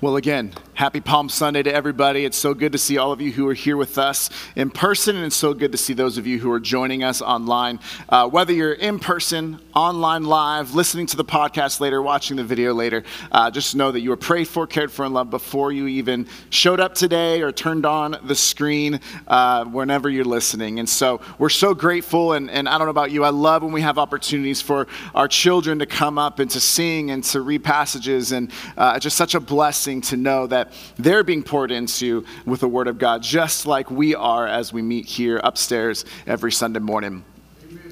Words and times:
Well, 0.00 0.16
again, 0.16 0.52
happy 0.74 1.00
Palm 1.00 1.30
Sunday 1.30 1.62
to 1.62 1.72
everybody. 1.72 2.26
It's 2.26 2.36
so 2.36 2.52
good 2.52 2.72
to 2.72 2.78
see 2.78 2.98
all 2.98 3.10
of 3.10 3.22
you 3.22 3.32
who 3.32 3.48
are 3.48 3.54
here 3.54 3.76
with 3.76 3.96
us 3.96 4.28
in 4.54 4.68
person, 4.68 5.16
and 5.16 5.24
it's 5.24 5.36
so 5.36 5.54
good 5.54 5.72
to 5.72 5.78
see 5.78 5.94
those 5.94 6.18
of 6.18 6.26
you 6.26 6.38
who 6.38 6.50
are 6.52 6.60
joining 6.60 7.02
us 7.02 7.22
online. 7.22 7.80
Uh, 8.10 8.28
whether 8.28 8.52
you're 8.52 8.74
in 8.74 8.98
person, 8.98 9.60
online, 9.74 10.24
live, 10.24 10.74
listening 10.74 11.06
to 11.06 11.16
the 11.16 11.24
podcast 11.24 11.80
later, 11.80 12.02
watching 12.02 12.36
the 12.36 12.44
video 12.44 12.74
later, 12.74 13.02
uh, 13.32 13.50
just 13.50 13.76
know 13.76 13.90
that 13.92 14.00
you 14.00 14.10
were 14.10 14.16
prayed 14.16 14.46
for, 14.46 14.66
cared 14.66 14.92
for, 14.92 15.06
and 15.06 15.14
loved 15.14 15.30
before 15.30 15.72
you 15.72 15.86
even 15.86 16.26
showed 16.50 16.80
up 16.80 16.94
today 16.94 17.40
or 17.40 17.50
turned 17.50 17.86
on 17.86 18.16
the 18.24 18.34
screen 18.34 19.00
uh, 19.26 19.64
whenever 19.64 20.10
you're 20.10 20.24
listening. 20.24 20.80
And 20.80 20.88
so 20.88 21.22
we're 21.38 21.48
so 21.48 21.72
grateful, 21.72 22.34
and, 22.34 22.50
and 22.50 22.68
I 22.68 22.76
don't 22.76 22.88
know 22.88 22.90
about 22.90 23.10
you, 23.10 23.24
I 23.24 23.30
love 23.30 23.62
when 23.62 23.72
we 23.72 23.80
have 23.80 23.96
opportunities 23.96 24.60
for 24.60 24.86
our 25.14 25.28
children 25.28 25.78
to 25.78 25.86
come 25.86 26.18
up 26.18 26.40
and 26.40 26.50
to 26.50 26.60
sing 26.60 27.10
and 27.10 27.24
to 27.24 27.40
read 27.40 27.64
passages, 27.64 28.32
and 28.32 28.50
uh, 28.76 28.98
just 28.98 29.16
such 29.16 29.34
a 29.34 29.40
blessing 29.46 30.00
to 30.02 30.16
know 30.16 30.46
that 30.46 30.72
they're 30.96 31.24
being 31.24 31.42
poured 31.42 31.70
into 31.70 32.24
with 32.44 32.60
the 32.60 32.68
Word 32.68 32.88
of 32.88 32.98
God, 32.98 33.22
just 33.22 33.66
like 33.66 33.90
we 33.90 34.14
are 34.14 34.46
as 34.46 34.72
we 34.72 34.82
meet 34.82 35.06
here 35.06 35.40
upstairs 35.42 36.04
every 36.26 36.52
Sunday 36.52 36.80
morning. 36.80 37.24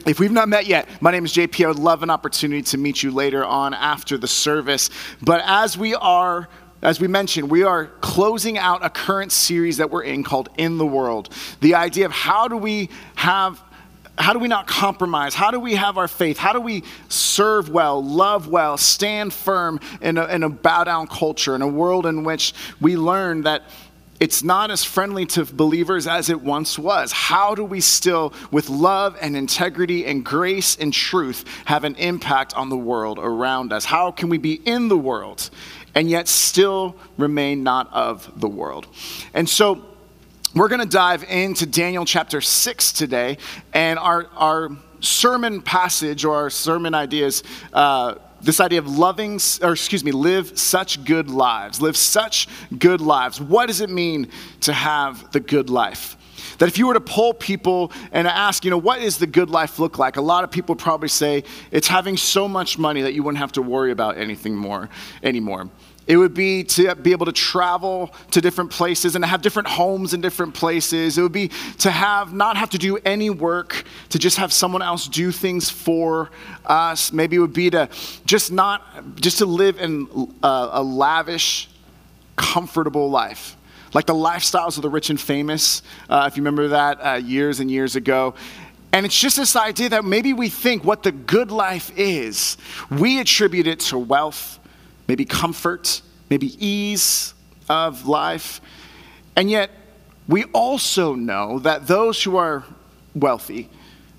If 0.04 0.18
we've 0.18 0.32
not 0.32 0.48
met 0.48 0.66
yet, 0.66 0.88
my 1.00 1.12
name 1.12 1.24
is 1.24 1.32
JP. 1.32 1.64
I 1.64 1.68
would 1.68 1.78
love 1.78 2.02
an 2.02 2.10
opportunity 2.10 2.62
to 2.62 2.78
meet 2.78 3.02
you 3.02 3.12
later 3.12 3.44
on 3.44 3.72
after 3.72 4.18
the 4.18 4.26
service. 4.26 4.90
But 5.20 5.42
as 5.44 5.78
we 5.78 5.94
are 5.94 6.48
as 6.82 6.98
we 6.98 7.06
mentioned, 7.06 7.48
we 7.48 7.62
are 7.62 7.86
closing 8.00 8.58
out 8.58 8.84
a 8.84 8.90
current 8.90 9.30
series 9.30 9.76
that 9.76 9.90
we're 9.90 10.02
in 10.02 10.24
called 10.24 10.48
In 10.58 10.78
the 10.78 10.86
World. 10.86 11.32
The 11.60 11.76
idea 11.76 12.06
of 12.06 12.10
how 12.10 12.48
do 12.48 12.56
we 12.56 12.90
have 13.14 13.62
how 14.18 14.32
do 14.32 14.38
we 14.38 14.48
not 14.48 14.66
compromise? 14.66 15.34
How 15.34 15.50
do 15.50 15.58
we 15.58 15.74
have 15.74 15.96
our 15.96 16.08
faith? 16.08 16.36
How 16.36 16.52
do 16.52 16.60
we 16.60 16.84
serve 17.08 17.70
well, 17.70 18.04
love 18.04 18.46
well, 18.46 18.76
stand 18.76 19.32
firm 19.32 19.80
in 20.00 20.18
a, 20.18 20.26
in 20.26 20.42
a 20.42 20.50
bow 20.50 20.84
down 20.84 21.06
culture, 21.06 21.54
in 21.54 21.62
a 21.62 21.68
world 21.68 22.04
in 22.04 22.22
which 22.22 22.52
we 22.80 22.96
learn 22.96 23.42
that 23.42 23.62
it's 24.20 24.44
not 24.44 24.70
as 24.70 24.84
friendly 24.84 25.26
to 25.26 25.44
believers 25.44 26.06
as 26.06 26.30
it 26.30 26.40
once 26.42 26.78
was. 26.78 27.10
How 27.10 27.56
do 27.56 27.64
we 27.64 27.80
still, 27.80 28.32
with 28.52 28.70
love 28.70 29.16
and 29.20 29.36
integrity 29.36 30.06
and 30.06 30.24
grace 30.24 30.76
and 30.76 30.92
truth, 30.92 31.44
have 31.64 31.82
an 31.82 31.96
impact 31.96 32.54
on 32.54 32.68
the 32.68 32.76
world 32.76 33.18
around 33.18 33.72
us? 33.72 33.84
How 33.84 34.12
can 34.12 34.28
we 34.28 34.38
be 34.38 34.54
in 34.64 34.86
the 34.86 34.96
world 34.96 35.50
and 35.94 36.08
yet 36.08 36.28
still 36.28 36.96
remain 37.16 37.64
not 37.64 37.92
of 37.92 38.30
the 38.40 38.48
world? 38.48 38.86
And 39.34 39.48
so, 39.48 39.84
we're 40.54 40.68
going 40.68 40.80
to 40.80 40.86
dive 40.86 41.24
into 41.24 41.64
Daniel 41.64 42.04
chapter 42.04 42.40
6 42.42 42.92
today, 42.92 43.38
and 43.72 43.98
our, 43.98 44.26
our 44.36 44.70
sermon 45.00 45.62
passage 45.62 46.24
or 46.24 46.36
our 46.36 46.50
sermon 46.50 46.94
ideas. 46.94 47.42
Uh, 47.72 48.16
this 48.42 48.60
idea 48.60 48.80
of 48.80 48.98
loving, 48.98 49.40
or 49.62 49.72
excuse 49.72 50.04
me, 50.04 50.12
live 50.12 50.58
such 50.58 51.04
good 51.04 51.30
lives. 51.30 51.80
Live 51.80 51.96
such 51.96 52.48
good 52.76 53.00
lives. 53.00 53.40
What 53.40 53.66
does 53.66 53.80
it 53.80 53.88
mean 53.88 54.28
to 54.60 54.72
have 54.72 55.30
the 55.32 55.40
good 55.40 55.70
life? 55.70 56.16
That 56.58 56.68
if 56.68 56.76
you 56.76 56.86
were 56.86 56.94
to 56.94 57.00
poll 57.00 57.32
people 57.32 57.92
and 58.10 58.26
ask, 58.26 58.64
you 58.64 58.70
know, 58.70 58.78
what 58.78 59.00
does 59.00 59.16
the 59.16 59.26
good 59.26 59.48
life 59.48 59.78
look 59.78 59.98
like? 59.98 60.16
A 60.16 60.20
lot 60.20 60.44
of 60.44 60.50
people 60.50 60.76
probably 60.76 61.08
say 61.08 61.44
it's 61.70 61.88
having 61.88 62.16
so 62.16 62.46
much 62.46 62.78
money 62.78 63.02
that 63.02 63.14
you 63.14 63.22
wouldn't 63.22 63.38
have 63.38 63.52
to 63.52 63.62
worry 63.62 63.90
about 63.90 64.18
anything 64.18 64.54
more 64.54 64.90
anymore. 65.22 65.70
It 66.12 66.18
would 66.18 66.34
be 66.34 66.62
to 66.64 66.94
be 66.94 67.12
able 67.12 67.24
to 67.24 67.32
travel 67.32 68.14
to 68.32 68.42
different 68.42 68.70
places 68.70 69.16
and 69.16 69.24
have 69.24 69.40
different 69.40 69.66
homes 69.66 70.12
in 70.12 70.20
different 70.20 70.52
places. 70.52 71.16
It 71.16 71.22
would 71.22 71.32
be 71.32 71.48
to 71.78 71.90
have 71.90 72.34
not 72.34 72.58
have 72.58 72.68
to 72.68 72.78
do 72.78 72.98
any 72.98 73.30
work, 73.30 73.84
to 74.10 74.18
just 74.18 74.36
have 74.36 74.52
someone 74.52 74.82
else 74.82 75.08
do 75.08 75.32
things 75.32 75.70
for 75.70 76.28
us. 76.66 77.14
Maybe 77.14 77.36
it 77.36 77.38
would 77.38 77.54
be 77.54 77.70
to 77.70 77.88
just 78.26 78.52
not 78.52 78.82
just 79.16 79.38
to 79.38 79.46
live 79.46 79.80
in 79.80 80.06
a, 80.42 80.68
a 80.72 80.82
lavish, 80.82 81.70
comfortable 82.36 83.08
life. 83.08 83.56
Like 83.94 84.04
the 84.04 84.12
lifestyles 84.12 84.76
of 84.76 84.82
the 84.82 84.90
rich 84.90 85.08
and 85.08 85.18
famous, 85.18 85.80
uh, 86.10 86.28
if 86.30 86.36
you 86.36 86.42
remember 86.42 86.68
that 86.68 86.98
uh, 86.98 87.14
years 87.14 87.58
and 87.58 87.70
years 87.70 87.96
ago. 87.96 88.34
And 88.92 89.06
it's 89.06 89.18
just 89.18 89.38
this 89.38 89.56
idea 89.56 89.88
that 89.88 90.04
maybe 90.04 90.34
we 90.34 90.50
think 90.50 90.84
what 90.84 91.04
the 91.04 91.12
good 91.12 91.50
life 91.50 91.90
is, 91.96 92.58
we 92.90 93.18
attribute 93.18 93.66
it 93.66 93.80
to 93.80 93.96
wealth, 93.96 94.58
maybe 95.08 95.24
comfort, 95.24 96.02
maybe 96.30 96.54
ease 96.64 97.34
of 97.68 98.06
life. 98.06 98.60
And 99.36 99.50
yet, 99.50 99.70
we 100.28 100.44
also 100.52 101.14
know 101.14 101.58
that 101.60 101.86
those 101.86 102.22
who 102.22 102.36
are 102.36 102.64
wealthy, 103.14 103.68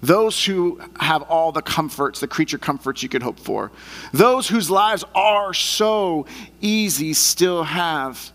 those 0.01 0.43
who 0.43 0.81
have 0.99 1.21
all 1.23 1.51
the 1.51 1.61
comforts, 1.61 2.19
the 2.19 2.27
creature 2.27 2.57
comforts 2.57 3.01
you 3.01 3.09
could 3.09 3.23
hope 3.23 3.39
for, 3.39 3.71
those 4.11 4.47
whose 4.47 4.69
lives 4.69 5.05
are 5.15 5.53
so 5.53 6.25
easy 6.61 7.13
still 7.13 7.63
have 7.63 8.31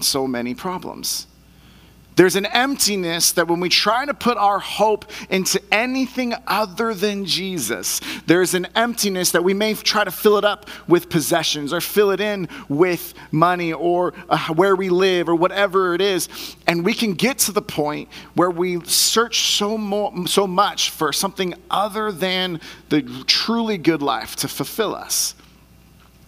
so 0.00 0.26
many 0.26 0.54
problems. 0.54 1.26
There's 2.18 2.34
an 2.34 2.46
emptiness 2.46 3.30
that 3.32 3.46
when 3.46 3.60
we 3.60 3.68
try 3.68 4.04
to 4.04 4.12
put 4.12 4.36
our 4.38 4.58
hope 4.58 5.04
into 5.30 5.62
anything 5.70 6.34
other 6.48 6.92
than 6.92 7.26
Jesus, 7.26 8.00
there's 8.26 8.54
an 8.54 8.66
emptiness 8.74 9.30
that 9.30 9.44
we 9.44 9.54
may 9.54 9.74
try 9.74 10.02
to 10.02 10.10
fill 10.10 10.36
it 10.36 10.44
up 10.44 10.68
with 10.88 11.10
possessions 11.10 11.72
or 11.72 11.80
fill 11.80 12.10
it 12.10 12.18
in 12.18 12.48
with 12.68 13.14
money 13.30 13.72
or 13.72 14.14
uh, 14.28 14.52
where 14.54 14.74
we 14.74 14.88
live 14.88 15.28
or 15.28 15.36
whatever 15.36 15.94
it 15.94 16.00
is. 16.00 16.28
And 16.66 16.84
we 16.84 16.92
can 16.92 17.14
get 17.14 17.38
to 17.38 17.52
the 17.52 17.62
point 17.62 18.08
where 18.34 18.50
we 18.50 18.84
search 18.84 19.54
so, 19.54 19.78
more, 19.78 20.26
so 20.26 20.48
much 20.48 20.90
for 20.90 21.12
something 21.12 21.54
other 21.70 22.10
than 22.10 22.60
the 22.88 23.02
truly 23.28 23.78
good 23.78 24.02
life 24.02 24.34
to 24.36 24.48
fulfill 24.48 24.92
us. 24.92 25.36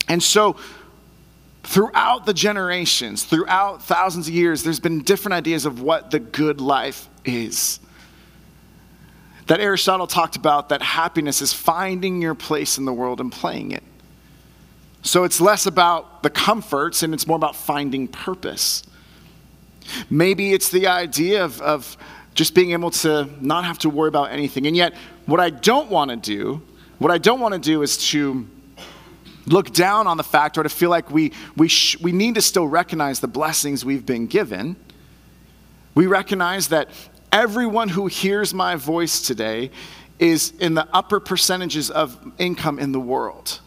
And 0.06 0.22
so, 0.22 0.54
throughout 1.62 2.26
the 2.26 2.34
generations, 2.34 3.25
throughout 3.25 3.82
thousands 3.82 4.28
of 4.28 4.34
years, 4.34 4.62
there's 4.62 4.81
been 4.81 5.03
different 5.03 5.34
ideas 5.34 5.66
of 5.66 5.82
what 5.82 6.10
the 6.10 6.19
good 6.19 6.60
life 6.60 7.09
is. 7.25 7.81
That 9.47 9.60
Aristotle 9.60 10.06
talked 10.06 10.37
about 10.37 10.69
that 10.69 10.81
happiness 10.81 11.43
is 11.43 11.53
finding 11.53 12.22
your 12.22 12.34
place 12.34 12.78
in 12.78 12.84
the 12.84 12.93
world 12.93 13.20
and 13.20 13.32
playing 13.32 13.72
it. 13.72 13.82
So 15.03 15.25
it's 15.25 15.41
less 15.41 15.66
about 15.66 16.22
the 16.22 16.31
comforts 16.31 17.03
and 17.03 17.15
it's 17.15 17.26
more 17.26 17.37
about 17.37 17.56
finding 17.56 18.06
purpose. 18.06 18.82
Maybe 20.09 20.53
it's 20.53 20.69
the 20.69 20.87
idea 20.87 21.44
of, 21.44 21.60
of 21.62 21.97
just 22.34 22.54
being 22.54 22.72
able 22.72 22.91
to 22.91 23.28
not 23.41 23.65
have 23.65 23.78
to 23.81 23.91
worry 23.91 24.09
about 24.09 24.31
anything. 24.31 24.66
And 24.66 24.76
yet, 24.76 24.94
what 25.26 25.41
I 25.41 25.50
don't 25.50 25.91
want 25.91 26.10
to 26.10 26.16
do, 26.16 26.62
what 26.99 27.10
I 27.10 27.19
don't 27.19 27.41
want 27.41 27.54
to 27.54 27.60
do 27.60 27.82
is 27.82 27.97
to 28.10 28.47
look 29.46 29.72
down 29.72 30.06
on 30.06 30.16
the 30.16 30.22
fact 30.22 30.58
or 30.58 30.62
to 30.62 30.68
feel 30.68 30.90
like 30.90 31.10
we, 31.10 31.32
we, 31.56 31.68
sh- 31.68 31.98
we 32.00 32.12
need 32.12 32.34
to 32.34 32.42
still 32.42 32.66
recognize 32.66 33.20
the 33.20 33.28
blessings 33.28 33.84
we've 33.84 34.06
been 34.06 34.26
given. 34.26 34.76
We 35.94 36.06
recognize 36.06 36.68
that 36.68 36.88
everyone 37.32 37.88
who 37.88 38.06
hears 38.06 38.52
my 38.54 38.76
voice 38.76 39.20
today 39.22 39.70
is 40.18 40.52
in 40.60 40.74
the 40.74 40.86
upper 40.92 41.18
percentages 41.18 41.90
of 41.90 42.18
income 42.38 42.78
in 42.78 42.92
the 42.92 43.00
world. 43.00 43.60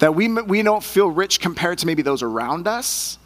That 0.00 0.14
we, 0.14 0.28
we 0.28 0.62
don't 0.62 0.84
feel 0.84 1.08
rich 1.08 1.40
compared 1.40 1.78
to 1.78 1.86
maybe 1.86 2.02
those 2.02 2.22
around 2.22 2.66
us, 2.66 3.18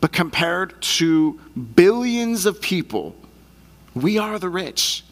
but 0.00 0.12
compared 0.12 0.80
to 0.82 1.40
billions 1.74 2.46
of 2.46 2.60
people, 2.60 3.16
we 3.94 4.18
are 4.18 4.38
the 4.38 4.50
rich. 4.50 5.02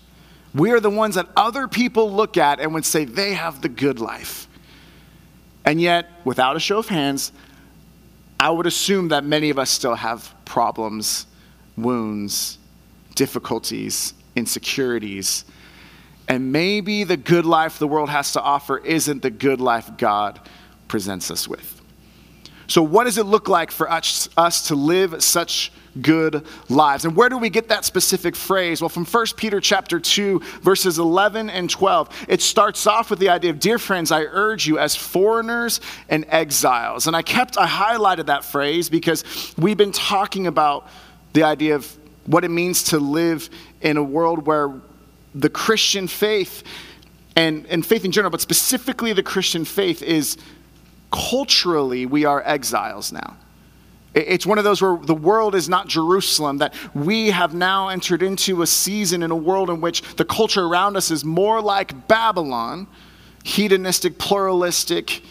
We 0.55 0.71
are 0.71 0.79
the 0.79 0.91
ones 0.91 1.17
that 1.17 1.27
other 1.37 1.67
people 1.67 2.13
look 2.13 2.37
at 2.37 2.61
and 2.61 2.75
would 2.75 2.85
say 2.85 3.05
they 3.05 3.35
have 3.35 3.61
the 3.63 3.69
good 3.69 3.99
life. 3.99 4.47
And 5.65 5.81
yet, 5.81 6.11
without 6.25 6.57
a 6.57 6.61
show 6.61 6.79
of 6.79 6.89
hands, 6.89 7.33
I 8.39 8.51
would 8.51 8.67
assume 8.67 9.09
that 9.09 9.25
many 9.25 9.51
of 9.51 9.59
us 9.59 9.71
still 9.71 9.95
have 9.95 10.35
problems, 10.45 11.27
wounds, 11.77 12.59
difficulties, 13.15 14.15
insecurities. 14.37 15.45
And 16.29 16.53
maybe 16.53 17.05
the 17.05 17.17
good 17.17 17.47
life 17.47 17.79
the 17.79 17.89
world 17.89 18.11
has 18.11 18.33
to 18.33 18.43
offer 18.43 18.79
isn't 18.79 19.23
the 19.23 19.31
good 19.31 19.61
life 19.61 19.91
God 19.97 20.41
presents 20.89 21.31
us 21.31 21.49
with. 21.49 21.81
So, 22.67 22.83
what 22.83 23.05
does 23.05 23.19
it 23.19 23.25
look 23.25 23.49
like 23.49 23.71
for 23.71 23.91
us, 23.91 24.29
us 24.37 24.69
to 24.69 24.75
live 24.75 25.23
such 25.23 25.71
good 26.01 26.45
lives. 26.69 27.05
And 27.05 27.17
where 27.17 27.29
do 27.29 27.39
we 27.39 27.51
get 27.51 27.69
that 27.69 27.85
specific 27.85 28.35
phrase? 28.37 28.81
Well, 28.81 28.89
from 28.89 29.05
1 29.05 29.27
Peter 29.37 29.61
chapter 29.61 30.01
2, 30.01 30.41
verses 30.63 30.99
11 30.99 31.51
and 31.51 31.69
12. 31.71 32.27
It 32.29 32.43
starts 32.43 32.87
off 32.87 33.11
with 33.11 33.19
the 33.19 33.29
idea 33.29 33.51
of, 33.51 33.61
dear 33.61 33.79
friends, 33.79 34.11
I 34.11 34.23
urge 34.23 34.67
you 34.67 34.79
as 34.79 34.97
foreigners 34.97 35.81
and 36.09 36.25
exiles. 36.29 37.07
And 37.07 37.17
I 37.17 37.23
kept, 37.23 37.57
I 37.59 37.67
highlighted 37.67 38.27
that 38.27 38.45
phrase 38.45 38.89
because 38.89 39.25
we've 39.57 39.77
been 39.77 39.93
talking 39.93 40.47
about 40.47 40.89
the 41.33 41.45
idea 41.45 41.75
of 41.75 41.97
what 42.27 42.45
it 42.45 42.51
means 42.51 42.85
to 42.85 42.99
live 42.99 43.51
in 43.81 43.97
a 43.97 44.03
world 44.03 44.47
where 44.47 44.73
the 45.35 45.51
Christian 45.51 46.07
faith 46.07 46.63
and, 47.37 47.67
and 47.67 47.85
faith 47.85 48.05
in 48.05 48.13
general, 48.13 48.31
but 48.31 48.41
specifically 48.41 49.13
the 49.13 49.23
Christian 49.23 49.65
faith, 49.65 50.03
is 50.03 50.39
culturally 51.11 52.07
we 52.07 52.25
are 52.25 52.43
exiles 52.47 53.13
now. 53.13 53.37
It's 54.15 54.47
one 54.47 54.59
of 54.59 54.65
those 54.65 54.81
where 54.81 54.97
the 54.97 55.15
world 55.15 55.57
is 55.57 55.69
not 55.69 55.89
Jerusalem, 55.89 56.59
that 56.59 56.75
we 56.95 57.31
have 57.31 57.53
now 57.53 57.89
entered 57.89 58.23
into 58.23 58.63
a 58.63 58.67
season 58.67 59.23
in 59.25 59.33
a 59.33 59.37
world 59.37 59.71
in 59.71 59.81
which 59.81 60.03
the 60.15 60.25
culture 60.25 60.65
around 60.65 60.97
us 60.97 61.11
is 61.11 61.25
more 61.25 61.61
like 61.61 62.07
Babylon, 62.07 62.87
hedonistic, 63.43 64.19
pluralistic, 64.19 65.23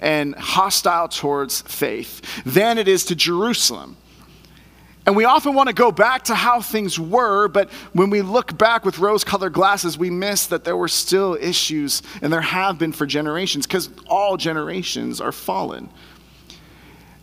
and 0.00 0.34
hostile 0.34 1.06
towards 1.06 1.62
faith, 1.62 2.42
than 2.44 2.78
it 2.78 2.88
is 2.88 3.04
to 3.04 3.14
Jerusalem. 3.14 3.96
And 5.06 5.16
we 5.16 5.24
often 5.24 5.54
want 5.54 5.68
to 5.68 5.74
go 5.74 5.92
back 5.92 6.24
to 6.24 6.34
how 6.34 6.60
things 6.60 6.98
were, 6.98 7.48
but 7.48 7.70
when 7.92 8.10
we 8.10 8.22
look 8.22 8.58
back 8.58 8.84
with 8.84 8.98
rose 8.98 9.24
colored 9.24 9.52
glasses, 9.52 9.96
we 9.96 10.10
miss 10.10 10.46
that 10.46 10.64
there 10.64 10.76
were 10.76 10.88
still 10.88 11.36
issues, 11.40 12.02
and 12.20 12.32
there 12.32 12.40
have 12.40 12.78
been 12.78 12.92
for 12.92 13.06
generations, 13.06 13.66
because 13.66 13.88
all 14.08 14.36
generations 14.36 15.20
are 15.20 15.32
fallen. 15.32 15.88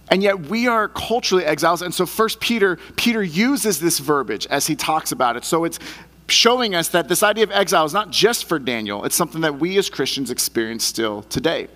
And 0.10 0.24
yet 0.24 0.48
we 0.48 0.68
are 0.68 0.88
culturally 0.88 1.46
exiles. 1.46 1.82
And 1.82 1.94
so 1.94 2.06
first 2.06 2.40
Peter, 2.40 2.78
Peter 2.96 3.24
uses 3.24 3.80
this 3.80 4.00
verbiage 4.00 4.48
as 4.48 4.68
he 4.68 4.76
talks 4.76 5.12
about 5.12 5.38
it. 5.38 5.46
So 5.46 5.64
it's 5.66 5.80
showing 6.28 6.76
us 6.76 6.90
that 6.90 7.08
this 7.08 7.24
idea 7.24 7.44
of 7.44 7.52
exile 7.52 7.86
is 7.86 7.94
not 7.94 8.12
just 8.12 8.46
for 8.46 8.60
Daniel, 8.60 9.04
it's 9.06 9.16
something 9.16 9.42
that 9.42 9.60
we 9.60 9.78
as 9.78 9.90
Christians 9.90 10.32
experience 10.32 10.84
still 10.84 11.24
today. 11.24 11.68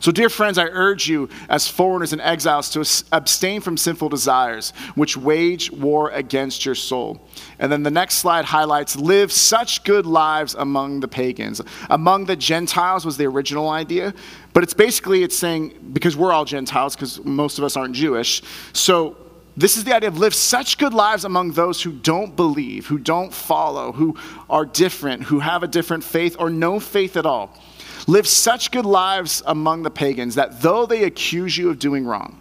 So, 0.00 0.12
dear 0.12 0.28
friends, 0.28 0.58
I 0.58 0.66
urge 0.66 1.08
you 1.08 1.28
as 1.48 1.68
foreigners 1.68 2.12
and 2.12 2.20
exiles 2.20 2.70
to 2.70 2.80
abstain 3.12 3.60
from 3.60 3.76
sinful 3.76 4.08
desires, 4.08 4.72
which 4.94 5.16
wage 5.16 5.70
war 5.70 6.10
against 6.10 6.64
your 6.64 6.74
soul. 6.74 7.20
And 7.58 7.70
then 7.70 7.82
the 7.82 7.90
next 7.90 8.16
slide 8.16 8.44
highlights 8.44 8.96
live 8.96 9.32
such 9.32 9.84
good 9.84 10.06
lives 10.06 10.54
among 10.54 11.00
the 11.00 11.08
pagans. 11.08 11.60
Among 11.88 12.26
the 12.26 12.36
Gentiles 12.36 13.04
was 13.04 13.16
the 13.16 13.26
original 13.26 13.70
idea, 13.70 14.14
but 14.52 14.62
it's 14.62 14.74
basically 14.74 15.22
it's 15.22 15.36
saying 15.36 15.90
because 15.92 16.16
we're 16.16 16.32
all 16.32 16.44
Gentiles, 16.44 16.94
because 16.94 17.24
most 17.24 17.58
of 17.58 17.64
us 17.64 17.76
aren't 17.76 17.94
Jewish. 17.94 18.42
So 18.72 19.16
this 19.56 19.76
is 19.76 19.84
the 19.84 19.94
idea 19.94 20.08
of 20.08 20.18
live 20.18 20.34
such 20.34 20.78
good 20.78 20.94
lives 20.94 21.24
among 21.24 21.52
those 21.52 21.82
who 21.82 21.92
don't 21.92 22.34
believe, 22.36 22.86
who 22.86 22.98
don't 22.98 23.32
follow, 23.32 23.92
who 23.92 24.16
are 24.48 24.64
different, 24.64 25.24
who 25.24 25.40
have 25.40 25.62
a 25.62 25.68
different 25.68 26.04
faith 26.04 26.36
or 26.38 26.50
no 26.50 26.80
faith 26.80 27.16
at 27.16 27.26
all. 27.26 27.58
Live 28.06 28.26
such 28.26 28.70
good 28.70 28.86
lives 28.86 29.42
among 29.46 29.82
the 29.82 29.90
pagans 29.90 30.34
that 30.34 30.60
though 30.60 30.86
they 30.86 31.04
accuse 31.04 31.56
you 31.56 31.70
of 31.70 31.78
doing 31.78 32.04
wrong, 32.04 32.38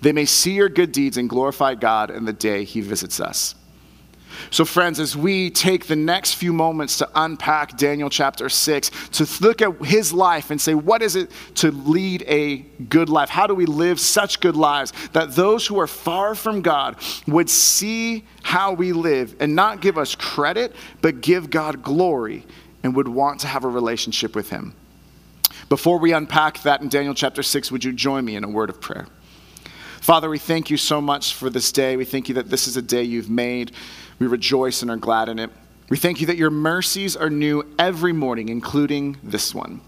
they 0.00 0.12
may 0.12 0.24
see 0.24 0.52
your 0.52 0.68
good 0.68 0.92
deeds 0.92 1.16
and 1.16 1.28
glorify 1.28 1.74
God 1.74 2.10
in 2.10 2.24
the 2.24 2.32
day 2.32 2.64
he 2.64 2.80
visits 2.80 3.18
us. 3.20 3.54
So, 4.50 4.64
friends, 4.64 5.00
as 5.00 5.16
we 5.16 5.50
take 5.50 5.86
the 5.86 5.96
next 5.96 6.34
few 6.34 6.52
moments 6.52 6.98
to 6.98 7.08
unpack 7.14 7.76
Daniel 7.76 8.08
chapter 8.08 8.48
6, 8.48 8.90
to 9.10 9.44
look 9.44 9.60
at 9.62 9.74
his 9.84 10.12
life 10.12 10.50
and 10.50 10.60
say, 10.60 10.74
what 10.74 11.02
is 11.02 11.16
it 11.16 11.30
to 11.56 11.70
lead 11.70 12.24
a 12.28 12.58
good 12.88 13.08
life? 13.08 13.28
How 13.28 13.46
do 13.46 13.54
we 13.54 13.66
live 13.66 13.98
such 13.98 14.40
good 14.40 14.56
lives 14.56 14.92
that 15.12 15.32
those 15.32 15.66
who 15.66 15.80
are 15.80 15.86
far 15.86 16.34
from 16.34 16.62
God 16.62 16.96
would 17.26 17.50
see 17.50 18.24
how 18.42 18.72
we 18.72 18.92
live 18.92 19.34
and 19.40 19.54
not 19.54 19.80
give 19.80 19.98
us 19.98 20.14
credit, 20.14 20.74
but 21.02 21.20
give 21.20 21.50
God 21.50 21.82
glory 21.82 22.44
and 22.82 22.94
would 22.94 23.08
want 23.08 23.40
to 23.40 23.46
have 23.46 23.64
a 23.64 23.68
relationship 23.68 24.34
with 24.34 24.50
him. 24.50 24.74
Before 25.68 25.98
we 25.98 26.12
unpack 26.12 26.62
that 26.62 26.80
in 26.80 26.88
Daniel 26.88 27.14
chapter 27.14 27.42
6, 27.42 27.70
would 27.70 27.84
you 27.84 27.92
join 27.92 28.24
me 28.24 28.36
in 28.36 28.44
a 28.44 28.48
word 28.48 28.70
of 28.70 28.80
prayer? 28.80 29.06
Father, 30.00 30.30
we 30.30 30.38
thank 30.38 30.70
you 30.70 30.76
so 30.76 31.00
much 31.00 31.34
for 31.34 31.50
this 31.50 31.72
day. 31.72 31.96
We 31.96 32.04
thank 32.04 32.28
you 32.28 32.36
that 32.36 32.48
this 32.48 32.66
is 32.66 32.76
a 32.76 32.82
day 32.82 33.02
you've 33.02 33.28
made. 33.28 33.72
We 34.18 34.26
rejoice 34.26 34.82
and 34.82 34.90
are 34.90 34.96
glad 34.96 35.28
in 35.28 35.38
it. 35.38 35.50
We 35.90 35.96
thank 35.96 36.20
you 36.20 36.26
that 36.28 36.36
your 36.36 36.50
mercies 36.50 37.16
are 37.16 37.30
new 37.30 37.64
every 37.78 38.12
morning, 38.12 38.48
including 38.48 39.18
this 39.22 39.54
one. 39.54 39.80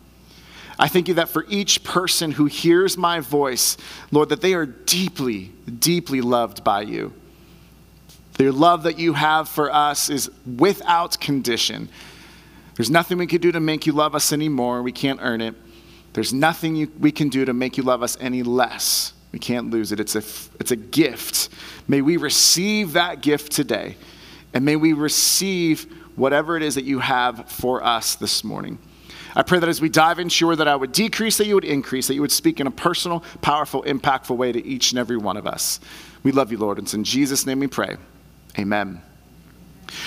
I 0.78 0.88
thank 0.88 1.08
you 1.08 1.14
that 1.14 1.28
for 1.28 1.44
each 1.48 1.84
person 1.84 2.32
who 2.32 2.46
hears 2.46 2.96
my 2.96 3.20
voice, 3.20 3.76
Lord, 4.10 4.30
that 4.30 4.40
they 4.40 4.54
are 4.54 4.64
deeply, 4.64 5.52
deeply 5.78 6.22
loved 6.22 6.64
by 6.64 6.82
you. 6.82 7.12
The 8.38 8.50
love 8.50 8.84
that 8.84 8.98
you 8.98 9.12
have 9.12 9.50
for 9.50 9.70
us 9.70 10.08
is 10.08 10.30
without 10.56 11.20
condition. 11.20 11.90
There's 12.80 12.90
nothing 12.90 13.18
we 13.18 13.26
can 13.26 13.42
do 13.42 13.52
to 13.52 13.60
make 13.60 13.84
you 13.84 13.92
love 13.92 14.14
us 14.14 14.32
anymore. 14.32 14.82
We 14.82 14.90
can't 14.90 15.20
earn 15.20 15.42
it. 15.42 15.54
There's 16.14 16.32
nothing 16.32 16.74
you, 16.74 16.90
we 16.98 17.12
can 17.12 17.28
do 17.28 17.44
to 17.44 17.52
make 17.52 17.76
you 17.76 17.82
love 17.82 18.02
us 18.02 18.16
any 18.22 18.42
less. 18.42 19.12
We 19.32 19.38
can't 19.38 19.68
lose 19.68 19.92
it. 19.92 20.00
It's 20.00 20.16
a, 20.16 20.22
it's 20.58 20.70
a 20.70 20.76
gift. 20.76 21.50
May 21.88 22.00
we 22.00 22.16
receive 22.16 22.94
that 22.94 23.20
gift 23.20 23.52
today. 23.52 23.96
And 24.54 24.64
may 24.64 24.76
we 24.76 24.94
receive 24.94 25.92
whatever 26.16 26.56
it 26.56 26.62
is 26.62 26.74
that 26.76 26.84
you 26.84 27.00
have 27.00 27.50
for 27.50 27.84
us 27.84 28.14
this 28.14 28.44
morning. 28.44 28.78
I 29.36 29.42
pray 29.42 29.58
that 29.58 29.68
as 29.68 29.82
we 29.82 29.90
dive 29.90 30.18
into 30.18 30.46
your 30.46 30.56
that 30.56 30.66
I 30.66 30.74
would 30.74 30.92
decrease, 30.92 31.36
that 31.36 31.46
you 31.46 31.56
would 31.56 31.66
increase, 31.66 32.06
that 32.08 32.14
you 32.14 32.22
would 32.22 32.32
speak 32.32 32.60
in 32.60 32.66
a 32.66 32.70
personal, 32.70 33.22
powerful, 33.42 33.82
impactful 33.82 34.38
way 34.38 34.52
to 34.52 34.66
each 34.66 34.92
and 34.92 34.98
every 34.98 35.18
one 35.18 35.36
of 35.36 35.46
us. 35.46 35.80
We 36.22 36.32
love 36.32 36.50
you, 36.50 36.56
Lord. 36.56 36.78
And 36.78 36.86
it's 36.86 36.94
in 36.94 37.04
Jesus' 37.04 37.44
name 37.44 37.60
we 37.60 37.66
pray. 37.66 37.98
Amen. 38.58 39.02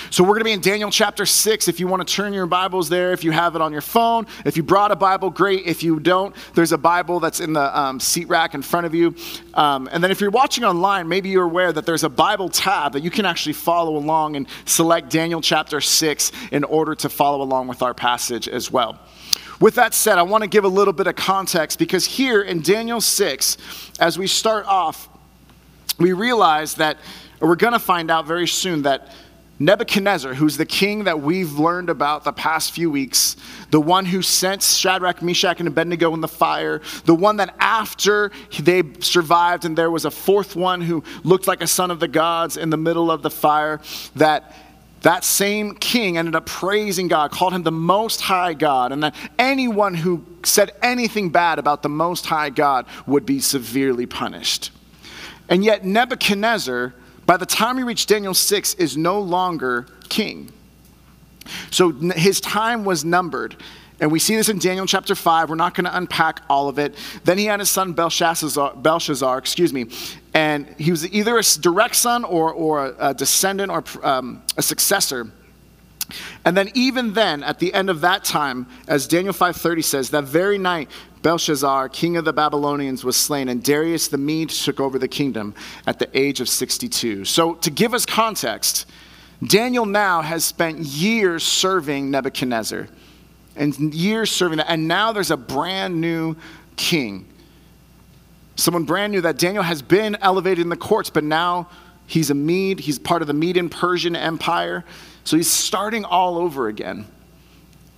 So, 0.10 0.24
we're 0.24 0.32
going 0.32 0.42
to 0.42 0.46
be 0.46 0.52
in 0.52 0.62
Daniel 0.62 0.92
chapter 0.92 1.26
6. 1.26 1.68
If 1.68 1.80
you 1.80 1.88
want 1.88 2.08
to 2.08 2.14
turn 2.14 2.34
your 2.34 2.46
Bibles 2.46 2.90
there, 2.90 3.12
if 3.12 3.24
you 3.24 3.32
have 3.32 3.56
it 3.56 3.62
on 3.62 3.72
your 3.72 3.82
phone, 3.82 4.28
if 4.46 4.58
you 4.58 4.64
brought 4.64 4.92
a 4.92 4.96
Bible, 4.96 5.30
great. 5.30 5.66
If 5.66 5.84
you 5.84 6.00
don't, 6.00 6.36
there's 6.54 6.72
a 6.72 6.78
Bible 6.78 7.20
that's 7.20 7.40
in 7.40 7.54
the 7.54 7.78
um, 7.78 8.00
seat 8.00 8.28
rack 8.28 8.54
in 8.54 8.62
front 8.62 8.86
of 8.86 8.94
you. 8.94 9.16
Um, 9.54 9.90
and 9.92 10.04
then, 10.04 10.12
if 10.12 10.22
you're 10.22 10.32
watching 10.32 10.64
online, 10.64 11.08
maybe 11.08 11.30
you're 11.30 11.44
aware 11.44 11.72
that 11.72 11.86
there's 11.86 12.04
a 12.04 12.10
Bible 12.10 12.50
tab 12.50 12.94
that 12.94 13.04
you 13.04 13.12
can 13.12 13.26
actually 13.26 13.54
follow 13.54 13.98
along 13.98 14.36
and 14.36 14.48
select 14.66 15.10
Daniel 15.10 15.42
chapter 15.42 15.82
6 15.82 16.32
in 16.52 16.64
order 16.64 16.96
to 16.96 17.10
follow 17.10 17.42
along 17.42 17.68
with 17.68 17.82
our 17.82 17.94
passage 17.94 18.48
as 18.48 18.72
well. 18.72 19.00
With 19.60 19.76
that 19.76 19.94
said, 19.94 20.18
I 20.18 20.24
want 20.24 20.44
to 20.44 20.50
give 20.50 20.66
a 20.66 20.70
little 20.70 20.94
bit 20.94 21.08
of 21.08 21.16
context 21.16 21.80
because 21.80 22.06
here 22.06 22.42
in 22.42 22.62
Daniel 22.62 23.00
6, 23.00 23.58
as 24.00 24.18
we 24.18 24.28
start 24.28 24.66
off, 24.66 25.08
we 26.00 26.14
realize 26.14 26.76
that, 26.76 26.98
we're 27.40 27.56
going 27.56 27.74
to 27.74 27.80
find 27.80 28.10
out 28.10 28.26
very 28.26 28.48
soon 28.48 28.84
that 28.84 29.14
Nebuchadnezzar, 29.64 30.34
who's 30.34 30.58
the 30.58 30.66
king 30.66 31.06
that 31.06 31.22
we've 31.22 31.54
learned 31.54 31.90
about 31.90 32.24
the 32.24 32.34
past 32.34 32.74
few 32.74 32.92
weeks, 32.92 33.36
the 33.72 33.80
one 33.80 34.06
who 34.06 34.22
sent 34.22 34.62
Shadrach, 34.62 35.22
Meshach, 35.22 35.60
and 35.60 35.68
Abednego 35.68 36.14
in 36.14 36.22
the 36.22 36.28
fire, 36.28 36.82
the 37.06 37.16
one 37.16 37.38
that 37.38 37.56
after 37.60 38.32
they 38.60 38.84
survived 39.00 39.64
and 39.66 39.78
there 39.78 39.90
was 39.90 40.06
a 40.06 40.12
fourth 40.12 40.56
one 40.56 40.82
who 40.82 41.04
looked 41.24 41.48
like 41.48 41.62
a 41.62 41.68
son 41.68 41.92
of 41.92 42.00
the 42.00 42.08
gods 42.08 42.58
in 42.58 42.70
the 42.70 42.78
middle 42.78 43.10
of 43.10 43.22
the 43.22 43.30
fire, 43.30 43.80
that 44.16 44.54
that 45.02 45.24
same 45.24 45.76
king 45.76 46.18
ended 46.18 46.36
up 46.36 46.46
praising 46.46 47.08
God, 47.08 47.32
called 47.32 47.54
him 47.54 47.64
the 47.64 47.72
Most 47.72 48.22
High 48.22 48.54
God, 48.54 48.92
and 48.92 49.04
that 49.04 49.16
anyone 49.38 49.94
who 49.94 50.26
said 50.44 50.72
anything 50.82 51.30
bad 51.30 51.60
about 51.60 51.84
the 51.84 51.90
Most 51.90 52.26
High 52.26 52.50
God 52.50 52.86
would 53.06 53.26
be 53.26 53.40
severely 53.40 54.06
punished. 54.06 54.72
And 55.50 55.64
yet, 55.64 55.84
Nebuchadnezzar 55.84 56.94
by 57.26 57.38
the 57.38 57.46
time 57.46 57.78
he 57.78 57.84
reached 57.84 58.10
Daniel 58.10 58.34
6, 58.34 58.74
is 58.76 58.98
no 58.98 59.20
longer 59.20 59.88
king. 60.10 60.52
So 61.72 61.92
his 61.92 62.40
time 62.42 62.86
was 62.86 63.04
numbered. 63.04 63.56
And 64.00 64.12
we 64.12 64.20
see 64.20 64.36
this 64.36 64.50
in 64.50 64.60
Daniel 64.60 64.86
chapter 64.86 65.16
5. 65.16 65.50
We're 65.50 65.56
not 65.56 65.76
going 65.76 65.86
to 65.86 65.96
unpack 65.96 66.42
all 66.50 66.68
of 66.68 66.80
it. 66.80 66.96
Then 67.24 67.38
he 67.38 67.46
had 67.46 67.60
his 67.60 67.70
son 67.70 67.94
Belshazzar, 67.94 68.76
Belshazzar 68.76 69.38
excuse 69.38 69.72
me, 69.72 69.86
and 70.34 70.68
he 70.78 70.92
was 70.92 71.08
either 71.14 71.38
a 71.38 71.44
direct 71.62 71.96
son 71.96 72.26
or, 72.26 72.52
or 72.52 72.96
a 73.00 73.14
descendant 73.14 73.72
or 73.72 73.84
um, 74.04 74.42
a 74.58 74.62
successor. 74.62 75.32
And 76.46 76.56
then 76.56 76.70
even 76.74 77.14
then, 77.14 77.44
at 77.44 77.60
the 77.60 77.74
end 77.74 77.90
of 77.90 78.02
that 78.02 78.24
time, 78.24 78.68
as 78.88 79.08
Daniel 79.08 79.34
5.30 79.34 79.84
says, 79.84 80.10
that 80.10 80.26
very 80.26 80.58
night, 80.58 80.90
Belshazzar, 81.22 81.90
king 81.90 82.18
of 82.18 82.26
the 82.26 82.34
Babylonians, 82.34 83.04
was 83.04 83.16
slain, 83.16 83.48
and 83.48 83.64
Darius 83.64 84.10
the 84.10 84.18
Mede 84.18 84.50
took 84.50 84.80
over 84.80 85.00
the 85.00 85.08
kingdom 85.08 85.56
at 85.88 85.98
the 85.98 86.10
age 86.18 86.42
of 86.42 86.50
62. 86.50 87.26
So, 87.26 87.56
to 87.56 87.72
give 87.72 87.94
us 87.94 88.06
context, 88.06 88.86
Daniel 89.42 89.86
now 89.86 90.22
has 90.22 90.44
spent 90.44 90.80
years 90.80 91.44
serving 91.44 92.12
Nebuchadnezzar, 92.12 92.90
and 93.56 93.94
years 93.94 94.32
serving 94.32 94.58
that, 94.58 94.70
and 94.70 94.88
now 94.88 95.14
there's 95.14 95.32
a 95.32 95.38
brand 95.38 96.00
new 96.00 96.36
king. 96.76 97.28
Someone 98.56 98.84
brand 98.84 99.14
new 99.14 99.22
that 99.22 99.38
Daniel 99.38 99.64
has 99.64 99.82
been 99.82 100.16
elevated 100.22 100.60
in 100.60 100.70
the 100.70 100.78
courts, 100.78 101.10
but 101.10 101.24
now 101.24 101.70
he's 102.06 102.30
a 102.30 102.36
Mede, 102.36 102.82
he's 102.82 103.00
part 103.00 103.22
of 103.22 103.28
the 103.28 103.34
Median 103.34 103.70
Persian 103.70 104.16
Empire. 104.16 104.84
So 105.24 105.38
he's 105.38 105.50
starting 105.50 106.06
all 106.06 106.38
over 106.38 106.68
again. 106.68 107.06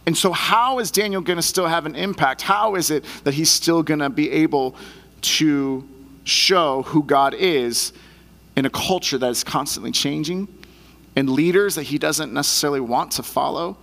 And 0.05 0.15
so, 0.15 0.31
how 0.31 0.79
is 0.79 0.91
Daniel 0.91 1.21
going 1.21 1.37
to 1.37 1.43
still 1.43 1.67
have 1.67 1.85
an 1.85 1.95
impact? 1.95 2.43
How 2.43 2.75
is 2.75 2.91
it 2.91 3.05
that 3.23 3.33
he's 3.33 3.49
still 3.49 3.81
going 3.81 4.01
to 4.01 4.09
be 4.09 4.29
able 4.29 4.75
to 5.21 5.87
show 6.23 6.83
who 6.83 7.03
God 7.03 7.33
is 7.33 7.91
in 8.55 8.65
a 8.65 8.69
culture 8.69 9.17
that 9.17 9.29
is 9.29 9.43
constantly 9.43 9.91
changing, 9.91 10.47
and 11.15 11.29
leaders 11.29 11.75
that 11.75 11.83
he 11.83 11.97
doesn't 11.97 12.33
necessarily 12.33 12.79
want 12.79 13.11
to 13.13 13.23
follow, 13.23 13.77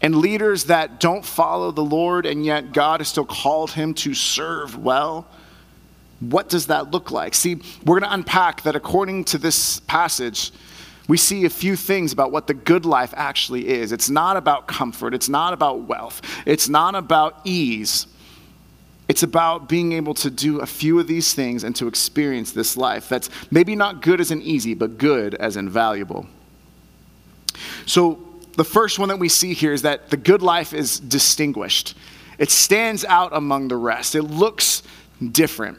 and 0.00 0.16
leaders 0.16 0.64
that 0.64 1.00
don't 1.00 1.24
follow 1.24 1.70
the 1.70 1.84
Lord, 1.84 2.24
and 2.24 2.46
yet 2.46 2.72
God 2.72 3.00
has 3.00 3.08
still 3.08 3.26
called 3.26 3.72
him 3.72 3.92
to 3.94 4.14
serve 4.14 4.78
well? 4.78 5.26
What 6.20 6.48
does 6.48 6.66
that 6.66 6.90
look 6.90 7.10
like? 7.10 7.34
See, 7.34 7.56
we're 7.84 8.00
going 8.00 8.10
to 8.10 8.14
unpack 8.14 8.62
that 8.62 8.74
according 8.74 9.24
to 9.24 9.38
this 9.38 9.80
passage 9.80 10.50
we 11.08 11.16
see 11.16 11.46
a 11.46 11.50
few 11.50 11.74
things 11.74 12.12
about 12.12 12.30
what 12.30 12.46
the 12.46 12.54
good 12.54 12.84
life 12.84 13.14
actually 13.16 13.66
is. 13.66 13.92
It's 13.92 14.10
not 14.10 14.36
about 14.36 14.68
comfort, 14.68 15.14
it's 15.14 15.28
not 15.28 15.54
about 15.54 15.80
wealth, 15.80 16.20
it's 16.46 16.68
not 16.68 16.94
about 16.94 17.40
ease. 17.44 18.06
It's 19.08 19.22
about 19.22 19.70
being 19.70 19.94
able 19.94 20.12
to 20.14 20.30
do 20.30 20.60
a 20.60 20.66
few 20.66 21.00
of 21.00 21.06
these 21.06 21.32
things 21.32 21.64
and 21.64 21.74
to 21.76 21.88
experience 21.88 22.52
this 22.52 22.76
life 22.76 23.08
that's 23.08 23.30
maybe 23.50 23.74
not 23.74 24.02
good 24.02 24.20
as 24.20 24.30
in 24.30 24.42
easy, 24.42 24.74
but 24.74 24.98
good 24.98 25.34
as 25.34 25.56
in 25.56 25.70
valuable. 25.70 26.26
So, 27.86 28.22
the 28.58 28.64
first 28.64 28.98
one 28.98 29.08
that 29.08 29.18
we 29.18 29.30
see 29.30 29.54
here 29.54 29.72
is 29.72 29.82
that 29.82 30.10
the 30.10 30.16
good 30.16 30.42
life 30.42 30.74
is 30.74 31.00
distinguished. 31.00 31.96
It 32.38 32.50
stands 32.50 33.04
out 33.04 33.30
among 33.32 33.68
the 33.68 33.76
rest. 33.76 34.14
It 34.14 34.24
looks 34.24 34.82
different. 35.32 35.78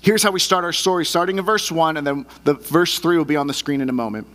Here's 0.00 0.22
how 0.22 0.30
we 0.30 0.40
start 0.40 0.64
our 0.64 0.72
story, 0.72 1.04
starting 1.04 1.38
in 1.38 1.44
verse 1.44 1.70
1, 1.70 1.96
and 1.96 2.06
then 2.06 2.26
the 2.44 2.54
verse 2.54 2.98
3 2.98 3.18
will 3.18 3.24
be 3.24 3.36
on 3.36 3.46
the 3.46 3.52
screen 3.52 3.80
in 3.80 3.90
a 3.90 3.92
moment. 3.92 4.26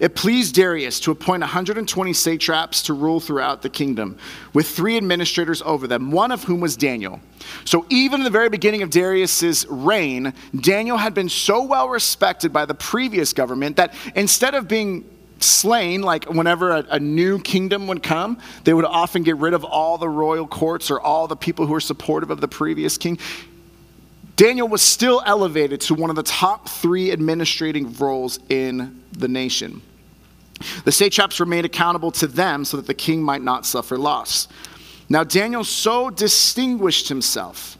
It 0.00 0.14
pleased 0.14 0.54
Darius 0.54 0.98
to 1.00 1.10
appoint 1.10 1.42
120 1.42 2.12
satraps 2.14 2.82
to 2.84 2.94
rule 2.94 3.20
throughout 3.20 3.60
the 3.60 3.68
kingdom, 3.68 4.16
with 4.54 4.66
three 4.66 4.96
administrators 4.96 5.60
over 5.60 5.86
them, 5.86 6.10
one 6.10 6.32
of 6.32 6.42
whom 6.44 6.60
was 6.60 6.74
Daniel. 6.74 7.20
So, 7.66 7.84
even 7.90 8.20
in 8.20 8.24
the 8.24 8.30
very 8.30 8.48
beginning 8.48 8.82
of 8.82 8.88
Darius's 8.88 9.66
reign, 9.68 10.32
Daniel 10.58 10.96
had 10.96 11.12
been 11.12 11.28
so 11.28 11.62
well 11.62 11.90
respected 11.90 12.50
by 12.50 12.64
the 12.64 12.74
previous 12.74 13.34
government 13.34 13.76
that 13.76 13.94
instead 14.14 14.54
of 14.54 14.66
being 14.66 15.04
slain, 15.38 16.00
like 16.00 16.24
whenever 16.24 16.70
a, 16.70 16.86
a, 16.90 17.00
new 17.00 17.38
kingdom 17.38 17.86
would 17.86 18.02
come, 18.02 18.38
they 18.64 18.74
would 18.74 18.84
often 18.84 19.22
get 19.22 19.36
rid 19.36 19.54
of 19.54 19.64
all 19.64 19.98
the 19.98 20.08
royal 20.08 20.46
courts 20.46 20.90
or 20.90 21.00
all 21.00 21.26
the 21.26 21.36
people 21.36 21.66
who 21.66 21.72
were 21.72 21.80
supportive 21.80 22.30
of 22.30 22.40
the 22.40 22.48
previous 22.48 22.96
king. 22.98 23.18
Daniel 24.36 24.68
was 24.68 24.80
still 24.80 25.22
elevated 25.26 25.80
to 25.82 25.94
one 25.94 26.08
of 26.08 26.16
the 26.16 26.22
top 26.22 26.68
three 26.68 27.10
administrating 27.10 27.92
roles 27.94 28.38
in 28.48 29.02
the 29.12 29.28
nation. 29.28 29.82
The 30.84 30.92
satraps 30.92 31.40
remained 31.40 31.66
accountable 31.66 32.10
to 32.12 32.26
them 32.26 32.64
so 32.64 32.76
that 32.76 32.86
the 32.86 32.94
king 32.94 33.22
might 33.22 33.42
not 33.42 33.66
suffer 33.66 33.96
loss. 33.96 34.48
Now, 35.08 35.24
Daniel 35.24 35.64
so 35.64 36.10
distinguished 36.10 37.08
himself 37.08 37.78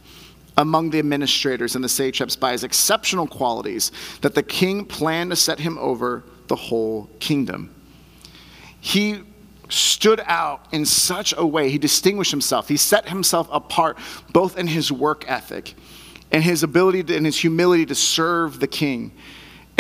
among 0.57 0.91
the 0.91 0.99
administrators 0.99 1.75
and 1.75 1.85
the 1.85 1.89
satraps 1.89 2.37
by 2.37 2.53
his 2.53 2.65
exceptional 2.65 3.27
qualities 3.27 3.93
that 4.21 4.35
the 4.35 4.43
king 4.43 4.85
planned 4.85 5.31
to 5.31 5.37
set 5.37 5.59
him 5.59 5.79
over 5.79 6.25
the 6.49 6.57
whole 6.57 7.09
kingdom. 7.21 7.75
He 8.81 9.23
stood 9.69 10.21
out 10.27 10.67
in 10.73 10.85
such 10.85 11.33
a 11.37 11.47
way, 11.47 11.71
he 11.71 11.79
distinguished 11.79 12.33
himself. 12.33 12.69
He 12.69 12.77
set 12.77 13.09
himself 13.09 13.49
apart 13.53 13.99
both 14.33 14.59
in 14.59 14.67
his 14.67 14.91
work 14.91 15.25
ethic 15.29 15.75
and 16.33 16.43
his 16.43 16.63
ability 16.63 17.15
and 17.15 17.25
his 17.25 17.39
humility 17.39 17.87
to 17.87 17.95
serve 17.95 18.61
the 18.61 18.67
king 18.67 19.13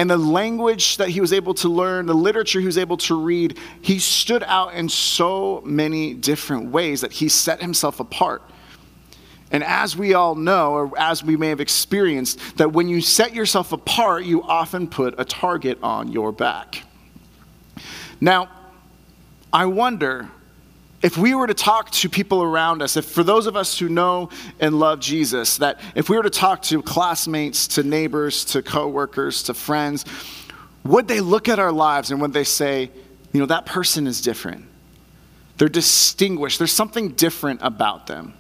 and 0.00 0.08
the 0.08 0.16
language 0.16 0.96
that 0.96 1.10
he 1.10 1.20
was 1.20 1.30
able 1.30 1.52
to 1.52 1.68
learn, 1.68 2.06
the 2.06 2.14
literature 2.14 2.58
he 2.58 2.64
was 2.64 2.78
able 2.78 2.96
to 2.96 3.22
read, 3.22 3.58
he 3.82 3.98
stood 3.98 4.42
out 4.44 4.72
in 4.72 4.88
so 4.88 5.60
many 5.62 6.14
different 6.14 6.70
ways 6.70 7.02
that 7.02 7.12
he 7.12 7.28
set 7.28 7.60
himself 7.60 8.00
apart. 8.00 8.40
And 9.50 9.62
as 9.62 9.98
we 9.98 10.14
all 10.14 10.34
know, 10.34 10.72
or 10.72 10.98
as 10.98 11.22
we 11.22 11.36
may 11.36 11.50
have 11.50 11.60
experienced, 11.60 12.56
that 12.56 12.72
when 12.72 12.88
you 12.88 13.02
set 13.02 13.34
yourself 13.34 13.72
apart, 13.72 14.24
you 14.24 14.42
often 14.42 14.88
put 14.88 15.20
a 15.20 15.24
target 15.26 15.78
on 15.82 16.10
your 16.10 16.32
back. 16.32 16.82
Now, 18.22 18.48
I 19.52 19.66
wonder 19.66 20.30
if 21.02 21.16
we 21.16 21.34
were 21.34 21.46
to 21.46 21.54
talk 21.54 21.90
to 21.90 22.08
people 22.08 22.42
around 22.42 22.82
us, 22.82 22.96
if 22.96 23.06
for 23.06 23.22
those 23.22 23.46
of 23.46 23.56
us 23.56 23.78
who 23.78 23.88
know 23.88 24.28
and 24.58 24.78
love 24.78 25.00
Jesus, 25.00 25.56
that 25.58 25.80
if 25.94 26.10
we 26.10 26.16
were 26.16 26.22
to 26.22 26.30
talk 26.30 26.62
to 26.62 26.82
classmates, 26.82 27.66
to 27.68 27.82
neighbors, 27.82 28.44
to 28.46 28.62
coworkers, 28.62 29.42
to 29.44 29.54
friends, 29.54 30.04
would 30.84 31.08
they 31.08 31.20
look 31.20 31.48
at 31.48 31.58
our 31.58 31.72
lives 31.72 32.10
and 32.10 32.20
would 32.20 32.32
they 32.32 32.44
say, 32.44 32.90
you 33.32 33.40
know, 33.40 33.46
that 33.46 33.64
person 33.64 34.06
is 34.06 34.20
different? 34.20 34.66
They're 35.56 35.68
distinguished. 35.68 36.58
There's 36.58 36.72
something 36.72 37.10
different 37.10 37.60
about 37.62 38.06
them. 38.06 38.34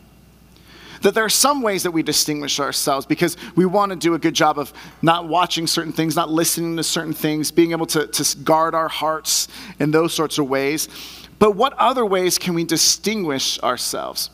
That 1.02 1.14
there 1.14 1.24
are 1.24 1.30
some 1.30 1.62
ways 1.62 1.84
that 1.84 1.92
we 1.92 2.02
distinguish 2.02 2.60
ourselves 2.60 3.06
because 3.06 3.38
we 3.56 3.64
want 3.64 3.90
to 3.90 3.96
do 3.96 4.12
a 4.14 4.18
good 4.18 4.34
job 4.34 4.58
of 4.58 4.72
not 5.00 5.28
watching 5.28 5.66
certain 5.66 5.94
things, 5.94 6.14
not 6.14 6.30
listening 6.30 6.76
to 6.76 6.82
certain 6.82 7.14
things, 7.14 7.50
being 7.50 7.72
able 7.72 7.86
to, 7.86 8.06
to 8.06 8.38
guard 8.38 8.74
our 8.74 8.88
hearts 8.88 9.48
in 9.78 9.90
those 9.90 10.12
sorts 10.12 10.38
of 10.38 10.48
ways. 10.48 10.88
But 11.40 11.56
what 11.56 11.72
other 11.72 12.06
ways 12.06 12.38
can 12.38 12.54
we 12.54 12.64
distinguish 12.64 13.58
ourselves? 13.60 14.30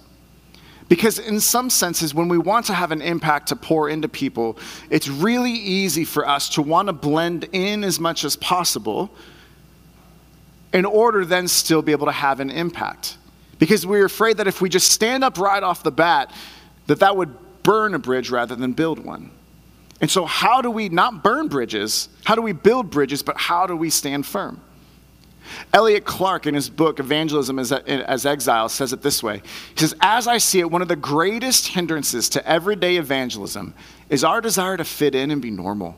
Because, 0.89 1.19
in 1.19 1.41
some 1.41 1.71
senses, 1.71 2.13
when 2.15 2.29
we 2.29 2.37
want 2.37 2.67
to 2.67 2.75
have 2.75 2.93
an 2.93 3.01
impact 3.01 3.49
to 3.49 3.57
pour 3.57 3.89
into 3.89 4.09
people, 4.09 4.59
it's 4.91 5.09
really 5.09 5.53
easy 5.53 6.05
for 6.05 6.29
us 6.29 6.49
to 6.51 6.63
want 6.63 6.89
to 6.89 6.93
blend 6.93 7.49
in 7.53 7.83
as 7.85 7.99
much 7.99 8.25
as 8.25 8.37
possible 8.37 9.11
in 10.73 10.85
order 10.85 11.25
then 11.25 11.49
still 11.49 11.81
be 11.81 11.93
able 11.93 12.07
to 12.07 12.13
have 12.13 12.41
an 12.41 12.51
impact. 12.51 13.19
Because 13.59 13.87
we're 13.87 14.05
afraid 14.05 14.37
that 14.37 14.47
if 14.47 14.61
we 14.61 14.69
just 14.69 14.91
stand 14.91 15.25
up 15.25 15.39
right 15.39 15.63
off 15.63 15.83
the 15.83 15.93
bat, 15.93 16.33
that 16.89 17.01
that 17.01 17.17
would 17.17 17.35
burn 17.63 17.95
a 17.95 17.99
bridge 17.99 18.31
rather 18.31 18.55
than 18.55 18.73
build 18.73 18.99
one. 18.99 19.31
And 20.01 20.11
so, 20.11 20.25
how 20.25 20.61
do 20.61 20.71
we 20.71 20.89
not 20.89 21.23
burn 21.23 21.49
bridges? 21.49 22.09
How 22.25 22.35
do 22.35 22.43
we 22.43 22.53
build 22.53 22.91
bridges, 22.91 23.23
but 23.23 23.37
how 23.37 23.67
do 23.67 23.77
we 23.77 23.91
stand 23.91 24.27
firm? 24.27 24.61
Elliot 25.73 26.05
Clark, 26.05 26.47
in 26.47 26.55
his 26.55 26.69
book 26.69 27.01
Evangelism 27.01 27.59
as, 27.59 27.73
as 27.73 28.27
Exile, 28.27 28.69
says 28.69 28.93
it 28.93 29.03
this 29.03 29.23
way 29.23 29.43
He 29.75 29.81
says, 29.81 29.95
As 30.01 30.27
I 30.27 30.39
see 30.39 30.61
it, 30.61 30.71
one 30.71 30.83
of 30.83 30.89
the 30.89 30.97
greatest 30.97 31.69
hindrances 31.69 32.29
to 32.31 32.49
everyday 32.49 32.97
evangelism 32.97 33.75
is 34.09 34.25
our 34.25 34.41
desire 34.41 34.77
to 34.77 34.85
fit 34.85 35.15
in 35.15 35.31
and 35.31 35.43
be 35.43 35.51
normal. 35.51 35.97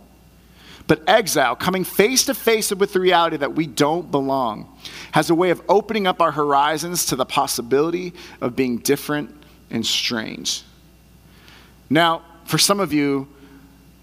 But 0.86 1.02
exile, 1.06 1.54
coming 1.54 1.84
face 1.84 2.24
to 2.24 2.34
face 2.34 2.74
with 2.74 2.94
the 2.94 3.00
reality 3.00 3.36
that 3.36 3.54
we 3.54 3.66
don't 3.66 4.10
belong, 4.10 4.74
has 5.12 5.28
a 5.28 5.34
way 5.34 5.50
of 5.50 5.60
opening 5.68 6.06
up 6.06 6.22
our 6.22 6.32
horizons 6.32 7.04
to 7.06 7.16
the 7.16 7.26
possibility 7.26 8.14
of 8.40 8.56
being 8.56 8.78
different 8.78 9.34
and 9.70 9.84
strange. 9.84 10.62
Now, 11.90 12.22
for 12.46 12.56
some 12.56 12.80
of 12.80 12.94
you, 12.94 13.28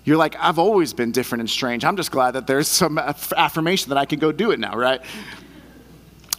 you're 0.03 0.17
like, 0.17 0.35
I've 0.39 0.59
always 0.59 0.93
been 0.93 1.11
different 1.11 1.39
and 1.41 1.49
strange. 1.49 1.83
I'm 1.83 1.97
just 1.97 2.11
glad 2.11 2.31
that 2.31 2.45
there's 2.45 2.67
some 2.67 2.99
affirmation 2.99 3.89
that 3.89 3.97
I 3.97 4.05
can 4.05 4.19
go 4.19 4.31
do 4.31 4.51
it 4.51 4.59
now, 4.59 4.75
right? 4.75 5.01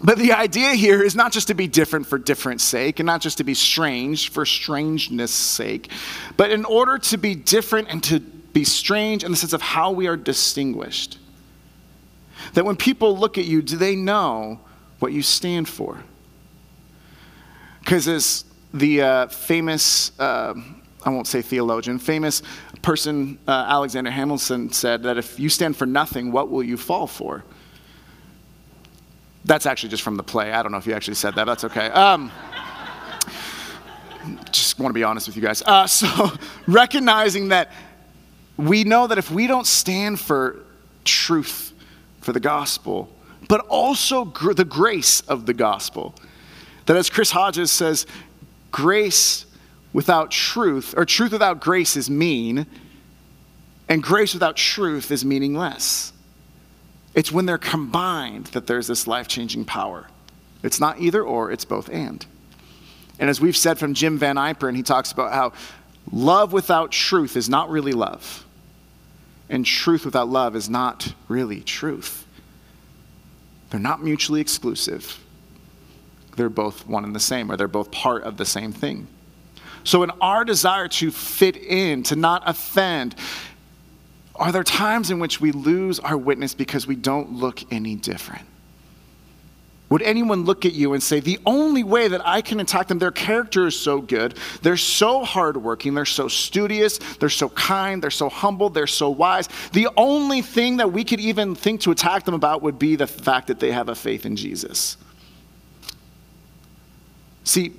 But 0.03 0.19
the 0.19 0.33
idea 0.33 0.75
here 0.75 1.03
is 1.03 1.17
not 1.17 1.33
just 1.33 1.49
to 1.49 1.55
be 1.55 1.67
different 1.67 2.07
for 2.07 2.19
different 2.19 2.61
sake 2.61 3.01
and 3.01 3.07
not 3.07 3.21
just 3.21 3.39
to 3.39 3.45
be 3.45 3.55
strange 3.55 4.31
for 4.31 4.45
strangeness 4.45 5.33
sake, 5.33 5.91
but 6.37 6.51
in 6.51 6.65
order 6.65 6.99
to 6.99 7.17
be 7.17 7.35
different 7.35 7.89
and 7.89 8.03
to 8.05 8.21
be 8.21 8.65
strange 8.65 9.25
in 9.25 9.31
the 9.31 9.37
sense 9.37 9.53
of 9.53 9.63
how 9.63 9.93
we 9.93 10.07
are 10.07 10.17
distinguished. 10.17 11.19
That 12.55 12.65
when 12.65 12.77
people 12.77 13.17
look 13.19 13.39
at 13.39 13.47
you, 13.47 13.63
do 13.63 13.77
they 13.77 13.97
know 13.97 14.61
what 14.99 15.13
you 15.13 15.23
stand 15.23 15.69
for? 15.69 16.03
Because 17.81 18.09
as 18.09 18.45
the 18.75 19.03
uh, 19.03 19.27
famous, 19.29 20.19
uh, 20.19 20.55
I 21.05 21.11
won't 21.11 21.27
say 21.27 21.41
theologian, 21.41 21.99
famous 21.99 22.43
person, 22.83 23.39
uh, 23.49 23.67
Alexander 23.69 24.11
Hamilton, 24.11 24.73
said 24.73 25.05
that 25.05 25.17
if 25.17 25.41
you 25.41 25.49
stand 25.49 25.77
for 25.77 25.87
nothing, 25.87 26.33
what 26.33 26.51
will 26.51 26.63
you 26.63 26.77
fall 26.77 27.07
for? 27.07 27.45
That's 29.47 29.65
actually 29.65 29.91
just 29.91 30.03
from 30.03 30.17
the 30.17 30.25
play. 30.25 30.53
I 30.53 30.63
don't 30.63 30.73
know 30.73 30.79
if 30.79 30.87
you 30.87 30.93
actually 30.93 31.15
said 31.15 31.37
that. 31.37 31.45
That's 31.45 31.63
okay. 31.65 31.87
Um, 31.87 32.33
just 34.51 34.79
want 34.79 34.91
to 34.91 34.95
be 34.95 35.05
honest 35.05 35.29
with 35.29 35.37
you 35.37 35.43
guys. 35.43 35.63
Uh, 35.63 35.87
so, 35.87 36.33
recognizing 36.67 37.49
that 37.49 37.71
we 38.57 38.83
know 38.83 39.07
that 39.07 39.19
if 39.19 39.31
we 39.31 39.47
don't 39.47 39.67
stand 39.67 40.19
for 40.19 40.57
truth, 41.05 41.73
for 42.21 42.33
the 42.33 42.41
gospel, 42.41 43.09
but 43.49 43.61
also 43.69 44.25
gr- 44.25 44.53
the 44.53 44.65
grace 44.65 45.21
of 45.23 45.47
the 45.47 45.55
gospel, 45.55 46.13
that 46.87 46.97
as 46.97 47.09
Chris 47.09 47.31
Hodges 47.31 47.71
says, 47.71 48.05
grace 48.73 49.47
without 49.93 50.33
truth, 50.33 50.93
or 50.97 51.05
truth 51.05 51.31
without 51.31 51.61
grace 51.61 51.97
is 51.97 52.11
mean, 52.11 52.67
and 53.89 54.03
grace 54.03 54.35
without 54.35 54.57
truth 54.57 55.13
is 55.13 55.25
meaningless. 55.25 56.13
It's 57.17 57.33
when 57.33 57.47
they're 57.47 57.59
combined 57.59 58.47
that 58.49 58.67
there's 58.67 58.87
this 58.87 59.07
life 59.07 59.27
changing 59.27 59.65
power. 59.65 60.07
It's 60.63 60.79
not 60.79 61.01
either 61.01 61.23
or, 61.23 61.51
it's 61.51 61.65
both 61.65 61.89
and. 61.89 62.25
And 63.19 63.31
as 63.31 63.41
we've 63.41 63.57
said 63.57 63.79
from 63.79 63.95
Jim 63.95 64.19
Van 64.19 64.37
Yperen, 64.37 64.77
he 64.77 64.83
talks 64.83 65.13
about 65.13 65.33
how 65.33 65.55
love 66.13 66.53
without 66.53 66.93
truth 66.93 67.35
is 67.35 67.49
not 67.49 67.71
really 67.71 67.93
love, 67.93 68.45
and 69.49 69.65
truth 69.65 70.05
without 70.05 70.29
love 70.29 70.55
is 70.55 70.69
not 70.69 71.15
really 71.27 71.63
truth. 71.63 72.27
They're 73.71 73.81
not 73.81 74.05
mutually 74.05 74.43
exclusive. 74.43 75.19
They're 76.37 76.51
both 76.51 76.87
one 76.87 77.05
and 77.05 77.15
the 77.15 77.21
same, 77.21 77.51
or 77.51 77.57
they're 77.57 77.67
both 77.67 77.91
part 77.91 78.25
of 78.25 78.37
the 78.37 78.45
same 78.45 78.73
thing. 78.73 79.07
So, 79.85 80.03
in 80.03 80.11
our 80.21 80.45
desire 80.45 80.89
to 80.89 81.11
fit 81.11 81.57
in, 81.57 82.03
to 82.05 82.17
not 82.17 82.43
offend, 82.45 83.15
are 84.39 84.53
there 84.53 84.65
times 84.65 85.11
in 85.11 85.19
which 85.19 85.41
we 85.41 85.53
lose 85.53 85.99
our 86.01 86.17
witness 86.17 86.55
because 86.55 86.87
we 86.87 86.97
don't 86.97 87.33
look 87.33 87.61
any 87.73 87.95
different? 87.95 88.47
Would 89.89 90.03
anyone 90.03 90.45
look 90.45 90.67
at 90.67 90.73
you 90.73 90.95
and 90.95 91.03
say, 91.03 91.21
the 91.21 91.39
only 91.47 91.85
way 91.85 92.09
that 92.09 92.27
I 92.27 92.43
can 92.43 92.59
attack 92.59 92.89
them, 92.89 92.99
their 92.99 93.13
character 93.13 93.69
is 93.69 93.79
so 93.79 94.01
good, 94.01 94.37
they're 94.63 94.77
so 94.77 95.25
hardworking, 95.25 95.95
they're 95.95 96.05
so 96.05 96.27
studious, 96.27 96.99
they're 97.21 97.29
so 97.29 97.51
kind, 97.51 98.03
they're 98.03 98.11
so 98.11 98.29
humble, 98.29 98.69
they're 98.69 98.89
so 98.89 99.09
wise. 99.11 99.49
The 99.73 99.89
only 99.97 100.43
thing 100.43 100.79
that 100.79 100.93
we 100.93 101.05
could 101.05 101.21
even 101.21 101.55
think 101.55 101.83
to 101.83 101.93
attack 101.93 102.25
them 102.25 102.35
about 102.35 102.63
would 102.63 102.81
be 102.81 102.97
the 102.97 103.07
fact 103.07 103.47
that 103.47 103.61
they 103.61 103.71
have 103.71 103.89
a 103.89 103.95
faith 103.95 104.27
in 104.27 104.35
Jesus. 104.35 104.97
See, 107.45 107.73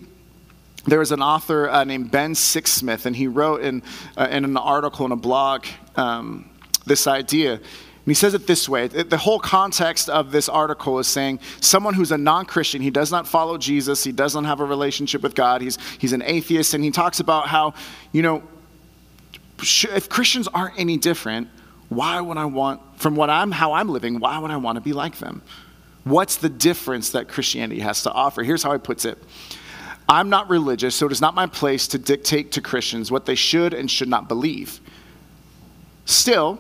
there 0.88 1.00
was 1.00 1.12
an 1.12 1.22
author 1.22 1.70
uh, 1.70 1.84
named 1.84 2.12
Ben 2.12 2.34
Sixsmith, 2.34 3.06
and 3.06 3.16
he 3.16 3.28
wrote 3.28 3.62
in, 3.62 3.84
uh, 4.16 4.28
in 4.32 4.46
an 4.46 4.58
article 4.58 5.06
in 5.06 5.12
a 5.12 5.18
blog 5.18 5.66
um, 5.98 6.50
this 6.86 7.08
idea. 7.08 7.54
And 7.56 8.06
he 8.06 8.14
says 8.14 8.34
it 8.34 8.48
this 8.48 8.70
way 8.70 8.88
the 8.88 9.18
whole 9.18 9.40
context 9.40 10.10
of 10.10 10.32
this 10.32 10.48
article 10.48 10.98
is 11.00 11.08
saying 11.08 11.42
someone 11.60 11.94
who's 11.94 12.14
a 12.14 12.18
non 12.18 12.46
Christian, 12.46 12.82
he 12.82 12.90
does 12.90 13.12
not 13.12 13.28
follow 13.28 13.58
Jesus, 13.58 14.04
he 14.04 14.14
doesn't 14.14 14.46
have 14.46 14.62
a 14.62 14.66
relationship 14.66 15.22
with 15.22 15.36
God, 15.36 15.62
he's, 15.62 15.78
he's 16.00 16.14
an 16.14 16.22
atheist, 16.22 16.74
and 16.74 16.84
he 16.84 16.92
talks 16.92 17.20
about 17.20 17.48
how, 17.48 17.74
you 18.14 18.22
know, 18.22 18.44
if 19.60 20.08
Christians 20.08 20.48
aren't 20.48 20.80
any 20.80 20.98
different, 20.98 21.50
why 21.90 22.22
would 22.22 22.38
I 22.38 22.46
want, 22.46 22.82
from 22.98 23.16
what 23.16 23.30
I'm, 23.30 23.52
how 23.52 23.74
I'm 23.74 23.90
living, 23.90 24.20
why 24.20 24.40
would 24.40 24.52
I 24.52 24.58
want 24.58 24.78
to 24.78 24.82
be 24.82 24.94
like 24.94 25.18
them? 25.18 25.42
What's 26.06 26.38
the 26.38 26.50
difference 26.50 27.10
that 27.10 27.28
Christianity 27.28 27.82
has 27.82 28.04
to 28.04 28.12
offer? 28.12 28.42
Here's 28.44 28.64
how 28.64 28.72
he 28.72 28.78
puts 28.78 29.04
it 29.04 29.18
I'm 30.10 30.30
not 30.30 30.50
religious, 30.50 30.96
so 30.96 31.06
it 31.06 31.12
is 31.12 31.22
not 31.22 31.36
my 31.36 31.48
place 31.48 31.88
to 31.90 31.98
dictate 31.98 32.54
to 32.54 32.62
Christians 32.62 33.12
what 33.12 33.26
they 33.26 33.36
should 33.36 33.74
and 33.74 33.92
should 33.92 34.08
not 34.08 34.28
believe. 34.28 34.80
Still, 36.06 36.60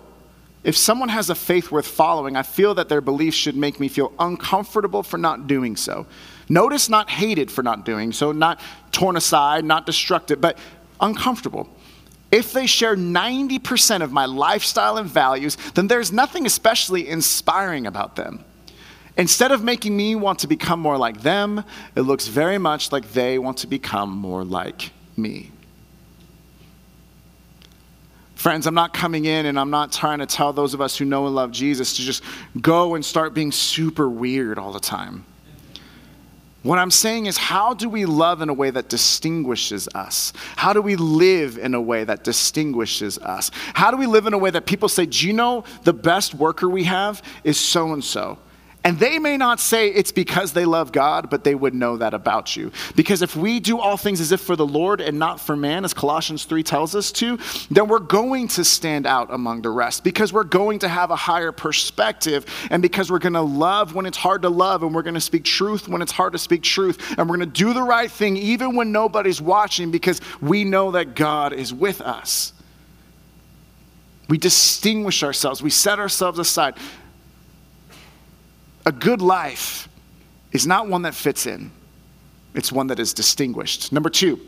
if 0.63 0.75
someone 0.75 1.07
has 1.09 1.29
a 1.29 1.35
faith 1.35 1.71
worth 1.71 1.87
following, 1.87 2.35
I 2.35 2.43
feel 2.43 2.75
that 2.75 2.89
their 2.89 2.99
beliefs 2.99 3.37
should 3.37 3.55
make 3.55 3.79
me 3.79 3.87
feel 3.87 4.11
uncomfortable 4.19 5.01
for 5.01 5.17
not 5.17 5.47
doing 5.47 5.77
so. 5.77 6.05
Notice 6.49 6.89
not 6.89 7.09
hated 7.09 7.49
for 7.49 7.63
not 7.63 7.85
doing 7.85 8.11
so, 8.11 8.33
not 8.33 8.59
torn 8.91 9.15
aside, 9.15 9.63
not 9.63 9.85
destructive, 9.85 10.41
but 10.41 10.57
uncomfortable. 10.99 11.69
If 12.31 12.51
they 12.51 12.65
share 12.65 12.97
90% 12.97 14.01
of 14.01 14.11
my 14.11 14.25
lifestyle 14.25 14.97
and 14.97 15.09
values, 15.09 15.55
then 15.75 15.87
there's 15.87 16.11
nothing 16.11 16.45
especially 16.45 17.07
inspiring 17.07 17.87
about 17.87 18.17
them. 18.17 18.43
Instead 19.17 19.51
of 19.51 19.63
making 19.63 19.97
me 19.97 20.15
want 20.15 20.39
to 20.39 20.47
become 20.47 20.79
more 20.79 20.97
like 20.97 21.21
them, 21.21 21.63
it 21.95 22.01
looks 22.01 22.27
very 22.27 22.59
much 22.59 22.91
like 22.91 23.13
they 23.13 23.39
want 23.39 23.57
to 23.57 23.67
become 23.67 24.11
more 24.11 24.43
like 24.43 24.91
me. 25.15 25.51
Friends, 28.35 28.67
I'm 28.67 28.75
not 28.75 28.93
coming 28.93 29.25
in 29.25 29.47
and 29.47 29.59
I'm 29.59 29.71
not 29.71 29.91
trying 29.91 30.19
to 30.19 30.27
tell 30.27 30.53
those 30.53 30.75
of 30.75 30.81
us 30.81 30.95
who 30.95 31.05
know 31.05 31.25
and 31.25 31.33
love 31.33 31.51
Jesus 31.51 31.95
to 31.95 32.03
just 32.03 32.23
go 32.61 32.93
and 32.93 33.03
start 33.03 33.33
being 33.33 33.51
super 33.51 34.07
weird 34.07 34.59
all 34.59 34.71
the 34.71 34.79
time. 34.79 35.25
What 36.61 36.77
I'm 36.77 36.91
saying 36.91 37.25
is, 37.25 37.37
how 37.37 37.73
do 37.73 37.89
we 37.89 38.05
love 38.05 38.41
in 38.41 38.49
a 38.49 38.53
way 38.53 38.69
that 38.69 38.89
distinguishes 38.89 39.87
us? 39.95 40.33
How 40.55 40.73
do 40.73 40.81
we 40.83 40.95
live 40.95 41.57
in 41.57 41.73
a 41.73 41.81
way 41.81 42.03
that 42.03 42.23
distinguishes 42.23 43.17
us? 43.19 43.49
How 43.73 43.89
do 43.89 43.97
we 43.97 44.05
live 44.05 44.27
in 44.27 44.33
a 44.33 44.37
way 44.37 44.51
that 44.51 44.67
people 44.67 44.89
say, 44.89 45.07
Do 45.07 45.25
you 45.25 45.33
know 45.33 45.63
the 45.83 45.93
best 45.93 46.35
worker 46.35 46.69
we 46.69 46.83
have 46.83 47.23
is 47.43 47.57
so 47.59 47.93
and 47.93 48.03
so? 48.03 48.37
And 48.87 48.97
they 48.97 49.19
may 49.19 49.35
not 49.35 49.59
say 49.59 49.89
it's 49.89 50.13
because 50.13 50.53
they 50.53 50.63
love 50.63 50.93
God, 50.93 51.29
but 51.29 51.43
they 51.43 51.53
would 51.53 51.73
know 51.73 51.97
that 51.97 52.13
about 52.13 52.55
you. 52.55 52.71
Because 52.95 53.21
if 53.21 53.35
we 53.35 53.59
do 53.59 53.79
all 53.79 53.97
things 53.97 54.21
as 54.21 54.31
if 54.31 54.39
for 54.39 54.55
the 54.55 54.65
Lord 54.65 55.01
and 55.01 55.19
not 55.19 55.41
for 55.41 55.57
man, 55.57 55.83
as 55.83 55.93
Colossians 55.93 56.45
3 56.45 56.63
tells 56.63 56.95
us 56.95 57.11
to, 57.11 57.37
then 57.69 57.89
we're 57.89 57.99
going 57.99 58.47
to 58.47 58.63
stand 58.63 59.05
out 59.05 59.27
among 59.33 59.61
the 59.61 59.69
rest 59.69 60.05
because 60.05 60.31
we're 60.31 60.45
going 60.45 60.79
to 60.79 60.87
have 60.87 61.11
a 61.11 61.17
higher 61.17 61.51
perspective 61.51 62.45
and 62.71 62.81
because 62.81 63.11
we're 63.11 63.19
going 63.19 63.33
to 63.33 63.41
love 63.41 63.93
when 63.93 64.05
it's 64.05 64.15
hard 64.15 64.43
to 64.43 64.49
love 64.49 64.83
and 64.83 64.95
we're 64.95 65.01
going 65.01 65.15
to 65.15 65.19
speak 65.19 65.43
truth 65.43 65.89
when 65.89 66.01
it's 66.01 66.13
hard 66.13 66.31
to 66.31 66.39
speak 66.39 66.63
truth 66.63 67.13
and 67.17 67.29
we're 67.29 67.35
going 67.35 67.39
to 67.41 67.45
do 67.45 67.73
the 67.73 67.83
right 67.83 68.09
thing 68.09 68.37
even 68.37 68.73
when 68.73 68.93
nobody's 68.93 69.41
watching 69.41 69.91
because 69.91 70.21
we 70.39 70.63
know 70.63 70.91
that 70.91 71.13
God 71.13 71.51
is 71.51 71.73
with 71.73 71.99
us. 71.99 72.53
We 74.29 74.37
distinguish 74.37 75.23
ourselves, 75.23 75.61
we 75.61 75.71
set 75.71 75.99
ourselves 75.99 76.39
aside 76.39 76.75
a 78.87 78.91
good 78.91 79.21
life 79.21 79.89
is 80.53 80.65
not 80.65 80.87
one 80.87 81.01
that 81.01 81.13
fits 81.13 81.45
in, 81.45 81.71
it's 82.55 82.71
one 82.71 82.87
that 82.87 82.99
is 82.99 83.13
distinguished. 83.13 83.91
Number 83.91 84.09
two, 84.09 84.39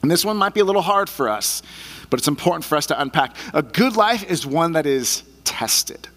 and 0.00 0.10
this 0.10 0.24
one 0.24 0.38
might 0.38 0.54
be 0.54 0.60
a 0.60 0.64
little 0.64 0.80
hard 0.80 1.10
for 1.10 1.28
us, 1.28 1.62
but 2.08 2.18
it's 2.18 2.28
important 2.28 2.64
for 2.64 2.76
us 2.76 2.86
to 2.86 2.98
unpack. 2.98 3.36
A 3.52 3.62
good 3.62 3.94
life 3.94 4.24
is 4.24 4.46
one 4.46 4.72
that 4.72 4.86
is 4.86 5.22
tested. 5.44 6.08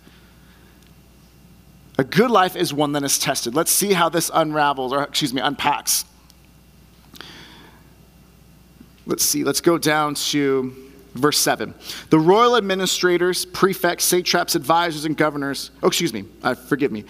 A 1.98 2.06
good 2.06 2.32
life 2.32 2.56
is 2.56 2.74
one 2.74 2.94
that 2.94 3.04
is 3.04 3.20
tested. 3.20 3.54
Let's 3.54 3.72
see 3.72 3.92
how 3.92 4.08
this 4.08 4.32
unravels, 4.34 4.94
or 4.94 5.04
excuse 5.04 5.34
me, 5.34 5.42
unpacks. 5.42 6.06
Let's 9.06 9.26
see, 9.26 9.44
let's 9.44 9.60
go 9.60 9.78
down 9.78 10.16
to 10.16 10.74
verse 11.16 11.38
7. 11.38 11.74
The 12.10 12.20
royal 12.20 12.56
administrators, 12.56 13.46
prefects, 13.46 14.06
satraps, 14.06 14.56
advisors, 14.56 15.06
and 15.06 15.18
governors, 15.18 15.72
oh, 15.84 15.88
excuse 15.88 16.14
me, 16.14 16.26
uh, 16.44 16.56
forgive 16.56 16.92
me, 16.92 17.04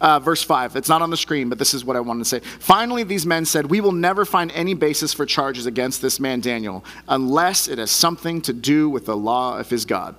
uh, 0.00 0.18
verse 0.20 0.42
5. 0.42 0.76
It's 0.76 0.88
not 0.88 1.02
on 1.02 1.10
the 1.10 1.16
screen, 1.16 1.48
but 1.48 1.58
this 1.58 1.74
is 1.74 1.84
what 1.84 1.96
I 1.96 2.00
wanted 2.00 2.20
to 2.20 2.28
say. 2.28 2.40
Finally, 2.40 3.04
these 3.04 3.26
men 3.26 3.44
said, 3.44 3.66
We 3.66 3.80
will 3.80 3.92
never 3.92 4.24
find 4.24 4.52
any 4.52 4.74
basis 4.74 5.12
for 5.12 5.26
charges 5.26 5.66
against 5.66 6.02
this 6.02 6.20
man 6.20 6.40
Daniel 6.40 6.84
unless 7.08 7.68
it 7.68 7.78
has 7.78 7.90
something 7.90 8.40
to 8.42 8.52
do 8.52 8.88
with 8.88 9.06
the 9.06 9.16
law 9.16 9.58
of 9.58 9.70
his 9.70 9.84
God. 9.84 10.14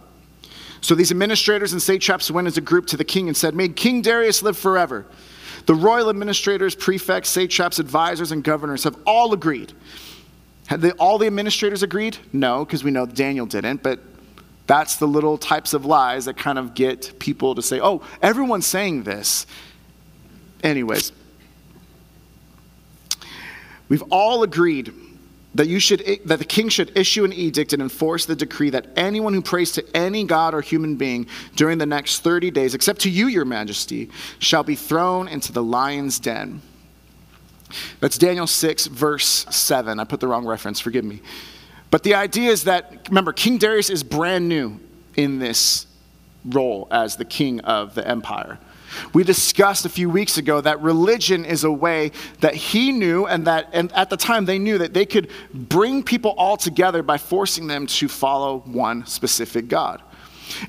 So 0.82 0.96
these 0.96 1.12
administrators 1.12 1.74
and 1.74 1.82
satraps 1.82 2.30
went 2.32 2.48
as 2.48 2.58
a 2.58 2.62
group 2.62 2.88
to 2.88 2.98
the 2.98 3.04
king 3.04 3.28
and 3.28 3.36
said, 3.36 3.56
May 3.56 3.70
King 3.70 4.02
Darius 4.02 4.44
live 4.44 4.58
forever. 4.58 5.06
The 5.66 5.76
royal 5.76 6.10
administrators, 6.10 6.76
prefects, 6.76 7.30
satraps, 7.30 7.80
advisors, 7.80 8.32
and 8.32 8.44
governors 8.44 8.84
have 8.86 8.98
all 9.06 9.34
agreed. 9.34 9.74
Had 10.68 10.82
they, 10.82 10.92
all 10.92 11.18
the 11.18 11.28
administrators 11.28 11.84
agreed? 11.84 12.18
No, 12.32 12.64
because 12.64 12.84
we 12.84 12.92
know 12.92 13.06
Daniel 13.06 13.46
didn't, 13.46 13.84
but 13.84 14.00
that's 14.68 14.98
the 14.98 15.08
little 15.08 15.38
types 15.38 15.74
of 15.74 15.86
lies 15.86 16.26
that 16.26 16.38
kind 16.38 16.60
of 16.60 16.74
get 16.74 17.18
people 17.20 17.56
to 17.56 17.62
say, 17.62 17.80
oh, 17.82 18.02
everyone's 18.22 18.68
saying 18.68 19.04
this. 19.04 19.48
Anyways, 20.64 21.12
we've 23.90 24.04
all 24.10 24.44
agreed 24.44 24.94
that 25.58 25.68
you 25.68 25.80
should 25.80 26.20
that 26.26 26.38
the 26.38 26.46
king 26.46 26.70
should 26.70 26.96
issue 26.96 27.24
an 27.24 27.34
edict 27.34 27.74
and 27.74 27.82
enforce 27.82 28.26
the 28.26 28.36
decree 28.36 28.70
that 28.70 28.88
anyone 28.96 29.34
who 29.34 29.42
prays 29.42 29.72
to 29.72 29.98
any 29.98 30.24
god 30.24 30.54
or 30.54 30.62
human 30.62 30.96
being 30.96 31.26
during 31.56 31.78
the 31.78 31.86
next 31.86 32.20
30 32.20 32.52
days 32.52 32.76
except 32.76 33.02
to 33.02 33.10
you 33.10 33.28
your 33.28 33.46
majesty 33.46 34.10
shall 34.40 34.64
be 34.64 34.76
thrown 34.76 35.28
into 35.28 35.52
the 35.52 35.64
lion's 35.64 36.20
den. 36.20 36.62
That's 38.00 38.18
daniel 38.18 38.46
6 38.46 38.88
verse 38.88 39.46
7 39.50 40.00
i 40.00 40.04
put 40.04 40.20
the 40.20 40.28
wrong 40.28 40.46
reference 40.46 40.80
forgive 40.80 41.04
me. 41.06 41.22
But 41.90 42.04
the 42.04 42.16
idea 42.16 42.52
is 42.52 42.66
that 42.66 43.08
remember 43.10 43.34
king 43.34 43.58
darius 43.58 43.90
is 43.90 44.04
brand 44.04 44.48
new 44.48 44.80
in 45.16 45.40
this 45.40 45.88
role 46.46 46.88
as 46.92 47.16
the 47.16 47.26
king 47.26 47.62
of 47.62 47.96
the 47.96 48.08
empire 48.08 48.60
we 49.14 49.24
discussed 49.24 49.86
a 49.86 49.90
few 49.90 50.10
weeks 50.10 50.38
ago 50.38 50.62
that 50.62 50.82
religion 50.82 51.46
is 51.46 51.64
a 51.64 51.72
way 51.72 52.12
that 52.42 52.56
he 52.56 52.92
knew, 52.92 53.26
and 53.26 53.46
that 53.46 53.70
and 53.74 53.92
at 53.94 54.10
the 54.10 54.18
time 54.18 54.46
they 54.46 54.60
knew 54.60 54.78
that 54.78 54.94
they 54.94 55.06
could 55.06 55.30
bring 55.54 56.04
people 56.04 56.32
all 56.38 56.58
together 56.58 57.04
by 57.04 57.18
forcing 57.18 57.68
them 57.68 57.88
to 57.88 58.08
follow 58.08 58.60
one 58.60 59.06
specific 59.06 59.68
God. 59.68 60.02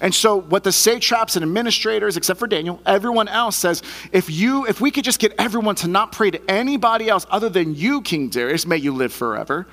And 0.01 0.15
so 0.15 0.41
what 0.41 0.65
the 0.65 0.73
satraps 0.73 1.37
and 1.37 1.43
administrators, 1.43 2.17
except 2.17 2.39
for 2.39 2.47
Daniel, 2.47 2.81
everyone 2.85 3.29
else 3.29 3.57
says, 3.57 3.83
if 4.13 4.29
you 4.29 4.67
if 4.67 4.81
we 4.81 4.91
could 4.91 5.05
just 5.05 5.21
get 5.21 5.35
everyone 5.39 5.75
to 5.77 5.89
not 5.89 6.13
pray 6.13 6.31
to 6.31 6.51
anybody 6.51 7.09
else 7.09 7.27
other 7.31 7.49
than 7.49 7.75
you, 7.75 8.03
King 8.03 8.29
Darius, 8.29 8.67
may 8.67 8.77
you 8.77 8.93
live 8.93 9.13
forever. 9.13 9.67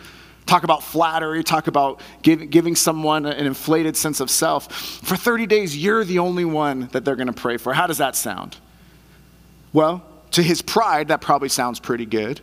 Talk 0.46 0.64
about 0.64 0.84
flattery, 0.84 1.44
talk 1.44 1.68
about 1.68 2.02
give, 2.22 2.50
giving 2.50 2.76
someone 2.76 3.26
an 3.26 3.46
inflated 3.46 3.98
sense 3.98 4.20
of 4.20 4.30
self. 4.30 4.72
For 4.72 5.16
30 5.16 5.48
days, 5.48 5.76
you're 5.76 6.04
the 6.04 6.20
only 6.20 6.46
one 6.46 6.88
that 6.92 7.04
they're 7.04 7.16
going 7.16 7.28
to 7.28 7.34
pray 7.34 7.58
for. 7.58 7.74
How 7.74 7.88
does 7.88 7.98
that 7.98 8.16
sound? 8.16 8.58
Well, 9.74 10.06
to 10.32 10.44
his 10.44 10.62
pride, 10.62 11.08
that 11.08 11.22
probably 11.22 11.50
sounds 11.50 11.80
pretty 11.80 12.06
good. 12.06 12.42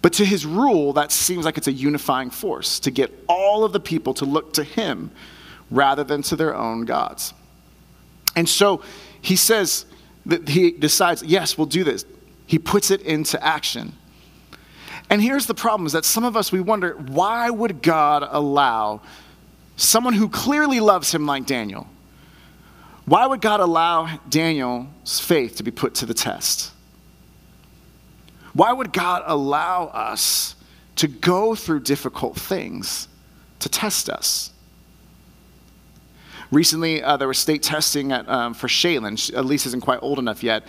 But 0.00 0.14
to 0.14 0.24
his 0.24 0.46
rule, 0.46 0.92
that 0.94 1.12
seems 1.12 1.44
like 1.44 1.58
it's 1.58 1.66
a 1.66 1.72
unifying 1.72 2.30
force 2.30 2.78
to 2.80 2.90
get 2.90 3.12
all 3.28 3.64
of 3.64 3.72
the 3.72 3.80
people 3.80 4.14
to 4.14 4.24
look 4.24 4.52
to 4.54 4.64
him 4.64 5.10
rather 5.70 6.04
than 6.04 6.22
to 6.22 6.36
their 6.36 6.54
own 6.54 6.84
gods. 6.84 7.34
And 8.36 8.48
so 8.48 8.82
he 9.20 9.36
says 9.36 9.84
that 10.26 10.48
he 10.48 10.70
decides, 10.70 11.22
yes, 11.22 11.58
we'll 11.58 11.66
do 11.66 11.82
this. 11.84 12.04
He 12.46 12.58
puts 12.58 12.90
it 12.90 13.02
into 13.02 13.42
action. 13.44 13.94
And 15.08 15.22
here's 15.22 15.46
the 15.46 15.54
problem 15.54 15.86
is 15.86 15.92
that 15.92 16.04
some 16.04 16.24
of 16.24 16.36
us, 16.36 16.50
we 16.50 16.60
wonder, 16.60 16.94
why 16.94 17.48
would 17.48 17.80
God 17.82 18.26
allow 18.28 19.02
someone 19.76 20.14
who 20.14 20.28
clearly 20.28 20.80
loves 20.80 21.14
him 21.14 21.26
like 21.26 21.46
Daniel? 21.46 21.86
Why 23.04 23.26
would 23.26 23.40
God 23.40 23.60
allow 23.60 24.18
Daniel's 24.28 25.20
faith 25.20 25.56
to 25.56 25.62
be 25.62 25.70
put 25.70 25.94
to 25.96 26.06
the 26.06 26.14
test? 26.14 26.72
Why 28.52 28.72
would 28.72 28.92
God 28.92 29.22
allow 29.26 29.86
us 29.86 30.56
to 30.96 31.06
go 31.06 31.54
through 31.54 31.80
difficult 31.80 32.36
things 32.36 33.06
to 33.60 33.68
test 33.68 34.08
us? 34.08 34.50
Recently, 36.50 37.02
uh, 37.02 37.16
there 37.16 37.28
was 37.28 37.38
state 37.38 37.62
testing 37.62 38.12
at, 38.12 38.28
um, 38.28 38.54
for 38.54 38.66
Shaylin. 38.66 39.34
Elise 39.36 39.66
isn't 39.66 39.82
quite 39.82 39.98
old 40.02 40.18
enough 40.18 40.42
yet. 40.42 40.64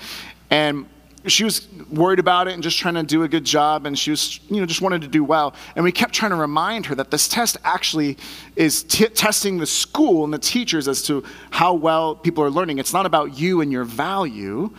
And 0.50 0.86
she 1.28 1.44
was 1.44 1.68
worried 1.92 2.20
about 2.20 2.48
it 2.48 2.54
and 2.54 2.64
just 2.64 2.78
trying 2.78 2.96
to 2.96 3.04
do 3.04 3.24
a 3.24 3.28
good 3.28 3.46
job, 3.46 3.86
and 3.86 3.98
she 3.98 4.12
was, 4.12 4.40
you 4.50 4.60
know, 4.60 4.66
just 4.66 4.82
wanted 4.82 5.02
to 5.02 5.08
do 5.08 5.24
well. 5.24 5.54
And 5.76 5.84
we 5.84 5.92
kept 5.92 6.14
trying 6.14 6.32
to 6.32 6.38
remind 6.38 6.86
her 6.88 6.96
that 6.96 7.12
this 7.12 7.28
test 7.28 7.58
actually 7.64 8.18
is 8.56 8.84
t- 8.84 9.08
testing 9.08 9.58
the 9.58 9.66
school 9.66 10.24
and 10.24 10.34
the 10.34 10.40
teachers 10.40 10.88
as 10.88 11.02
to 11.04 11.24
how 11.50 11.74
well 11.74 12.16
people 12.16 12.44
are 12.44 12.50
learning. 12.50 12.80
It's 12.80 12.94
not 12.94 13.06
about 13.06 13.38
you 13.38 13.62
and 13.62 13.72
your 13.72 13.84
value, 13.84 14.74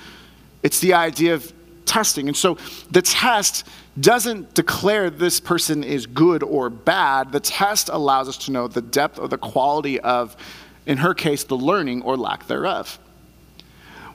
it's 0.63 0.81
the 0.81 0.95
idea 0.95 1.35
of 1.35 1.53
testing. 1.87 2.29
And 2.29 2.37
so 2.37 2.59
the 2.91 3.03
test 3.03 3.67
doesn't 3.99 4.55
declare 4.55 5.11
this 5.11 5.41
person 5.41 5.83
is 5.83 6.07
good 6.07 6.43
or 6.43 6.71
bad. 6.71 7.33
The 7.33 7.41
test 7.41 7.89
allows 7.89 8.29
us 8.29 8.37
to 8.45 8.53
know 8.53 8.69
the 8.69 8.83
depth 8.83 9.19
or 9.19 9.29
the 9.29 9.39
quality 9.39 9.99
of, 10.01 10.37
in 10.87 10.99
her 10.99 11.15
case, 11.15 11.45
the 11.45 11.57
learning 11.57 12.03
or 12.03 12.17
lack 12.17 12.47
thereof. 12.47 12.99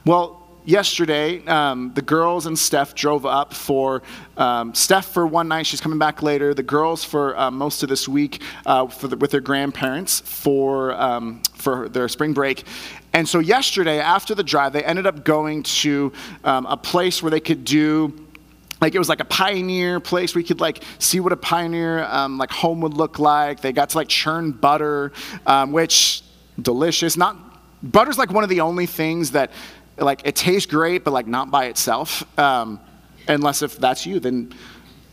Well, 0.06 0.42
yesterday, 0.65 1.45
um, 1.45 1.91
the 1.93 2.02
girls 2.02 2.45
and 2.45 2.58
Steph 2.58 2.95
drove 2.95 3.26
up 3.26 3.54
for 3.54 4.04
um, 4.38 4.73
Steph 4.73 5.06
for 5.06 5.28
one 5.28 5.47
night. 5.47 5.65
She's 5.65 5.82
coming 5.82 5.99
back 5.99 6.21
later. 6.21 6.54
The 6.54 6.63
girls 6.63 7.04
for 7.04 7.38
uh, 7.38 7.52
most 7.52 7.84
of 7.84 7.89
this 7.89 8.08
week 8.08 8.41
uh, 8.65 8.86
the, 8.86 9.17
with 9.17 9.32
their 9.32 9.41
grandparents 9.41 10.19
for 10.21 10.93
um, 10.93 11.41
for 11.56 11.89
their 11.89 12.08
spring 12.08 12.34
break. 12.34 12.63
And 13.13 13.28
so 13.28 13.39
yesterday, 13.39 13.99
after 13.99 14.34
the 14.34 14.43
drive, 14.43 14.73
they 14.73 14.84
ended 14.84 15.06
up 15.06 15.23
going 15.23 15.63
to 15.63 16.12
um, 16.43 16.65
a 16.65 16.78
place 16.78 17.21
where 17.21 17.30
they 17.30 17.39
could 17.39 17.63
do 17.63 18.13
like 18.82 18.95
it 18.95 18.99
was 18.99 19.08
like 19.08 19.21
a 19.21 19.26
pioneer 19.26 20.02
place 20.02 20.36
where 20.36 20.41
you 20.41 20.47
could 20.47 20.60
like 20.60 20.84
see 20.99 21.21
what 21.21 21.32
a 21.32 21.38
pioneer 21.38 22.04
um, 22.04 22.38
like 22.38 22.52
home 22.52 22.82
would 22.82 22.93
look 22.93 23.17
like 23.17 23.62
they 23.62 23.71
got 23.71 23.89
to 23.89 23.97
like 23.97 24.10
churn 24.10 24.52
butter 24.52 25.13
um, 25.45 25.71
which 25.71 26.21
delicious 26.62 27.15
not 27.15 27.38
butter's 27.82 28.17
like 28.17 28.30
one 28.32 28.43
of 28.43 28.49
the 28.49 28.60
only 28.60 28.86
things 28.86 29.32
that 29.32 29.52
like 29.97 30.21
it 30.25 30.36
tastes 30.36 30.69
great, 30.69 31.03
but 31.03 31.12
like 31.12 31.27
not 31.27 31.51
by 31.51 31.65
itself. 31.65 32.23
Um, 32.39 32.79
unless 33.27 33.62
if 33.62 33.77
that's 33.77 34.06
you, 34.06 34.19
then 34.19 34.53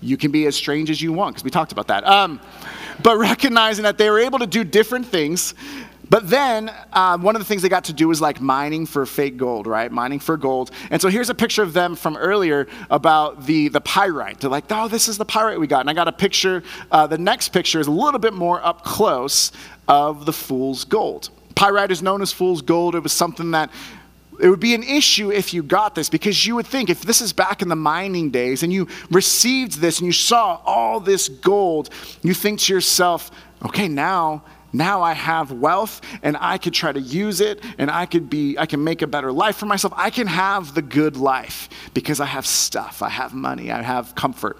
you 0.00 0.16
can 0.16 0.30
be 0.30 0.46
as 0.46 0.56
strange 0.56 0.90
as 0.90 1.00
you 1.00 1.12
want, 1.12 1.34
because 1.34 1.44
we 1.44 1.50
talked 1.50 1.72
about 1.72 1.88
that. 1.88 2.06
Um, 2.06 2.40
but 3.02 3.16
recognizing 3.18 3.84
that 3.84 3.98
they 3.98 4.10
were 4.10 4.20
able 4.20 4.38
to 4.38 4.46
do 4.46 4.64
different 4.64 5.06
things. 5.06 5.54
But 6.08 6.28
then 6.28 6.72
um, 6.92 7.22
one 7.22 7.36
of 7.36 7.40
the 7.40 7.44
things 7.44 7.62
they 7.62 7.68
got 7.68 7.84
to 7.84 7.92
do 7.92 8.08
was 8.08 8.20
like 8.20 8.40
mining 8.40 8.84
for 8.84 9.06
fake 9.06 9.36
gold, 9.36 9.68
right? 9.68 9.90
Mining 9.92 10.18
for 10.18 10.36
gold. 10.36 10.72
And 10.90 11.00
so 11.00 11.08
here's 11.08 11.30
a 11.30 11.34
picture 11.36 11.62
of 11.62 11.72
them 11.72 11.94
from 11.94 12.16
earlier 12.16 12.66
about 12.90 13.46
the, 13.46 13.68
the 13.68 13.80
pyrite. 13.80 14.40
They're 14.40 14.50
like, 14.50 14.64
oh, 14.70 14.88
this 14.88 15.06
is 15.06 15.18
the 15.18 15.24
pyrite 15.24 15.60
we 15.60 15.68
got. 15.68 15.82
And 15.82 15.88
I 15.88 15.94
got 15.94 16.08
a 16.08 16.12
picture. 16.12 16.64
Uh, 16.90 17.06
the 17.06 17.16
next 17.16 17.50
picture 17.50 17.78
is 17.78 17.86
a 17.86 17.92
little 17.92 18.18
bit 18.18 18.34
more 18.34 18.64
up 18.64 18.82
close 18.82 19.52
of 19.86 20.26
the 20.26 20.32
fool's 20.32 20.84
gold. 20.84 21.30
Pyrite 21.54 21.92
is 21.92 22.02
known 22.02 22.22
as 22.22 22.32
fool's 22.32 22.60
gold. 22.60 22.96
It 22.96 23.04
was 23.04 23.12
something 23.12 23.52
that 23.52 23.70
it 24.40 24.48
would 24.48 24.60
be 24.60 24.74
an 24.74 24.82
issue 24.82 25.30
if 25.30 25.52
you 25.52 25.62
got 25.62 25.94
this 25.94 26.08
because 26.08 26.46
you 26.46 26.56
would 26.56 26.66
think 26.66 26.90
if 26.90 27.02
this 27.02 27.20
is 27.20 27.32
back 27.32 27.62
in 27.62 27.68
the 27.68 27.76
mining 27.76 28.30
days 28.30 28.62
and 28.62 28.72
you 28.72 28.88
received 29.10 29.80
this 29.80 29.98
and 29.98 30.06
you 30.06 30.12
saw 30.12 30.60
all 30.64 31.00
this 31.00 31.28
gold, 31.28 31.90
you 32.22 32.34
think 32.34 32.60
to 32.60 32.72
yourself, 32.72 33.30
okay, 33.64 33.88
now 33.88 34.42
now 34.72 35.02
I 35.02 35.14
have 35.14 35.50
wealth 35.50 36.00
and 36.22 36.36
I 36.40 36.56
could 36.56 36.74
try 36.74 36.92
to 36.92 37.00
use 37.00 37.40
it 37.40 37.62
and 37.78 37.90
I 37.90 38.06
could 38.06 38.30
be 38.30 38.56
I 38.56 38.66
can 38.66 38.84
make 38.84 39.02
a 39.02 39.06
better 39.06 39.32
life 39.32 39.56
for 39.56 39.66
myself. 39.66 39.92
I 39.96 40.10
can 40.10 40.26
have 40.26 40.74
the 40.74 40.82
good 40.82 41.16
life 41.16 41.68
because 41.92 42.20
I 42.20 42.26
have 42.26 42.46
stuff, 42.46 43.02
I 43.02 43.08
have 43.08 43.34
money, 43.34 43.70
I 43.72 43.82
have 43.82 44.14
comfort. 44.14 44.58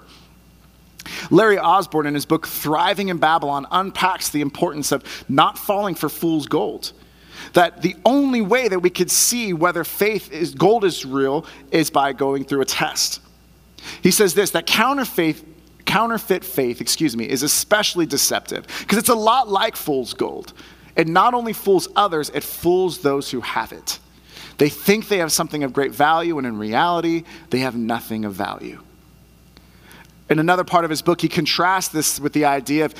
Larry 1.29 1.57
Osborne 1.57 2.07
in 2.07 2.13
his 2.13 2.25
book 2.25 2.47
Thriving 2.47 3.09
in 3.09 3.17
Babylon 3.17 3.65
unpacks 3.71 4.29
the 4.29 4.41
importance 4.41 4.91
of 4.91 5.03
not 5.27 5.57
falling 5.57 5.95
for 5.95 6.09
fool's 6.09 6.47
gold 6.47 6.91
that 7.53 7.81
the 7.81 7.95
only 8.05 8.41
way 8.41 8.67
that 8.67 8.79
we 8.79 8.89
could 8.89 9.11
see 9.11 9.53
whether 9.53 9.83
faith 9.83 10.31
is 10.31 10.53
gold 10.55 10.85
is 10.85 11.05
real 11.05 11.45
is 11.71 11.89
by 11.89 12.13
going 12.13 12.45
through 12.45 12.61
a 12.61 12.65
test. 12.65 13.21
He 14.01 14.11
says 14.11 14.33
this 14.33 14.51
that 14.51 14.65
counterfeit 14.65 15.43
counterfeit 15.85 16.45
faith, 16.45 16.79
excuse 16.79 17.17
me, 17.17 17.27
is 17.27 17.43
especially 17.43 18.05
deceptive 18.05 18.65
because 18.79 18.97
it's 18.97 19.09
a 19.09 19.15
lot 19.15 19.49
like 19.49 19.75
fool's 19.75 20.13
gold. 20.13 20.53
It 20.95 21.07
not 21.07 21.33
only 21.33 21.53
fools 21.53 21.87
others, 21.95 22.29
it 22.29 22.43
fools 22.43 22.99
those 22.99 23.31
who 23.31 23.41
have 23.41 23.71
it. 23.71 23.99
They 24.57 24.69
think 24.69 25.07
they 25.07 25.17
have 25.17 25.31
something 25.31 25.63
of 25.63 25.73
great 25.73 25.91
value, 25.91 26.37
and 26.37 26.45
in 26.45 26.57
reality, 26.57 27.23
they 27.49 27.59
have 27.59 27.75
nothing 27.75 28.25
of 28.25 28.33
value. 28.33 28.81
In 30.29 30.39
another 30.39 30.63
part 30.63 30.85
of 30.85 30.89
his 30.89 31.01
book, 31.01 31.19
he 31.19 31.27
contrasts 31.27 31.89
this 31.89 32.19
with 32.19 32.33
the 32.33 32.45
idea 32.45 32.85
of 32.85 32.93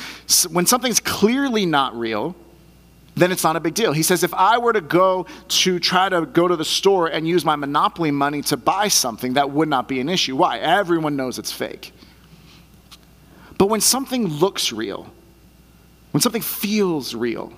when 0.51 0.65
something's 0.65 0.99
clearly 0.99 1.65
not 1.65 1.95
real, 1.95 2.35
then 3.15 3.31
it's 3.31 3.43
not 3.43 3.55
a 3.55 3.59
big 3.59 3.73
deal. 3.73 3.91
He 3.91 4.03
says, 4.03 4.23
if 4.23 4.33
I 4.33 4.57
were 4.57 4.73
to 4.73 4.81
go 4.81 5.25
to 5.47 5.79
try 5.79 6.07
to 6.09 6.25
go 6.25 6.47
to 6.47 6.55
the 6.55 6.65
store 6.65 7.07
and 7.07 7.27
use 7.27 7.43
my 7.43 7.55
monopoly 7.55 8.11
money 8.11 8.41
to 8.43 8.57
buy 8.57 8.87
something, 8.87 9.33
that 9.33 9.51
would 9.51 9.67
not 9.67 9.87
be 9.87 9.99
an 9.99 10.07
issue. 10.09 10.35
Why? 10.35 10.59
Everyone 10.59 11.15
knows 11.15 11.37
it's 11.37 11.51
fake. 11.51 11.91
But 13.57 13.67
when 13.67 13.81
something 13.81 14.27
looks 14.27 14.71
real, 14.71 15.11
when 16.11 16.21
something 16.21 16.41
feels 16.41 17.13
real, 17.13 17.53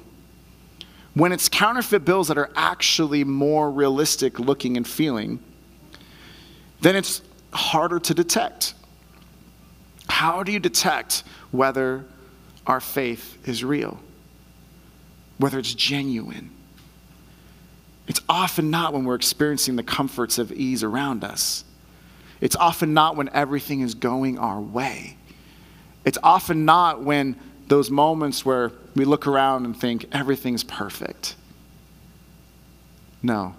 when 1.13 1.31
it's 1.31 1.47
counterfeit 1.47 2.03
bills 2.03 2.27
that 2.29 2.37
are 2.37 2.49
actually 2.55 3.23
more 3.23 3.69
realistic 3.69 4.39
looking 4.39 4.77
and 4.77 4.87
feeling, 4.87 5.39
then 6.81 6.95
it's 6.95 7.21
harder 7.53 7.99
to 7.99 8.13
detect. 8.13 8.73
How 10.09 10.41
do 10.43 10.51
you 10.51 10.59
detect 10.59 11.23
whether 11.51 12.05
our 12.65 12.79
faith 12.79 13.37
is 13.47 13.63
real? 13.63 13.99
Whether 15.37 15.59
it's 15.59 15.73
genuine. 15.73 16.51
It's 18.07 18.21
often 18.27 18.69
not 18.69 18.93
when 18.93 19.05
we're 19.05 19.15
experiencing 19.15 19.75
the 19.75 19.83
comforts 19.83 20.37
of 20.37 20.51
ease 20.51 20.83
around 20.83 21.23
us. 21.23 21.63
It's 22.41 22.55
often 22.55 22.93
not 22.93 23.15
when 23.15 23.29
everything 23.29 23.81
is 23.81 23.93
going 23.95 24.37
our 24.37 24.59
way. 24.59 25.15
It's 26.03 26.17
often 26.21 26.65
not 26.65 27.01
when 27.01 27.39
those 27.67 27.89
moments 27.89 28.45
where 28.45 28.71
we 28.95 29.05
look 29.05 29.25
around 29.25 29.65
and 29.65 29.79
think 29.79 30.05
everything's 30.11 30.63
perfect. 30.63 31.35
No. 33.21 33.55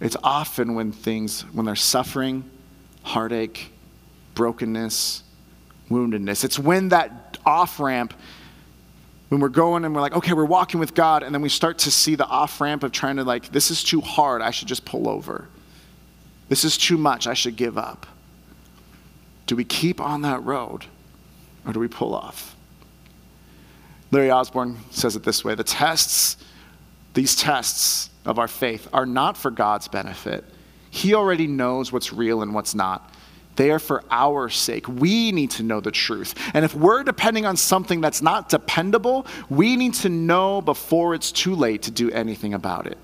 It's 0.00 0.16
often 0.22 0.74
when 0.74 0.92
things, 0.92 1.42
when 1.52 1.64
there's 1.66 1.82
suffering, 1.82 2.44
heartache, 3.02 3.72
brokenness, 4.34 5.22
woundedness. 5.90 6.44
It's 6.44 6.58
when 6.58 6.90
that 6.90 7.38
off 7.44 7.80
ramp 7.80 8.14
when 9.30 9.40
we're 9.40 9.48
going 9.48 9.84
and 9.84 9.94
we're 9.94 10.00
like, 10.00 10.14
okay, 10.14 10.32
we're 10.32 10.44
walking 10.44 10.80
with 10.80 10.92
God, 10.92 11.22
and 11.22 11.32
then 11.32 11.40
we 11.40 11.48
start 11.48 11.78
to 11.78 11.90
see 11.90 12.16
the 12.16 12.26
off 12.26 12.60
ramp 12.60 12.82
of 12.82 12.90
trying 12.90 13.16
to, 13.16 13.24
like, 13.24 13.50
this 13.52 13.70
is 13.70 13.82
too 13.82 14.00
hard, 14.00 14.42
I 14.42 14.50
should 14.50 14.68
just 14.68 14.84
pull 14.84 15.08
over. 15.08 15.48
This 16.48 16.64
is 16.64 16.76
too 16.76 16.98
much, 16.98 17.28
I 17.28 17.34
should 17.34 17.54
give 17.54 17.78
up. 17.78 18.06
Do 19.46 19.54
we 19.54 19.64
keep 19.64 20.00
on 20.00 20.22
that 20.22 20.44
road 20.44 20.84
or 21.64 21.72
do 21.72 21.78
we 21.78 21.86
pull 21.86 22.12
off? 22.12 22.56
Larry 24.10 24.32
Osborne 24.32 24.78
says 24.90 25.14
it 25.14 25.22
this 25.22 25.44
way 25.44 25.54
the 25.54 25.62
tests, 25.62 26.36
these 27.14 27.36
tests 27.36 28.10
of 28.24 28.40
our 28.40 28.48
faith, 28.48 28.88
are 28.92 29.06
not 29.06 29.36
for 29.36 29.52
God's 29.52 29.86
benefit. 29.86 30.44
He 30.90 31.14
already 31.14 31.46
knows 31.46 31.92
what's 31.92 32.12
real 32.12 32.42
and 32.42 32.52
what's 32.52 32.74
not. 32.74 33.09
They 33.60 33.70
are 33.72 33.78
for 33.78 34.02
our 34.10 34.48
sake. 34.48 34.88
We 34.88 35.32
need 35.32 35.50
to 35.50 35.62
know 35.62 35.80
the 35.80 35.90
truth. 35.90 36.34
And 36.54 36.64
if 36.64 36.74
we're 36.74 37.02
depending 37.02 37.44
on 37.44 37.58
something 37.58 38.00
that's 38.00 38.22
not 38.22 38.48
dependable, 38.48 39.26
we 39.50 39.76
need 39.76 39.92
to 39.96 40.08
know 40.08 40.62
before 40.62 41.14
it's 41.14 41.30
too 41.30 41.54
late 41.54 41.82
to 41.82 41.90
do 41.90 42.10
anything 42.10 42.54
about 42.54 42.86
it. 42.86 42.96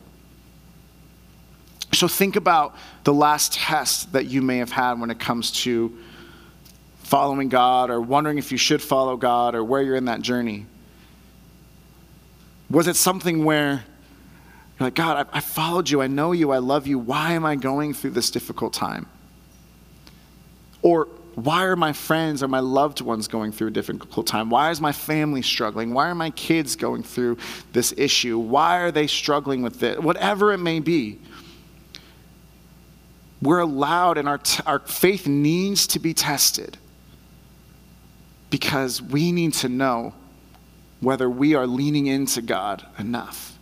So 1.93 2.09
think 2.09 2.37
about 2.37 2.75
the 3.05 3.13
last 3.13 3.53
test 3.53 4.15
that 4.15 4.29
you 4.29 4.41
may 4.41 4.57
have 4.57 4.73
had 4.73 4.99
when 4.99 5.11
it 5.11 5.19
comes 5.19 5.51
to 5.65 5.95
following 7.01 7.51
God 7.51 7.91
or 7.91 8.01
wondering 8.01 8.39
if 8.39 8.51
you 8.51 8.57
should 8.57 8.81
follow 8.81 9.19
God 9.19 9.55
or 9.55 9.63
where 9.63 9.83
you're 9.83 9.95
in 9.95 10.07
that 10.07 10.23
journey. 10.23 10.65
Was 12.71 12.89
it 12.89 12.97
something 12.97 13.45
where 13.45 13.85
you're 14.81 14.87
like, 14.87 14.95
God, 14.95 15.29
I, 15.31 15.37
I 15.37 15.41
followed 15.41 15.91
you, 15.91 16.01
I 16.01 16.07
know 16.07 16.33
you, 16.33 16.51
I 16.51 16.59
love 16.59 16.87
you. 16.87 16.99
Why 16.99 17.33
am 17.33 17.45
I 17.45 17.57
going 17.57 17.93
through 17.93 18.13
this 18.13 18.31
difficult 18.31 18.73
time? 18.73 19.07
Or 20.87 21.09
why 21.35 21.65
are 21.65 21.75
my 21.75 21.93
friends 21.93 22.45
or 22.45 22.49
my 22.49 22.61
loved 22.61 23.01
ones 23.01 23.27
going 23.27 23.51
through 23.51 23.67
a 23.67 23.71
difficult 23.73 24.25
time? 24.25 24.51
Why 24.51 24.71
is 24.71 24.81
my 24.81 24.93
family 24.93 25.43
struggling? 25.43 25.93
Why 25.93 26.09
are 26.09 26.15
my 26.15 26.31
kids 26.31 26.77
going 26.77 27.03
through 27.03 27.39
this 27.73 27.93
issue? 27.97 28.39
Why 28.39 28.77
are 28.77 28.93
they 28.93 29.09
struggling 29.09 29.63
with 29.63 29.83
it? 29.83 30.01
Whatever 30.01 30.53
it 30.53 30.59
may 30.59 30.79
be. 30.79 31.19
We're 33.43 33.59
allowed, 33.59 34.17
and 34.17 34.29
our, 34.29 34.39
t- 34.39 34.63
our 34.65 34.79
faith 34.79 35.27
needs 35.27 35.89
to 35.89 35.99
be 35.99 36.15
tested 36.15 36.79
because 38.51 39.03
we 39.03 39.33
need 39.33 39.55
to 39.55 39.69
know 39.69 40.15
whether 41.01 41.29
we 41.29 41.57
are 41.57 41.67
leaning 41.67 42.07
into 42.07 42.41
God 42.41 42.87
enough. 42.97 43.59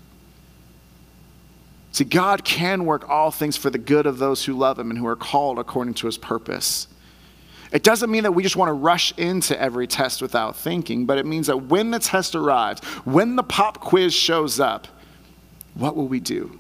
See, 1.93 2.05
God 2.05 2.45
can 2.45 2.85
work 2.85 3.09
all 3.09 3.31
things 3.31 3.57
for 3.57 3.71
the 3.71 3.79
good 3.79 4.05
of 4.05 4.19
those 4.19 4.45
who 4.45 4.53
love 4.53 4.79
Him 4.79 4.91
and 4.91 4.99
who 4.99 5.07
are 5.07 5.17
called 5.17 5.59
according 5.59 5.95
to 5.95 6.07
His 6.07 6.19
purpose. 6.19 6.87
It 7.75 7.83
doesn't 7.83 8.09
mean 8.09 8.23
that 8.23 8.31
we 8.31 8.45
just 8.45 8.55
want 8.55 8.69
to 8.69 8.73
rush 8.73 9.13
into 9.19 9.61
every 9.61 9.89
test 9.89 10.23
without 10.23 10.55
thinking, 10.55 11.07
but 11.07 11.19
it 11.19 11.27
means 11.27 11.49
that 11.49 11.57
when 11.57 11.91
the 11.91 11.99
test 11.99 12.37
arrives, 12.37 12.81
when 13.05 13.35
the 13.35 13.43
pop 13.43 13.81
quiz 13.81 14.15
shows 14.15 14.61
up, 14.61 14.87
what 15.75 15.97
will 15.97 16.07
we 16.07 16.21
do? 16.21 16.57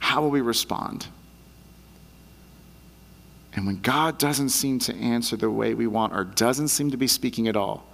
How 0.00 0.22
will 0.22 0.30
we 0.30 0.40
respond? 0.40 1.06
And 3.54 3.64
when 3.64 3.80
God 3.80 4.18
doesn't 4.18 4.48
seem 4.48 4.80
to 4.80 4.94
answer 4.96 5.36
the 5.36 5.50
way 5.50 5.74
we 5.74 5.86
want 5.86 6.12
or 6.12 6.24
doesn't 6.24 6.68
seem 6.68 6.90
to 6.90 6.96
be 6.96 7.06
speaking 7.06 7.46
at 7.46 7.56
all, 7.56 7.86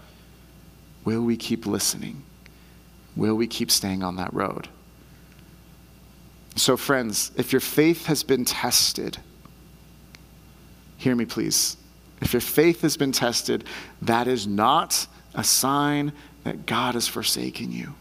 will 1.05 1.22
we 1.22 1.37
keep 1.37 1.66
listening? 1.66 2.22
Will 3.16 3.35
we 3.35 3.46
keep 3.46 3.70
staying 3.70 4.03
on 4.03 4.16
that 4.16 4.33
road? 4.33 4.68
So, 6.57 6.79
friends, 6.79 7.33
if 7.37 7.53
your 7.53 7.61
faith 7.61 8.07
has 8.07 8.22
been 8.22 8.46
tested, 8.46 9.18
hear 11.05 11.14
me 11.14 11.27
please. 11.27 11.77
If 12.23 12.33
your 12.33 12.40
faith 12.40 12.81
has 12.81 12.97
been 12.97 13.12
tested, 13.12 13.64
that 14.01 14.27
is 14.27 14.47
not 14.47 15.07
a 15.35 15.45
sign 15.45 16.12
that 16.45 16.64
God 16.64 16.95
has 16.95 17.07
forsaken 17.07 17.71
you. 17.71 17.95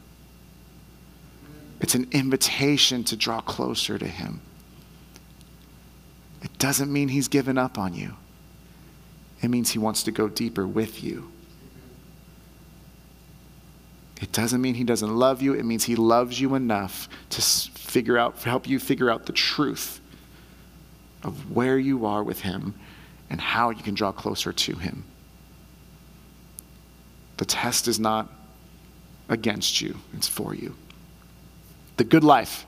It's 1.82 1.96
an 1.96 2.08
invitation 2.14 3.04
to 3.06 3.18
draw 3.18 3.42
closer 3.42 4.00
to 4.00 4.08
Him. 4.08 4.40
It 6.42 6.58
doesn't 6.58 6.92
mean 6.92 7.10
He's 7.10 7.28
given 7.28 7.58
up 7.58 7.78
on 7.78 7.94
you, 7.94 8.14
it 9.42 9.50
means 9.50 9.72
He 9.72 9.80
wants 9.80 10.04
to 10.04 10.12
go 10.12 10.30
deeper 10.30 10.66
with 10.66 11.04
you. 11.04 11.30
It 14.22 14.32
doesn't 14.32 14.62
mean 14.62 14.76
He 14.76 14.86
doesn't 14.86 15.14
love 15.14 15.42
you, 15.42 15.54
it 15.54 15.66
means 15.66 15.84
He 15.84 15.98
loves 15.98 16.40
you 16.40 16.56
enough 16.56 17.10
to 17.32 17.42
figure 17.42 18.18
out, 18.18 18.38
help 18.44 18.66
you 18.66 18.80
figure 18.80 19.10
out 19.10 19.26
the 19.26 19.34
truth 19.34 20.00
of 21.22 21.52
where 21.54 21.78
you 21.78 22.06
are 22.06 22.24
with 22.24 22.40
Him 22.40 22.76
and 23.34 23.42
how 23.42 23.72
you 23.72 23.82
can 23.82 23.96
draw 23.96 24.12
closer 24.12 24.54
to 24.54 24.76
Him. 24.76 25.04
The 27.38 27.46
test 27.46 27.88
is 27.88 28.00
not 28.00 28.30
against 29.28 29.82
you, 29.82 29.98
it's 30.14 30.28
for 30.28 30.54
you. 30.54 30.76
The 31.98 32.04
good 32.04 32.24
life, 32.24 32.68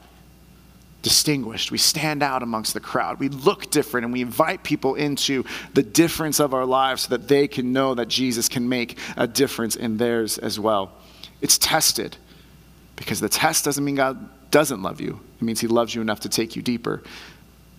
distinguished. 1.04 1.72
We 1.72 1.78
stand 1.78 2.24
out 2.24 2.42
amongst 2.42 2.74
the 2.74 2.80
crowd. 2.80 3.20
We 3.20 3.30
look 3.30 3.70
different 3.70 4.06
and 4.06 4.12
we 4.14 4.24
invite 4.24 4.64
people 4.64 4.96
into 4.96 5.46
the 5.76 5.84
difference 5.84 6.40
of 6.40 6.56
our 6.56 6.66
lives 6.66 7.04
so 7.04 7.10
that 7.10 7.28
they 7.28 7.48
can 7.48 7.72
know 7.72 7.94
that 7.94 8.08
Jesus 8.08 8.50
can 8.50 8.68
make 8.68 8.98
a 9.16 9.28
difference 9.28 9.76
in 9.76 9.98
theirs 9.98 10.40
as 10.40 10.60
well. 10.60 10.94
It's 11.42 11.60
tested 11.60 12.18
because 12.96 13.20
the 13.20 13.30
test 13.30 13.66
doesn't 13.66 13.86
mean 13.86 13.96
God 13.96 14.50
doesn't 14.50 14.82
love 14.82 15.00
you, 15.00 15.20
it 15.40 15.44
means 15.44 15.60
He 15.60 15.68
loves 15.68 15.94
you 15.94 16.02
enough 16.02 16.22
to 16.22 16.30
take 16.30 16.56
you 16.56 16.64
deeper. 16.64 17.04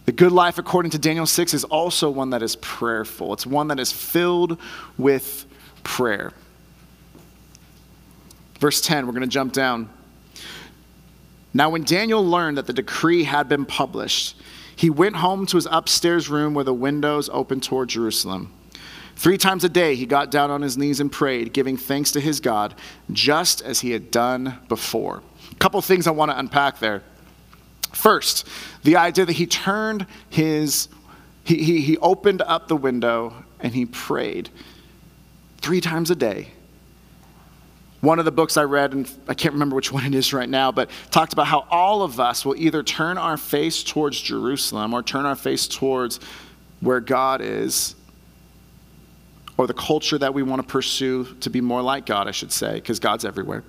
The 0.06 0.12
good 0.12 0.32
life, 0.32 0.58
according 0.58 0.92
to 0.92 0.98
Daniel 0.98 1.26
6, 1.26 1.52
is 1.52 1.64
also 1.64 2.08
one 2.08 2.30
that 2.30 2.42
is 2.42 2.56
prayerful. 2.56 3.32
It's 3.32 3.44
one 3.44 3.68
that 3.68 3.80
is 3.80 3.90
filled 3.90 4.58
with 4.96 5.46
prayer. 5.82 6.32
Verse 8.60 8.80
10, 8.80 9.06
we're 9.06 9.12
going 9.12 9.22
to 9.22 9.28
jump 9.28 9.52
down. 9.52 9.90
Now, 11.52 11.70
when 11.70 11.82
Daniel 11.82 12.24
learned 12.24 12.56
that 12.56 12.66
the 12.66 12.72
decree 12.72 13.24
had 13.24 13.48
been 13.48 13.66
published, 13.66 14.36
he 14.76 14.90
went 14.90 15.16
home 15.16 15.44
to 15.46 15.56
his 15.56 15.66
upstairs 15.70 16.28
room 16.28 16.54
where 16.54 16.64
the 16.64 16.74
windows 16.74 17.28
opened 17.32 17.64
toward 17.64 17.88
Jerusalem. 17.88 18.52
Three 19.16 19.38
times 19.38 19.64
a 19.64 19.68
day, 19.68 19.94
he 19.94 20.06
got 20.06 20.30
down 20.30 20.50
on 20.50 20.60
his 20.60 20.76
knees 20.76 21.00
and 21.00 21.10
prayed, 21.10 21.52
giving 21.54 21.76
thanks 21.76 22.12
to 22.12 22.20
his 22.20 22.38
God, 22.38 22.74
just 23.10 23.62
as 23.62 23.80
he 23.80 23.90
had 23.90 24.10
done 24.10 24.58
before. 24.68 25.22
A 25.50 25.54
couple 25.56 25.80
things 25.80 26.06
I 26.06 26.10
want 26.10 26.30
to 26.30 26.38
unpack 26.38 26.78
there. 26.78 27.02
First, 27.96 28.46
the 28.84 28.96
idea 28.96 29.24
that 29.24 29.32
he 29.32 29.46
turned 29.46 30.06
his, 30.28 30.88
he, 31.44 31.56
he, 31.64 31.80
he 31.80 31.96
opened 31.96 32.42
up 32.42 32.68
the 32.68 32.76
window 32.76 33.32
and 33.58 33.74
he 33.74 33.86
prayed 33.86 34.50
three 35.62 35.80
times 35.80 36.10
a 36.10 36.14
day. 36.14 36.48
One 38.02 38.18
of 38.18 38.26
the 38.26 38.30
books 38.30 38.58
I 38.58 38.64
read, 38.64 38.92
and 38.92 39.10
I 39.26 39.34
can't 39.34 39.54
remember 39.54 39.74
which 39.74 39.90
one 39.90 40.04
it 40.04 40.14
is 40.14 40.34
right 40.34 40.48
now, 40.48 40.70
but 40.70 40.90
talked 41.10 41.32
about 41.32 41.46
how 41.46 41.66
all 41.70 42.02
of 42.02 42.20
us 42.20 42.44
will 42.44 42.54
either 42.56 42.82
turn 42.82 43.16
our 43.16 43.38
face 43.38 43.82
towards 43.82 44.20
Jerusalem 44.20 44.92
or 44.92 45.02
turn 45.02 45.24
our 45.24 45.34
face 45.34 45.66
towards 45.66 46.20
where 46.80 47.00
God 47.00 47.40
is, 47.40 47.96
or 49.56 49.66
the 49.66 49.74
culture 49.74 50.18
that 50.18 50.34
we 50.34 50.42
want 50.42 50.60
to 50.60 50.68
pursue 50.68 51.24
to 51.40 51.48
be 51.48 51.62
more 51.62 51.80
like 51.80 52.04
God, 52.04 52.28
I 52.28 52.32
should 52.32 52.52
say, 52.52 52.74
because 52.74 53.00
God's 53.00 53.24
everywhere 53.24 53.64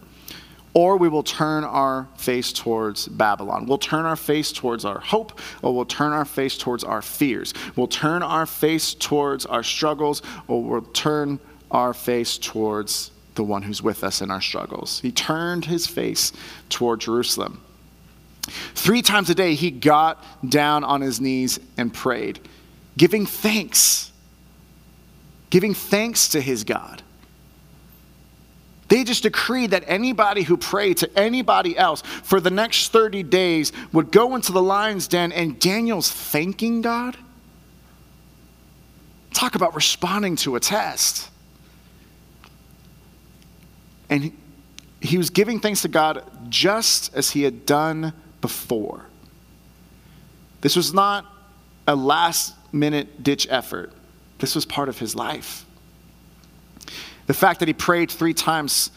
or 0.77 0.95
we 0.95 1.09
will 1.09 1.23
turn 1.23 1.63
our 1.63 2.07
face 2.17 2.53
towards 2.53 3.07
Babylon. 3.07 3.65
We'll 3.65 3.79
turn 3.79 4.05
our 4.05 4.15
face 4.15 4.51
towards 4.51 4.85
our 4.85 4.99
hope, 4.99 5.39
or 5.63 5.73
we'll 5.73 5.85
turn 5.85 6.13
our 6.13 6.23
face 6.23 6.55
towards 6.55 6.83
our 6.83 7.01
fears. 7.01 7.55
We'll 7.75 7.87
turn 7.87 8.21
our 8.21 8.45
face 8.45 8.93
towards 8.93 9.47
our 9.47 9.63
struggles, 9.63 10.21
or 10.47 10.63
we'll 10.63 10.81
turn 10.81 11.39
our 11.71 11.95
face 11.95 12.37
towards 12.37 13.09
the 13.33 13.43
one 13.43 13.63
who's 13.63 13.81
with 13.81 14.03
us 14.03 14.21
in 14.21 14.29
our 14.29 14.39
struggles. 14.39 14.99
He 14.99 15.11
turned 15.11 15.65
his 15.65 15.87
face 15.87 16.31
toward 16.69 16.99
Jerusalem. 16.99 17.59
Three 18.75 19.01
times 19.01 19.31
a 19.31 19.35
day, 19.35 19.55
he 19.55 19.71
got 19.71 20.23
down 20.47 20.83
on 20.83 21.01
his 21.01 21.19
knees 21.19 21.59
and 21.77 21.91
prayed, 21.91 22.39
giving 22.95 23.25
thanks, 23.25 24.11
giving 25.49 25.73
thanks 25.73 26.27
to 26.29 26.39
his 26.39 26.63
God. 26.63 27.01
They 28.87 29.03
just 29.03 29.23
decreed 29.23 29.71
that 29.71 29.83
anybody 29.87 30.43
who 30.43 30.55
prayed 30.55 30.97
to 30.97 31.19
anybody 31.19 31.77
else 31.77 32.01
for 32.01 32.39
the 32.39 32.49
next 32.49 32.91
30 32.91 33.23
days 33.23 33.73
would 33.91 34.11
go 34.11 34.35
into 34.35 34.51
the 34.51 34.61
lion's 34.61 35.07
den, 35.07 35.31
and 35.31 35.59
Daniel's 35.59 36.09
thanking 36.11 36.81
God. 36.81 37.17
Talk 39.33 39.55
about 39.55 39.75
responding 39.75 40.35
to 40.37 40.55
a 40.55 40.59
test. 40.59 41.29
And 44.09 44.31
he, 45.01 45.17
was 45.17 45.29
giving 45.29 45.59
thanks 45.59 45.81
to 45.81 45.89
God 45.89 46.23
just 46.49 47.13
as 47.13 47.31
he 47.31 47.43
had 47.43 47.65
done 47.65 48.13
before. 48.39 49.05
This 50.61 50.77
was 50.77 50.93
not 50.93 51.25
a 51.87 51.95
last 51.95 52.55
minute 52.71 53.21
ditch 53.21 53.47
effort, 53.49 53.91
this 54.39 54.55
was 54.55 54.65
part 54.65 54.87
of 54.87 54.97
his 54.97 55.15
life. 55.15 55.66
The 57.27 57.33
fact 57.33 57.59
that 57.59 57.67
he 57.67 57.73
prayed 57.73 58.09
three 58.09 58.33
times, 58.33 58.89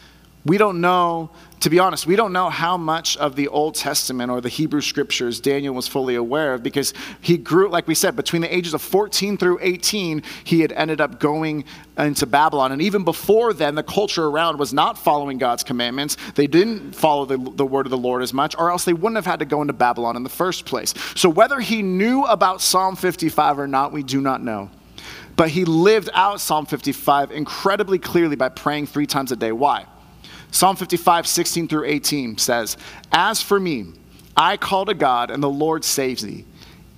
we 0.45 0.57
don't 0.57 0.81
know, 0.81 1.29
to 1.59 1.69
be 1.69 1.77
honest, 1.77 2.07
we 2.07 2.15
don't 2.15 2.33
know 2.33 2.49
how 2.49 2.75
much 2.77 3.17
of 3.17 3.35
the 3.35 3.49
Old 3.49 3.75
Testament 3.75 4.31
or 4.31 4.41
the 4.41 4.49
Hebrew 4.49 4.81
scriptures 4.81 5.39
Daniel 5.39 5.75
was 5.75 5.87
fully 5.87 6.15
aware 6.15 6.55
of 6.55 6.63
because 6.63 6.93
he 7.19 7.37
grew, 7.37 7.69
like 7.69 7.87
we 7.87 7.93
said, 7.93 8.15
between 8.15 8.41
the 8.41 8.53
ages 8.53 8.73
of 8.73 8.81
14 8.81 9.37
through 9.37 9.59
18, 9.61 10.23
he 10.43 10.61
had 10.61 10.71
ended 10.71 10.99
up 10.99 11.19
going 11.19 11.65
into 11.97 12.25
Babylon. 12.25 12.71
And 12.71 12.81
even 12.81 13.03
before 13.03 13.53
then, 13.53 13.75
the 13.75 13.83
culture 13.83 14.25
around 14.25 14.57
was 14.57 14.73
not 14.73 14.97
following 14.97 15.37
God's 15.37 15.63
commandments. 15.63 16.17
They 16.33 16.47
didn't 16.47 16.95
follow 16.95 17.25
the, 17.25 17.37
the 17.37 17.65
word 17.65 17.85
of 17.85 17.91
the 17.91 17.97
Lord 17.97 18.23
as 18.23 18.33
much, 18.33 18.55
or 18.57 18.71
else 18.71 18.85
they 18.85 18.93
wouldn't 18.93 19.17
have 19.17 19.27
had 19.27 19.39
to 19.39 19.45
go 19.45 19.61
into 19.61 19.73
Babylon 19.73 20.15
in 20.15 20.23
the 20.23 20.29
first 20.29 20.65
place. 20.65 20.95
So 21.15 21.29
whether 21.29 21.59
he 21.59 21.83
knew 21.83 22.23
about 22.23 22.61
Psalm 22.61 22.95
55 22.95 23.59
or 23.59 23.67
not, 23.67 23.91
we 23.91 24.01
do 24.01 24.21
not 24.21 24.41
know. 24.41 24.71
But 25.35 25.49
he 25.49 25.65
lived 25.65 26.09
out 26.13 26.41
Psalm 26.41 26.65
55 26.65 27.31
incredibly 27.31 27.99
clearly 27.99 28.35
by 28.35 28.49
praying 28.49 28.87
three 28.87 29.07
times 29.07 29.31
a 29.31 29.35
day. 29.35 29.51
Why? 29.51 29.85
Psalm 30.51 30.75
55, 30.75 31.27
16 31.27 31.67
through 31.67 31.85
18 31.85 32.37
says, 32.37 32.77
As 33.11 33.41
for 33.41 33.59
me, 33.59 33.93
I 34.35 34.57
call 34.57 34.85
to 34.85 34.93
God, 34.93 35.31
and 35.31 35.41
the 35.41 35.49
Lord 35.49 35.83
saves 35.83 36.25
me. 36.25 36.45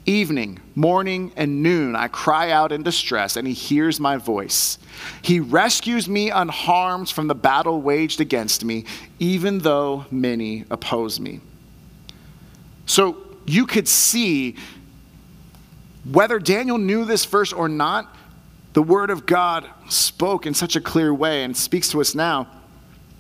Evening, 0.06 0.60
morning, 0.76 1.32
and 1.38 1.64
noon, 1.64 1.96
I 1.96 2.10
cry 2.10 2.52
out 2.52 2.72
in 2.74 2.84
distress, 2.84 3.38
and 3.38 3.48
he 3.48 3.54
hears 3.54 4.00
my 4.00 4.18
voice. 4.18 4.78
He 5.22 5.40
rescues 5.40 6.10
me 6.10 6.30
unharmed 6.30 7.10
from 7.10 7.28
the 7.28 7.36
battle 7.36 7.82
waged 7.82 8.20
against 8.20 8.66
me, 8.66 8.86
even 9.20 9.60
though 9.60 10.06
many 10.12 10.66
oppose 10.70 11.20
me. 11.20 11.40
So 12.86 13.18
you 13.46 13.66
could 13.66 13.88
see 13.88 14.56
whether 16.12 16.38
Daniel 16.38 16.78
knew 16.78 17.06
this 17.06 17.24
verse 17.24 17.54
or 17.54 17.70
not, 17.70 18.14
the 18.74 18.84
word 18.84 19.10
of 19.10 19.26
God 19.26 19.70
spoke 19.88 20.46
in 20.46 20.54
such 20.54 20.76
a 20.76 20.82
clear 20.82 21.14
way 21.14 21.44
and 21.44 21.56
speaks 21.56 21.90
to 21.90 22.02
us 22.02 22.16
now 22.16 22.48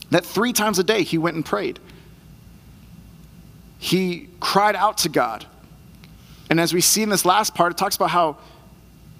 that 0.10 0.26
three 0.26 0.54
times 0.54 0.80
a 0.80 0.84
day 0.84 1.04
he 1.04 1.18
went 1.18 1.36
and 1.36 1.46
prayed. 1.46 1.80
He 3.80 4.30
cried 4.40 4.76
out 4.76 5.00
to 5.00 5.10
God. 5.10 5.46
And 6.50 6.60
as 6.60 6.74
we 6.74 6.82
see 6.82 7.02
in 7.04 7.10
this 7.10 7.26
last 7.26 7.56
part, 7.56 7.72
it 7.72 7.78
talks 7.78 7.96
about 7.96 8.12
how 8.12 8.38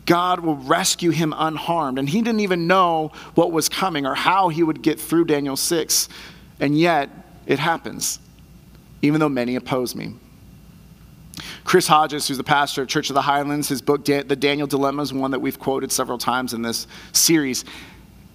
God 0.06 0.42
will 0.42 0.56
rescue 0.56 1.12
him 1.12 1.34
unharmed. 1.36 1.98
And 1.98 2.08
he 2.08 2.22
didn't 2.22 2.42
even 2.42 2.68
know 2.68 3.12
what 3.36 3.52
was 3.52 3.70
coming 3.70 4.06
or 4.06 4.16
how 4.16 4.50
he 4.50 4.64
would 4.64 4.82
get 4.82 5.00
through 5.00 5.26
Daniel 5.26 5.56
6. 5.56 6.10
And 6.60 6.78
yet, 6.78 7.10
it 7.46 7.60
happens, 7.60 8.20
even 9.02 9.20
though 9.20 9.30
many 9.30 9.56
oppose 9.56 9.96
me. 9.96 10.14
Chris 11.64 11.88
Hodges, 11.88 12.28
who's 12.28 12.38
the 12.38 12.44
pastor 12.44 12.84
of 12.84 12.88
Church 12.88 13.10
of 13.10 13.16
the 13.16 13.22
Highlands, 13.22 13.68
his 13.68 13.82
book, 13.82 14.06
The 14.06 14.24
Daniel 14.24 14.68
Dilemma, 14.68 15.02
is 15.02 15.14
one 15.14 15.32
that 15.32 15.40
we've 15.40 15.60
quoted 15.60 15.92
several 15.92 16.18
times 16.18 16.54
in 16.54 16.62
this 16.62 16.88
series. 17.12 17.66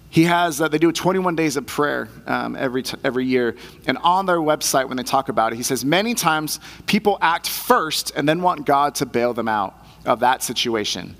He 0.09 0.23
has, 0.23 0.59
uh, 0.59 0.67
they 0.67 0.79
do 0.79 0.91
21 0.91 1.35
days 1.35 1.55
of 1.55 1.67
prayer 1.67 2.09
um, 2.25 2.55
every, 2.55 2.81
t- 2.81 2.97
every 3.03 3.25
year. 3.25 3.55
And 3.85 3.97
on 3.99 4.25
their 4.25 4.39
website, 4.39 4.87
when 4.87 4.97
they 4.97 5.03
talk 5.03 5.29
about 5.29 5.53
it, 5.53 5.55
he 5.55 5.63
says, 5.63 5.85
many 5.85 6.15
times 6.15 6.59
people 6.87 7.19
act 7.21 7.47
first 7.47 8.11
and 8.15 8.27
then 8.27 8.41
want 8.41 8.65
God 8.65 8.95
to 8.95 9.05
bail 9.05 9.33
them 9.33 9.47
out 9.47 9.85
of 10.05 10.21
that 10.21 10.41
situation. 10.41 11.15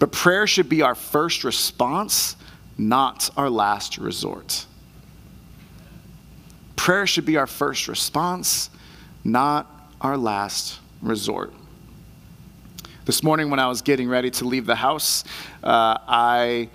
But 0.00 0.10
prayer 0.10 0.48
should 0.48 0.68
be 0.68 0.82
our 0.82 0.96
first 0.96 1.44
response, 1.44 2.34
not 2.76 3.30
our 3.36 3.48
last 3.48 3.98
resort. 3.98 4.66
Prayer 6.74 7.06
should 7.06 7.24
be 7.24 7.36
our 7.36 7.46
first 7.46 7.86
response, 7.86 8.68
not 9.22 9.70
our 10.00 10.18
last 10.18 10.80
resort. 11.04 11.52
This 13.04 13.22
morning, 13.22 13.50
when 13.50 13.60
I 13.60 13.68
was 13.68 13.82
getting 13.82 14.08
ready 14.08 14.30
to 14.30 14.46
leave 14.46 14.64
the 14.64 14.74
house, 14.74 15.24
uh, 15.62 15.98
I, 16.08 16.70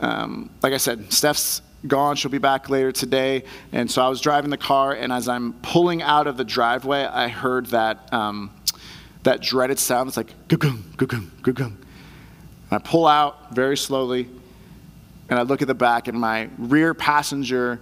um, 0.00 0.50
like 0.62 0.72
I 0.72 0.78
said, 0.78 1.12
Steph's 1.12 1.60
gone. 1.86 2.16
She'll 2.16 2.30
be 2.30 2.38
back 2.38 2.70
later 2.70 2.90
today. 2.90 3.44
And 3.72 3.90
so 3.90 4.00
I 4.02 4.08
was 4.08 4.22
driving 4.22 4.50
the 4.50 4.56
car, 4.56 4.92
and 4.92 5.12
as 5.12 5.28
I'm 5.28 5.52
pulling 5.60 6.00
out 6.00 6.26
of 6.26 6.38
the 6.38 6.44
driveway, 6.44 7.04
I 7.04 7.28
heard 7.28 7.66
that, 7.66 8.10
um, 8.12 8.50
that 9.24 9.42
dreaded 9.42 9.78
sound. 9.78 10.08
It's 10.08 10.16
like, 10.16 10.32
gung, 10.48 10.78
gung, 10.96 11.28
gung, 11.42 11.76
I 12.70 12.78
pull 12.78 13.06
out 13.06 13.54
very 13.54 13.76
slowly, 13.76 14.28
and 15.28 15.38
I 15.38 15.42
look 15.42 15.60
at 15.60 15.68
the 15.68 15.74
back, 15.74 16.08
and 16.08 16.18
my 16.18 16.48
rear 16.56 16.94
passenger 16.94 17.78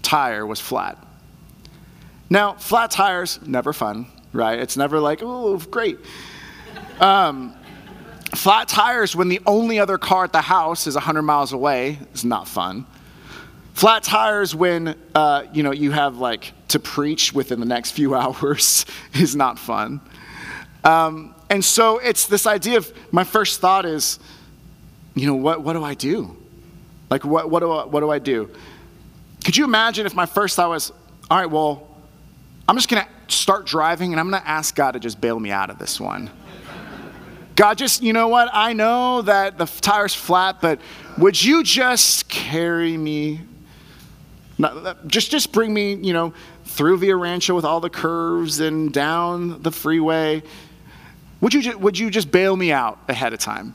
tire 0.00 0.46
was 0.46 0.60
flat. 0.60 0.96
Now, 2.30 2.54
flat 2.54 2.92
tires, 2.92 3.40
never 3.44 3.72
fun, 3.72 4.06
right? 4.32 4.58
It's 4.58 4.76
never 4.76 5.00
like, 5.00 5.20
oh, 5.22 5.58
great. 5.58 5.98
Um, 7.00 7.54
flat 8.34 8.68
tires 8.68 9.14
when 9.14 9.28
the 9.28 9.40
only 9.46 9.78
other 9.78 9.98
car 9.98 10.24
at 10.24 10.32
the 10.32 10.40
house 10.40 10.86
is 10.86 10.94
100 10.94 11.22
miles 11.22 11.52
away 11.52 11.98
is 12.14 12.24
not 12.24 12.48
fun. 12.48 12.86
Flat 13.74 14.02
tires 14.02 14.54
when 14.54 14.94
uh, 15.14 15.44
you 15.52 15.62
know 15.62 15.72
you 15.72 15.90
have 15.90 16.18
like 16.18 16.52
to 16.68 16.78
preach 16.78 17.32
within 17.32 17.58
the 17.60 17.66
next 17.66 17.92
few 17.92 18.14
hours 18.16 18.84
is 19.14 19.34
not 19.34 19.58
fun. 19.58 20.00
Um, 20.84 21.34
and 21.48 21.64
so 21.64 21.98
it's 21.98 22.26
this 22.26 22.46
idea 22.46 22.78
of 22.78 22.92
my 23.12 23.24
first 23.24 23.60
thought 23.60 23.84
is, 23.84 24.18
you 25.14 25.26
know, 25.26 25.34
what, 25.34 25.62
what 25.62 25.74
do 25.74 25.84
I 25.84 25.94
do? 25.94 26.36
Like, 27.10 27.24
what, 27.24 27.50
what, 27.50 27.60
do 27.60 27.70
I, 27.70 27.84
what 27.84 28.00
do 28.00 28.10
I 28.10 28.18
do? 28.18 28.50
Could 29.44 29.56
you 29.56 29.64
imagine 29.64 30.06
if 30.06 30.14
my 30.14 30.26
first 30.26 30.56
thought 30.56 30.70
was, 30.70 30.90
all 31.30 31.38
right, 31.38 31.50
well, 31.50 31.88
I'm 32.66 32.76
just 32.76 32.88
going 32.88 33.02
to 33.02 33.08
start 33.38 33.66
driving 33.66 34.12
and 34.12 34.20
I'm 34.20 34.30
going 34.30 34.42
to 34.42 34.48
ask 34.48 34.74
God 34.74 34.92
to 34.92 35.00
just 35.00 35.20
bail 35.20 35.38
me 35.38 35.50
out 35.50 35.70
of 35.70 35.78
this 35.78 36.00
one? 36.00 36.30
God, 37.54 37.76
just, 37.78 38.02
you 38.02 38.12
know 38.12 38.28
what? 38.28 38.48
I 38.52 38.72
know 38.72 39.22
that 39.22 39.58
the 39.58 39.66
tire's 39.66 40.14
flat, 40.14 40.60
but 40.60 40.80
would 41.18 41.42
you 41.42 41.62
just 41.62 42.28
carry 42.28 42.96
me? 42.96 43.40
Just, 45.06 45.30
just 45.30 45.52
bring 45.52 45.72
me, 45.74 45.94
you 45.94 46.12
know, 46.12 46.32
through 46.64 46.98
Via 46.98 47.16
Rancho 47.16 47.54
with 47.54 47.64
all 47.64 47.80
the 47.80 47.90
curves 47.90 48.60
and 48.60 48.92
down 48.92 49.60
the 49.62 49.70
freeway 49.70 50.42
would 51.42 51.52
you, 51.52 51.76
would 51.76 51.98
you 51.98 52.08
just 52.08 52.30
bail 52.30 52.56
me 52.56 52.70
out 52.70 53.00
ahead 53.08 53.32
of 53.32 53.40
time? 53.40 53.74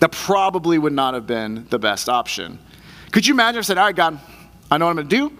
That 0.00 0.12
probably 0.12 0.78
would 0.78 0.92
not 0.92 1.14
have 1.14 1.26
been 1.26 1.66
the 1.70 1.78
best 1.78 2.10
option. 2.10 2.58
Could 3.10 3.26
you 3.26 3.32
imagine 3.32 3.58
if 3.58 3.64
I 3.64 3.66
said, 3.68 3.78
All 3.78 3.86
right, 3.86 3.96
God, 3.96 4.20
I 4.70 4.76
know 4.76 4.84
what 4.84 4.90
I'm 4.90 4.96
going 4.96 5.08
to 5.08 5.16
do. 5.16 5.38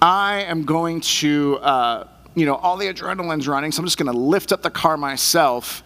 I 0.00 0.42
am 0.42 0.64
going 0.64 1.00
to, 1.00 1.58
uh, 1.60 2.08
you 2.36 2.44
know, 2.44 2.54
all 2.54 2.76
the 2.76 2.86
adrenaline's 2.86 3.48
running, 3.48 3.72
so 3.72 3.80
I'm 3.80 3.86
just 3.86 3.98
to 3.98 4.12
lift 4.12 4.52
up 4.52 4.62
the 4.62 4.70
car 4.70 4.96
myself. 4.98 5.82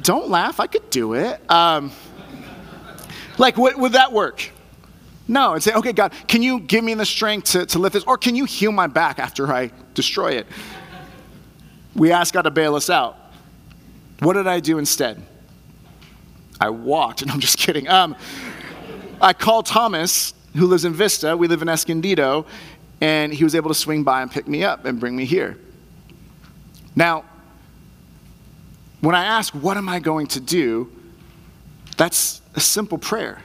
Don't 0.00 0.30
laugh, 0.30 0.58
I 0.58 0.66
could 0.66 0.88
do 0.88 1.12
it. 1.12 1.38
Um, 1.50 1.92
like, 3.36 3.58
would, 3.58 3.76
would 3.76 3.92
that 3.92 4.12
work? 4.12 4.50
No, 5.28 5.52
and 5.52 5.62
say, 5.62 5.74
okay, 5.74 5.92
God, 5.92 6.14
can 6.26 6.42
you 6.42 6.60
give 6.60 6.82
me 6.82 6.94
the 6.94 7.04
strength 7.04 7.52
to, 7.52 7.66
to 7.66 7.78
lift 7.78 7.92
this? 7.92 8.04
Or 8.04 8.16
can 8.16 8.34
you 8.34 8.46
heal 8.46 8.72
my 8.72 8.86
back 8.86 9.18
after 9.18 9.52
I 9.52 9.70
destroy 9.92 10.32
it? 10.32 10.46
We 11.94 12.10
ask 12.10 12.32
God 12.32 12.42
to 12.42 12.50
bail 12.50 12.74
us 12.74 12.88
out. 12.88 13.18
What 14.20 14.32
did 14.32 14.46
I 14.46 14.60
do 14.60 14.78
instead? 14.78 15.22
I 16.58 16.70
walked, 16.70 17.20
and 17.22 17.30
I'm 17.30 17.40
just 17.40 17.58
kidding. 17.58 17.86
Um, 17.86 18.16
I 19.20 19.34
called 19.34 19.66
Thomas, 19.66 20.32
who 20.56 20.66
lives 20.66 20.86
in 20.86 20.94
Vista. 20.94 21.36
We 21.36 21.48
live 21.48 21.60
in 21.60 21.68
Escondido, 21.68 22.46
and 23.00 23.32
he 23.32 23.44
was 23.44 23.54
able 23.54 23.68
to 23.68 23.74
swing 23.74 24.02
by 24.02 24.22
and 24.22 24.30
pick 24.30 24.48
me 24.48 24.64
up 24.64 24.84
and 24.84 24.98
bring 24.98 25.14
me 25.16 25.24
here. 25.24 25.56
Now, 26.96 27.24
when 29.00 29.14
I 29.14 29.24
ask, 29.24 29.54
What 29.54 29.76
am 29.76 29.88
I 29.88 30.00
going 30.00 30.26
to 30.28 30.40
do? 30.40 30.92
that's 31.96 32.40
a 32.54 32.60
simple 32.60 32.96
prayer. 32.96 33.42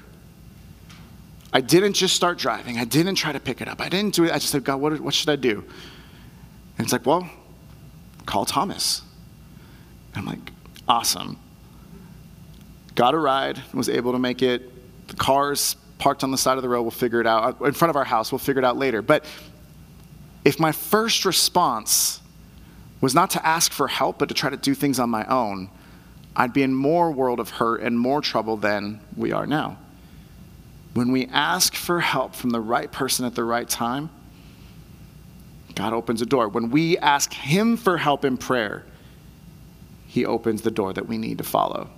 I 1.52 1.60
didn't 1.62 1.94
just 1.94 2.16
start 2.16 2.38
driving. 2.38 2.78
I 2.78 2.86
didn't 2.86 3.16
try 3.16 3.32
to 3.32 3.40
pick 3.40 3.62
it 3.62 3.68
up. 3.68 3.82
I 3.82 3.90
didn't 3.90 4.14
do 4.14 4.24
it. 4.26 4.32
I 4.32 4.36
just 4.36 4.50
said, 4.50 4.64
God, 4.64 4.78
what, 4.80 5.00
what 5.00 5.14
should 5.14 5.30
I 5.30 5.36
do? 5.36 5.64
And 6.78 6.86
it's 6.86 6.94
like, 6.94 7.06
well, 7.06 7.30
call 8.26 8.46
Thomas. 8.46 9.02
And 10.14 10.22
I'm 10.22 10.26
like, 10.26 10.52
awesome. 10.88 11.38
Got 12.96 13.16
a 13.16 13.18
ride, 13.18 13.60
was 13.74 13.90
able 13.90 14.12
to 14.14 14.20
make 14.20 14.42
it. 14.42 14.72
The 15.08 15.16
cars 15.16 15.76
parked 16.04 16.22
on 16.22 16.32
the 16.32 16.38
side 16.38 16.58
of 16.58 16.64
the 16.64 16.68
road, 16.68 16.82
we'll 16.82 16.92
figure 16.92 17.22
it 17.22 17.28
out. 17.28 17.62
In 17.62 17.72
front 17.72 17.90
of 17.90 17.96
our 17.96 18.04
house, 18.04 18.30
we'll 18.30 18.40
figure 18.40 18.62
it 18.62 18.66
out 18.66 18.76
later. 18.76 19.02
But 19.02 19.24
if 20.44 20.60
my 20.60 20.74
first 20.74 21.24
response 21.24 22.20
was 23.00 23.16
not 23.16 23.30
to 23.30 23.48
ask 23.48 23.72
for 23.72 23.88
help, 23.88 24.20
but 24.20 24.28
to 24.28 24.36
try 24.36 24.50
to 24.50 24.58
do 24.58 24.74
things 24.74 25.00
on 25.00 25.10
my 25.10 25.26
own, 25.28 25.70
I'd 26.36 26.52
be 26.52 26.62
in 26.62 26.74
more 26.76 27.10
world 27.10 27.40
of 27.40 27.52
hurt 27.52 27.80
and 27.80 27.98
more 27.98 28.20
trouble 28.20 28.58
than 28.58 29.00
we 29.16 29.32
are 29.32 29.48
now. 29.48 29.78
When 30.94 31.14
we 31.14 31.28
ask 31.28 31.74
for 31.74 32.02
help 32.02 32.36
from 32.36 32.50
the 32.50 32.60
right 32.60 32.92
person 32.92 33.26
at 33.26 33.34
the 33.34 33.46
right 33.46 33.70
time, 33.70 34.10
God 35.74 35.94
opens 35.94 36.22
a 36.22 36.26
door. 36.26 36.50
When 36.50 36.70
we 36.70 36.98
ask 36.98 37.32
Him 37.32 37.78
for 37.78 37.98
help 37.98 38.26
in 38.26 38.36
prayer, 38.36 38.84
he 40.06 40.26
opens 40.26 40.64
the 40.64 40.70
door 40.70 40.92
that 40.92 41.08
we 41.08 41.18
need 41.18 41.38
to 41.38 41.46
follow. 41.46 41.90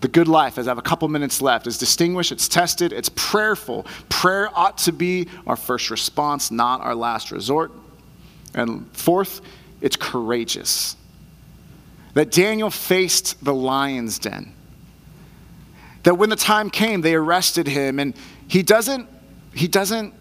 The 0.00 0.08
good 0.08 0.28
life, 0.28 0.58
as 0.58 0.68
I 0.68 0.70
have 0.70 0.78
a 0.78 0.82
couple 0.82 1.08
minutes 1.08 1.42
left, 1.42 1.66
is 1.66 1.76
distinguished, 1.76 2.30
it's 2.30 2.46
tested, 2.46 2.92
it's 2.92 3.10
prayerful. 3.16 3.84
Prayer 4.08 4.48
ought 4.56 4.78
to 4.78 4.92
be 4.92 5.28
our 5.46 5.56
first 5.56 5.90
response, 5.90 6.50
not 6.50 6.80
our 6.82 6.94
last 6.94 7.32
resort. 7.32 7.72
And 8.54 8.88
fourth, 8.92 9.40
it's 9.80 9.96
courageous. 9.96 10.96
That 12.14 12.30
Daniel 12.30 12.70
faced 12.70 13.44
the 13.44 13.54
lion's 13.54 14.18
den. 14.18 14.54
That 16.04 16.14
when 16.14 16.30
the 16.30 16.36
time 16.36 16.70
came, 16.70 17.00
they 17.00 17.14
arrested 17.14 17.66
him, 17.66 17.98
and 17.98 18.14
he 18.46 18.62
doesn't, 18.62 19.08
he 19.52 19.66
doesn't 19.66 20.14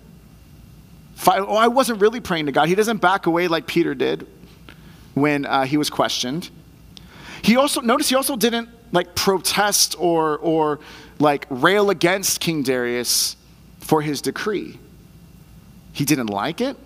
fight. 1.15 1.39
Oh, 1.39 1.55
I 1.55 1.67
wasn't 1.67 2.01
really 2.01 2.19
praying 2.19 2.47
to 2.47 2.51
God. 2.51 2.67
He 2.67 2.75
doesn't 2.75 2.97
back 2.97 3.27
away 3.27 3.47
like 3.47 3.67
Peter 3.67 3.93
did 3.93 4.27
when 5.13 5.45
uh, 5.45 5.65
he 5.65 5.77
was 5.77 5.89
questioned. 5.89 6.49
He 7.43 7.55
also, 7.57 7.81
notice 7.81 8.09
he 8.09 8.15
also 8.15 8.35
didn't 8.35 8.69
like 8.91 9.15
protest 9.15 9.95
or, 9.99 10.37
or 10.39 10.79
like 11.19 11.45
rail 11.49 11.89
against 11.89 12.39
King 12.39 12.63
Darius 12.63 13.35
for 13.79 14.01
his 14.01 14.21
decree. 14.21 14.79
He 15.93 16.05
didn't 16.05 16.27
like 16.27 16.61
it. 16.61 16.77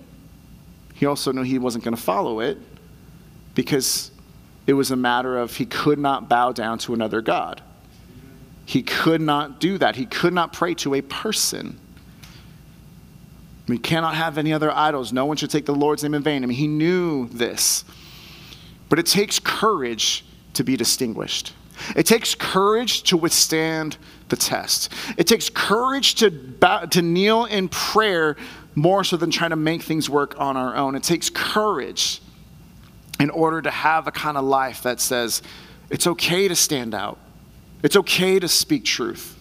He 0.93 1.05
also 1.05 1.31
knew 1.31 1.41
he 1.41 1.57
wasn't 1.57 1.83
going 1.83 1.95
to 1.95 2.01
follow 2.01 2.39
it 2.39 2.57
because 3.55 4.11
it 4.67 4.73
was 4.73 4.91
a 4.91 4.95
matter 4.95 5.37
of 5.37 5.55
he 5.55 5.65
could 5.65 5.99
not 5.99 6.29
bow 6.29 6.51
down 6.51 6.77
to 6.79 6.93
another 6.93 7.21
God. 7.21 7.61
He 8.65 8.83
could 8.83 9.19
not 9.19 9.59
do 9.59 9.77
that. 9.79 9.95
He 9.95 10.05
could 10.05 10.33
not 10.33 10.53
pray 10.53 10.75
to 10.75 10.93
a 10.93 11.01
person. 11.01 11.79
We 13.67 13.77
cannot 13.77 14.15
have 14.15 14.37
any 14.37 14.53
other 14.53 14.71
idols. 14.71 15.11
No 15.11 15.25
one 15.25 15.37
should 15.37 15.49
take 15.49 15.65
the 15.65 15.75
Lord's 15.75 16.03
name 16.03 16.13
in 16.13 16.23
vain. 16.23 16.43
I 16.43 16.45
mean, 16.45 16.57
he 16.57 16.67
knew 16.67 17.27
this. 17.29 17.83
But 18.87 18.99
it 18.99 19.05
takes 19.05 19.39
courage 19.39 20.23
to 20.53 20.63
be 20.63 20.77
distinguished. 20.77 21.53
It 21.95 22.05
takes 22.05 22.35
courage 22.35 23.03
to 23.03 23.17
withstand 23.17 23.97
the 24.29 24.35
test. 24.35 24.91
It 25.17 25.27
takes 25.27 25.49
courage 25.49 26.15
to, 26.15 26.31
bow, 26.31 26.85
to 26.85 27.01
kneel 27.01 27.45
in 27.45 27.69
prayer 27.69 28.37
more 28.75 29.03
so 29.03 29.17
than 29.17 29.31
trying 29.31 29.49
to 29.49 29.55
make 29.55 29.81
things 29.83 30.09
work 30.09 30.39
on 30.39 30.57
our 30.57 30.75
own. 30.75 30.95
It 30.95 31.03
takes 31.03 31.29
courage 31.29 32.21
in 33.19 33.29
order 33.29 33.61
to 33.61 33.69
have 33.69 34.07
a 34.07 34.11
kind 34.11 34.37
of 34.37 34.43
life 34.43 34.83
that 34.83 34.99
says 34.99 35.41
it's 35.89 36.07
okay 36.07 36.47
to 36.47 36.55
stand 36.55 36.95
out, 36.95 37.19
it's 37.83 37.95
okay 37.95 38.39
to 38.39 38.47
speak 38.47 38.85
truth. 38.85 39.37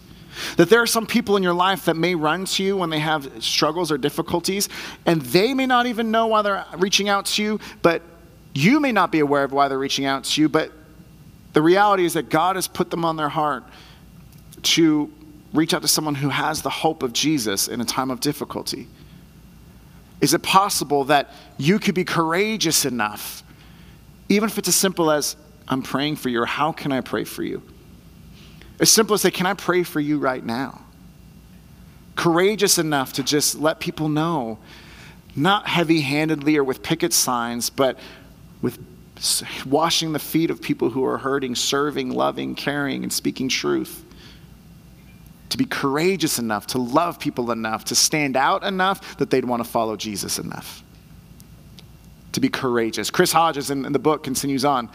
That 0.57 0.69
there 0.69 0.81
are 0.81 0.87
some 0.87 1.05
people 1.05 1.35
in 1.35 1.43
your 1.43 1.53
life 1.53 1.85
that 1.85 1.95
may 1.95 2.15
run 2.15 2.45
to 2.45 2.63
you 2.63 2.77
when 2.77 2.89
they 2.89 2.99
have 2.99 3.43
struggles 3.43 3.91
or 3.91 3.97
difficulties, 3.97 4.69
and 5.05 5.21
they 5.21 5.53
may 5.53 5.65
not 5.65 5.87
even 5.87 6.09
know 6.11 6.27
why 6.27 6.41
they're 6.41 6.65
reaching 6.77 7.09
out 7.09 7.25
to 7.27 7.43
you, 7.43 7.59
but 7.81 8.01
you 8.53 8.79
may 8.79 8.91
not 8.91 9.11
be 9.11 9.19
aware 9.19 9.43
of 9.43 9.51
why 9.51 9.67
they're 9.67 9.77
reaching 9.77 10.05
out 10.05 10.23
to 10.25 10.41
you, 10.41 10.49
but 10.49 10.71
the 11.53 11.61
reality 11.61 12.05
is 12.05 12.13
that 12.13 12.29
God 12.29 12.55
has 12.55 12.67
put 12.67 12.89
them 12.89 13.03
on 13.03 13.17
their 13.17 13.29
heart 13.29 13.63
to 14.63 15.11
reach 15.53 15.73
out 15.73 15.81
to 15.81 15.87
someone 15.87 16.15
who 16.15 16.29
has 16.29 16.61
the 16.61 16.69
hope 16.69 17.03
of 17.03 17.13
Jesus 17.13 17.67
in 17.67 17.81
a 17.81 17.85
time 17.85 18.09
of 18.09 18.19
difficulty. 18.19 18.87
Is 20.21 20.33
it 20.33 20.43
possible 20.43 21.05
that 21.05 21.31
you 21.57 21.79
could 21.79 21.95
be 21.95 22.05
courageous 22.05 22.85
enough, 22.85 23.43
even 24.29 24.49
if 24.49 24.57
it's 24.57 24.67
as 24.67 24.75
simple 24.75 25.11
as, 25.11 25.35
I'm 25.67 25.81
praying 25.81 26.17
for 26.17 26.29
you, 26.29 26.41
or 26.41 26.45
how 26.45 26.71
can 26.71 26.91
I 26.91 27.01
pray 27.01 27.23
for 27.23 27.43
you? 27.43 27.61
As 28.79 28.89
simple 28.89 29.13
as 29.13 29.21
say, 29.21 29.31
Can 29.31 29.45
I 29.45 29.53
pray 29.53 29.83
for 29.83 29.99
you 29.99 30.19
right 30.19 30.43
now? 30.43 30.81
Courageous 32.15 32.77
enough 32.77 33.13
to 33.13 33.23
just 33.23 33.55
let 33.55 33.79
people 33.79 34.09
know, 34.09 34.59
not 35.35 35.67
heavy 35.67 36.01
handedly 36.01 36.57
or 36.57 36.63
with 36.63 36.83
picket 36.83 37.13
signs, 37.13 37.69
but 37.69 37.97
with 38.61 38.79
washing 39.65 40.13
the 40.13 40.19
feet 40.19 40.49
of 40.49 40.61
people 40.61 40.89
who 40.89 41.05
are 41.05 41.17
hurting, 41.17 41.55
serving, 41.55 42.09
loving, 42.11 42.55
caring, 42.55 43.03
and 43.03 43.13
speaking 43.13 43.49
truth. 43.49 44.03
To 45.49 45.57
be 45.57 45.65
courageous 45.65 46.39
enough, 46.39 46.67
to 46.67 46.77
love 46.77 47.19
people 47.19 47.51
enough, 47.51 47.85
to 47.85 47.95
stand 47.95 48.37
out 48.37 48.63
enough 48.63 49.17
that 49.17 49.29
they'd 49.29 49.45
want 49.45 49.63
to 49.63 49.69
follow 49.69 49.95
Jesus 49.95 50.39
enough. 50.39 50.83
To 52.31 52.39
be 52.39 52.49
courageous. 52.49 53.11
Chris 53.11 53.31
Hodges 53.31 53.69
in, 53.69 53.85
in 53.85 53.91
the 53.91 53.99
book 53.99 54.23
continues 54.23 54.63
on. 54.63 54.89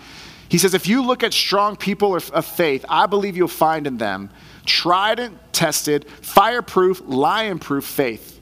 He 0.48 0.58
says, 0.58 0.74
if 0.74 0.86
you 0.86 1.02
look 1.04 1.22
at 1.22 1.32
strong 1.32 1.76
people 1.76 2.16
of 2.16 2.46
faith, 2.46 2.84
I 2.88 3.06
believe 3.06 3.36
you'll 3.36 3.48
find 3.48 3.86
in 3.86 3.98
them 3.98 4.30
tried 4.64 5.18
and 5.18 5.38
tested, 5.52 6.08
fireproof, 6.08 7.02
lion 7.04 7.58
proof 7.58 7.84
faith. 7.84 8.40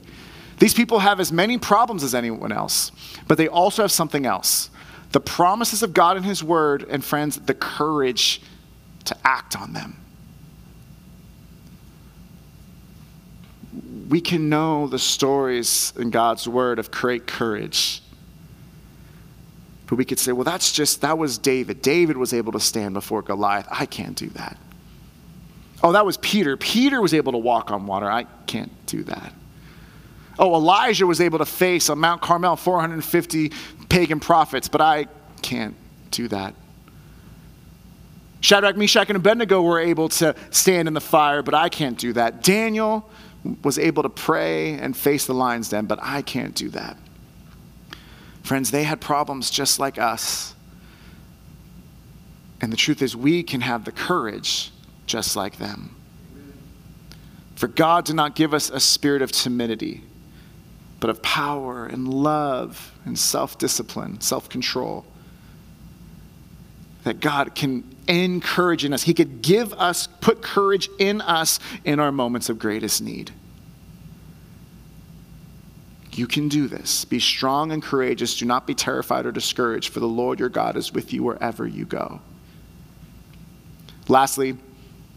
These 0.59 0.73
people 0.73 0.99
have 0.99 1.19
as 1.19 1.31
many 1.31 1.57
problems 1.57 2.03
as 2.03 2.15
anyone 2.15 2.51
else, 2.51 2.91
but 3.27 3.37
they 3.37 3.47
also 3.47 3.81
have 3.81 3.91
something 3.91 4.25
else 4.25 4.69
the 5.15 5.21
promises 5.21 5.81
of 5.81 5.93
God 5.93 6.17
and 6.17 6.25
His 6.25 6.43
Word, 6.43 6.85
and 6.89 7.01
friends, 7.01 7.37
the 7.37 7.53
courage 7.53 8.41
to 9.05 9.15
act 9.23 9.55
on 9.55 9.71
them. 9.71 9.95
We 14.09 14.19
can 14.19 14.49
know 14.49 14.87
the 14.87 14.99
stories 14.99 15.93
in 15.95 16.09
God's 16.09 16.49
Word 16.49 16.79
of 16.79 16.91
great 16.91 17.27
courage. 17.27 18.01
But 19.87 19.95
we 19.95 20.03
could 20.03 20.19
say, 20.19 20.33
well, 20.33 20.43
that's 20.43 20.73
just, 20.73 20.99
that 20.99 21.17
was 21.17 21.37
David. 21.37 21.81
David 21.81 22.17
was 22.17 22.33
able 22.33 22.51
to 22.51 22.59
stand 22.59 22.93
before 22.93 23.21
Goliath. 23.21 23.69
I 23.71 23.85
can't 23.85 24.17
do 24.17 24.27
that. 24.31 24.57
Oh, 25.81 25.93
that 25.93 26.05
was 26.05 26.17
Peter. 26.17 26.57
Peter 26.57 27.01
was 27.01 27.13
able 27.13 27.31
to 27.31 27.37
walk 27.37 27.71
on 27.71 27.87
water. 27.87 28.11
I 28.11 28.25
can't 28.47 28.85
do 28.85 29.03
that. 29.03 29.33
Oh, 30.37 30.55
Elijah 30.55 31.07
was 31.07 31.21
able 31.21 31.39
to 31.39 31.45
face 31.45 31.89
on 31.89 31.99
Mount 31.99 32.21
Carmel 32.21 32.57
450 32.57 33.53
pagan 33.95 34.19
prophets, 34.19 34.67
but 34.67 34.81
I 34.81 35.05
can't 35.41 35.73
do 36.11 36.27
that. 36.27 36.53
Shadrach, 38.41 38.75
Meshach, 38.75 39.07
and 39.07 39.15
Abednego 39.15 39.61
were 39.61 39.79
able 39.79 40.09
to 40.09 40.35
stand 40.51 40.89
in 40.89 40.93
the 40.93 40.99
fire, 40.99 41.41
but 41.41 41.53
I 41.53 41.69
can't 41.69 41.97
do 41.97 42.11
that. 42.11 42.43
Daniel 42.43 43.09
was 43.63 43.79
able 43.79 44.03
to 44.03 44.09
pray 44.09 44.73
and 44.73 44.97
face 44.97 45.25
the 45.27 45.33
lion's 45.33 45.69
den, 45.69 45.85
but 45.85 45.99
I 46.01 46.23
can't 46.23 46.53
do 46.53 46.67
that. 46.71 46.97
Friends, 48.43 48.69
they 48.69 48.83
had 48.83 48.99
problems 48.99 49.49
just 49.49 49.79
like 49.79 49.97
us. 49.97 50.53
And 52.59 52.73
the 52.73 52.77
truth 52.77 53.01
is, 53.01 53.15
we 53.15 53.43
can 53.43 53.61
have 53.61 53.85
the 53.85 53.93
courage 53.93 54.73
just 55.05 55.37
like 55.37 55.57
them. 55.57 55.95
For 57.55 57.69
God 57.69 58.03
did 58.03 58.17
not 58.17 58.35
give 58.35 58.53
us 58.53 58.69
a 58.69 58.81
spirit 58.81 59.21
of 59.21 59.31
timidity 59.31 60.03
but 61.05 61.11
of 61.11 61.21
power 61.21 61.85
and 61.85 62.11
love 62.11 62.91
and 63.05 63.19
self 63.19 63.59
discipline, 63.59 64.19
self 64.21 64.49
control. 64.49 65.05
That 67.03 67.19
God 67.19 67.53
can 67.53 67.83
encourage 68.07 68.83
in 68.83 68.91
us. 68.91 69.03
He 69.03 69.13
could 69.13 69.43
give 69.43 69.71
us, 69.73 70.07
put 70.07 70.41
courage 70.41 70.89
in 70.97 71.21
us 71.21 71.59
in 71.83 71.99
our 71.99 72.11
moments 72.11 72.49
of 72.49 72.57
greatest 72.57 73.03
need. 73.03 73.29
You 76.11 76.25
can 76.25 76.47
do 76.47 76.67
this. 76.67 77.05
Be 77.05 77.19
strong 77.19 77.71
and 77.71 77.83
courageous. 77.83 78.35
Do 78.37 78.47
not 78.47 78.65
be 78.65 78.73
terrified 78.73 79.27
or 79.27 79.31
discouraged, 79.31 79.93
for 79.93 79.99
the 79.99 80.07
Lord 80.07 80.39
your 80.39 80.49
God 80.49 80.75
is 80.75 80.91
with 80.91 81.13
you 81.13 81.21
wherever 81.21 81.67
you 81.67 81.85
go. 81.85 82.19
Lastly, 84.07 84.57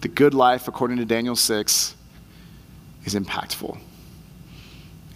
the 0.03 0.09
good 0.09 0.35
life, 0.35 0.69
according 0.69 0.99
to 0.99 1.07
Daniel 1.07 1.35
6, 1.35 1.97
is 3.07 3.15
impactful 3.15 3.79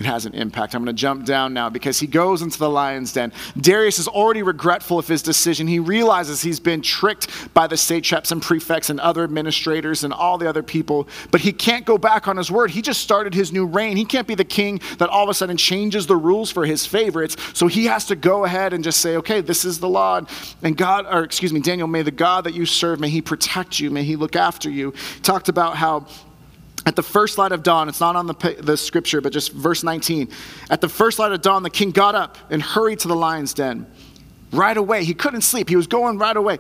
it 0.01 0.07
has 0.07 0.27
an 0.27 0.35
impact. 0.35 0.75
I'm 0.75 0.83
going 0.83 0.95
to 0.95 1.01
jump 1.01 1.25
down 1.25 1.55
now 1.55 1.71
because 1.71 2.01
he 2.01 2.07
goes 2.07 2.43
into 2.43 2.59
the 2.59 2.69
lion's 2.69 3.13
den. 3.13 3.33
Darius 3.61 3.99
is 3.99 4.09
already 4.09 4.43
regretful 4.43 4.99
of 4.99 5.07
his 5.07 5.23
decision. 5.23 5.67
He 5.67 5.79
realizes 5.79 6.43
he's 6.43 6.59
been 6.59 6.83
tricked 6.83 7.53
by 7.55 7.67
the 7.67 7.77
satraps 7.77 8.33
and 8.33 8.43
prefects 8.43 8.91
and 8.91 8.99
other 8.99 9.23
administrators 9.23 10.03
and 10.03 10.13
all 10.13 10.39
the 10.39 10.49
other 10.49 10.63
people, 10.63 11.09
but 11.31 11.41
he 11.41 11.53
can't 11.53 11.85
go 11.85 11.99
back 11.99 12.27
on 12.27 12.37
his 12.37 12.51
word. 12.51 12.71
He 12.71 12.83
just 12.83 13.01
started 13.01 13.33
his 13.35 13.53
new 13.53 13.65
reign. 13.65 13.97
He 13.97 14.05
can't 14.05 14.27
be 14.27 14.35
the 14.35 14.45
king 14.45 14.81
that 14.99 15.09
all 15.09 15.25
of 15.25 15.29
a 15.29 15.35
sudden 15.35 15.57
changes 15.57 16.07
the 16.07 16.17
rules 16.17 16.51
for 16.51 16.67
his 16.67 16.85
favorites. 16.85 17.37
So 17.55 17.67
he 17.69 17.87
has 17.87 18.07
to 18.07 18.17
go 18.17 18.45
ahead 18.45 18.73
and 18.73 18.83
just 18.83 19.01
say, 19.01 19.17
okay, 19.17 19.41
this 19.41 19.65
is 19.65 19.79
the 19.79 19.89
law. 19.89 20.21
And 20.63 20.77
God, 20.77 21.07
or 21.09 21.23
excuse 21.23 21.53
me, 21.53 21.61
Daniel, 21.61 21.87
may 21.87 22.03
the 22.03 22.11
God 22.11 22.45
that 22.45 22.55
you 22.55 22.67
serve, 22.67 22.99
may 22.99 23.11
he 23.11 23.23
protect 23.23 23.79
you, 23.79 23.91
may 23.91 24.03
he 24.03 24.17
look 24.17 24.37
after 24.37 24.69
you. 24.69 24.93
He 25.15 25.21
talked 25.21 25.49
about 25.49 25.77
how 25.77 26.07
at 26.85 26.97
the 26.97 27.03
first 27.03 27.39
light 27.39 27.53
of 27.53 27.63
dawn, 27.63 27.89
it's 27.89 28.01
not 28.01 28.17
on 28.17 28.27
the, 28.27 28.57
the 28.61 28.77
scripture, 28.77 29.21
but 29.21 29.33
just 29.33 29.53
verse 29.53 29.85
19. 29.85 30.29
At 30.69 30.81
the 30.81 30.89
first 30.89 31.19
light 31.19 31.33
of 31.33 31.41
dawn, 31.41 31.63
the 31.63 31.71
king 31.71 31.91
got 31.91 32.15
up 32.15 32.37
and 32.51 32.61
hurried 32.61 32.99
to 33.01 33.09
the 33.09 33.15
lion's 33.17 33.55
den. 33.55 33.87
Right 34.51 34.77
away, 34.77 35.05
he 35.05 35.15
couldn't 35.15 35.43
sleep. 35.43 35.69
He 35.69 35.77
was 35.77 35.87
going 35.87 36.19
right 36.19 36.37
away. 36.37 36.59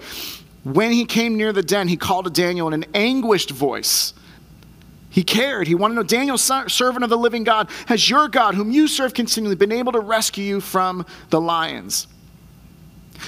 When 0.65 0.93
he 0.93 1.05
came 1.05 1.37
near 1.37 1.53
the 1.53 1.63
den, 1.63 1.89
he 1.89 1.97
called 1.97 2.27
to 2.27 2.31
Daniel 2.31 2.69
in 2.69 2.75
an 2.75 2.85
anguished 2.95 3.51
voice. 3.51 4.15
He 5.11 5.25
cared. 5.25 5.67
He 5.67 5.75
wanted 5.75 5.97
to 5.97 6.01
know 6.01 6.07
Daniel, 6.07 6.39
servant 6.39 7.05
of 7.05 7.11
the 7.11 7.19
living 7.19 7.45
God, 7.45 7.69
has 7.87 8.09
your 8.09 8.29
God, 8.29 8.55
whom 8.55 8.71
you 8.71 8.89
serve 8.89 9.13
continually, 9.13 9.57
been 9.57 9.73
able 9.73 9.93
to 9.93 10.01
rescue 10.01 10.45
you 10.45 10.61
from 10.61 11.05
the 11.31 11.41
lions? 11.41 12.07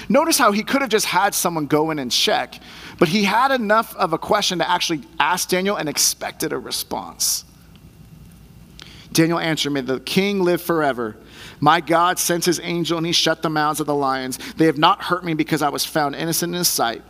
Notice 0.09 0.37
how 0.37 0.51
he 0.51 0.63
could 0.63 0.81
have 0.81 0.89
just 0.89 1.05
had 1.05 1.35
someone 1.35 1.67
go 1.67 1.91
in 1.91 1.99
and 1.99 2.11
check, 2.11 2.59
but 2.97 3.09
he 3.09 3.23
had 3.23 3.51
enough 3.51 3.95
of 3.95 4.13
a 4.13 4.17
question 4.17 4.59
to 4.59 4.69
actually 4.69 5.01
ask 5.19 5.49
Daniel 5.49 5.75
and 5.75 5.89
expected 5.89 6.53
a 6.53 6.57
response. 6.57 7.45
Daniel 9.11 9.39
answered, 9.39 9.71
May 9.71 9.81
the 9.81 9.99
king 9.99 10.41
live 10.41 10.61
forever. 10.61 11.15
My 11.59 11.79
God 11.79 12.19
sent 12.19 12.45
his 12.45 12.59
angel 12.61 12.97
and 12.97 13.07
he 13.07 13.13
shut 13.13 13.41
the 13.41 13.49
mouths 13.49 13.79
of 13.79 13.87
the 13.87 13.95
lions. 13.95 14.37
They 14.55 14.65
have 14.65 14.77
not 14.77 15.01
hurt 15.01 15.23
me 15.23 15.33
because 15.33 15.61
I 15.61 15.69
was 15.69 15.85
found 15.85 16.15
innocent 16.15 16.53
in 16.53 16.57
his 16.57 16.67
sight, 16.67 17.01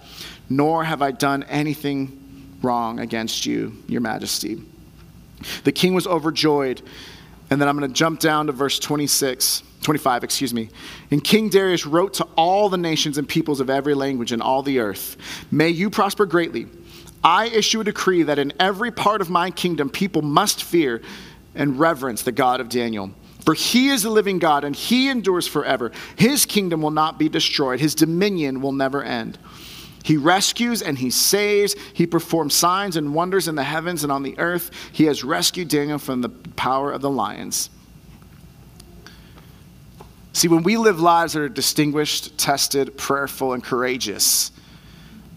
nor 0.50 0.84
have 0.84 1.02
I 1.02 1.12
done 1.12 1.44
anything 1.44 2.58
wrong 2.62 3.00
against 3.00 3.46
you, 3.46 3.76
your 3.88 4.02
majesty. 4.02 4.62
The 5.64 5.72
king 5.72 5.94
was 5.94 6.08
overjoyed. 6.08 6.82
And 7.50 7.62
then 7.62 7.68
I'm 7.68 7.78
going 7.78 7.90
to 7.90 7.94
jump 7.94 8.20
down 8.20 8.48
to 8.48 8.52
verse 8.52 8.80
26. 8.80 9.64
25, 9.82 10.24
excuse 10.24 10.52
me. 10.52 10.70
And 11.12 11.24
King 11.24 11.48
Darius 11.50 11.86
wrote 11.86 12.16
to 12.16 12.24
all 12.36 12.70
the 12.70 12.78
nations 12.78 13.20
and 13.20 13.30
peoples 13.30 13.60
of 13.60 13.70
every 13.70 13.94
language 13.94 14.34
in 14.34 14.42
all 14.42 14.64
the 14.64 14.80
earth 14.80 15.16
May 15.52 15.70
you 15.70 15.90
prosper 15.90 16.26
greatly. 16.26 16.68
I 17.24 17.48
issue 17.48 17.82
a 17.82 17.84
decree 17.84 18.24
that 18.24 18.40
in 18.40 18.54
every 18.60 18.92
part 18.92 19.22
of 19.22 19.30
my 19.30 19.50
kingdom 19.52 19.90
people 19.90 20.22
must 20.22 20.64
fear 20.64 21.02
and 21.56 21.80
reverence 21.80 22.22
the 22.22 22.32
God 22.32 22.60
of 22.60 22.70
Daniel. 22.70 23.12
For 23.46 23.54
he 23.54 23.90
is 23.90 24.04
the 24.04 24.10
living 24.10 24.40
God 24.40 24.64
and 24.64 24.76
he 24.76 25.10
endures 25.10 25.48
forever. 25.48 25.92
His 26.16 26.46
kingdom 26.46 26.82
will 26.82 26.92
not 26.92 27.20
be 27.20 27.30
destroyed, 27.30 27.80
his 27.80 27.96
dominion 27.96 28.62
will 28.62 28.72
never 28.72 29.04
end. 29.04 29.38
He 30.06 30.18
rescues 30.18 30.84
and 30.84 31.00
he 31.00 31.10
saves. 31.10 31.74
He 31.96 32.06
performs 32.06 32.54
signs 32.54 32.96
and 32.96 33.16
wonders 33.16 33.48
in 33.48 33.56
the 33.56 33.64
heavens 33.64 34.04
and 34.04 34.12
on 34.12 34.22
the 34.22 34.38
earth. 34.38 34.70
He 34.92 35.06
has 35.06 35.24
rescued 35.24 35.68
Daniel 35.68 35.98
from 35.98 36.22
the 36.22 36.30
power 36.30 36.92
of 36.92 37.02
the 37.02 37.10
lions. 37.10 37.72
See, 40.32 40.48
when 40.48 40.62
we 40.62 40.78
live 40.78 41.00
lives 41.00 41.34
that 41.34 41.42
are 41.42 41.50
distinguished, 41.50 42.38
tested, 42.38 42.96
prayerful, 42.96 43.54
and 43.54 43.64
courageous, 43.64 44.52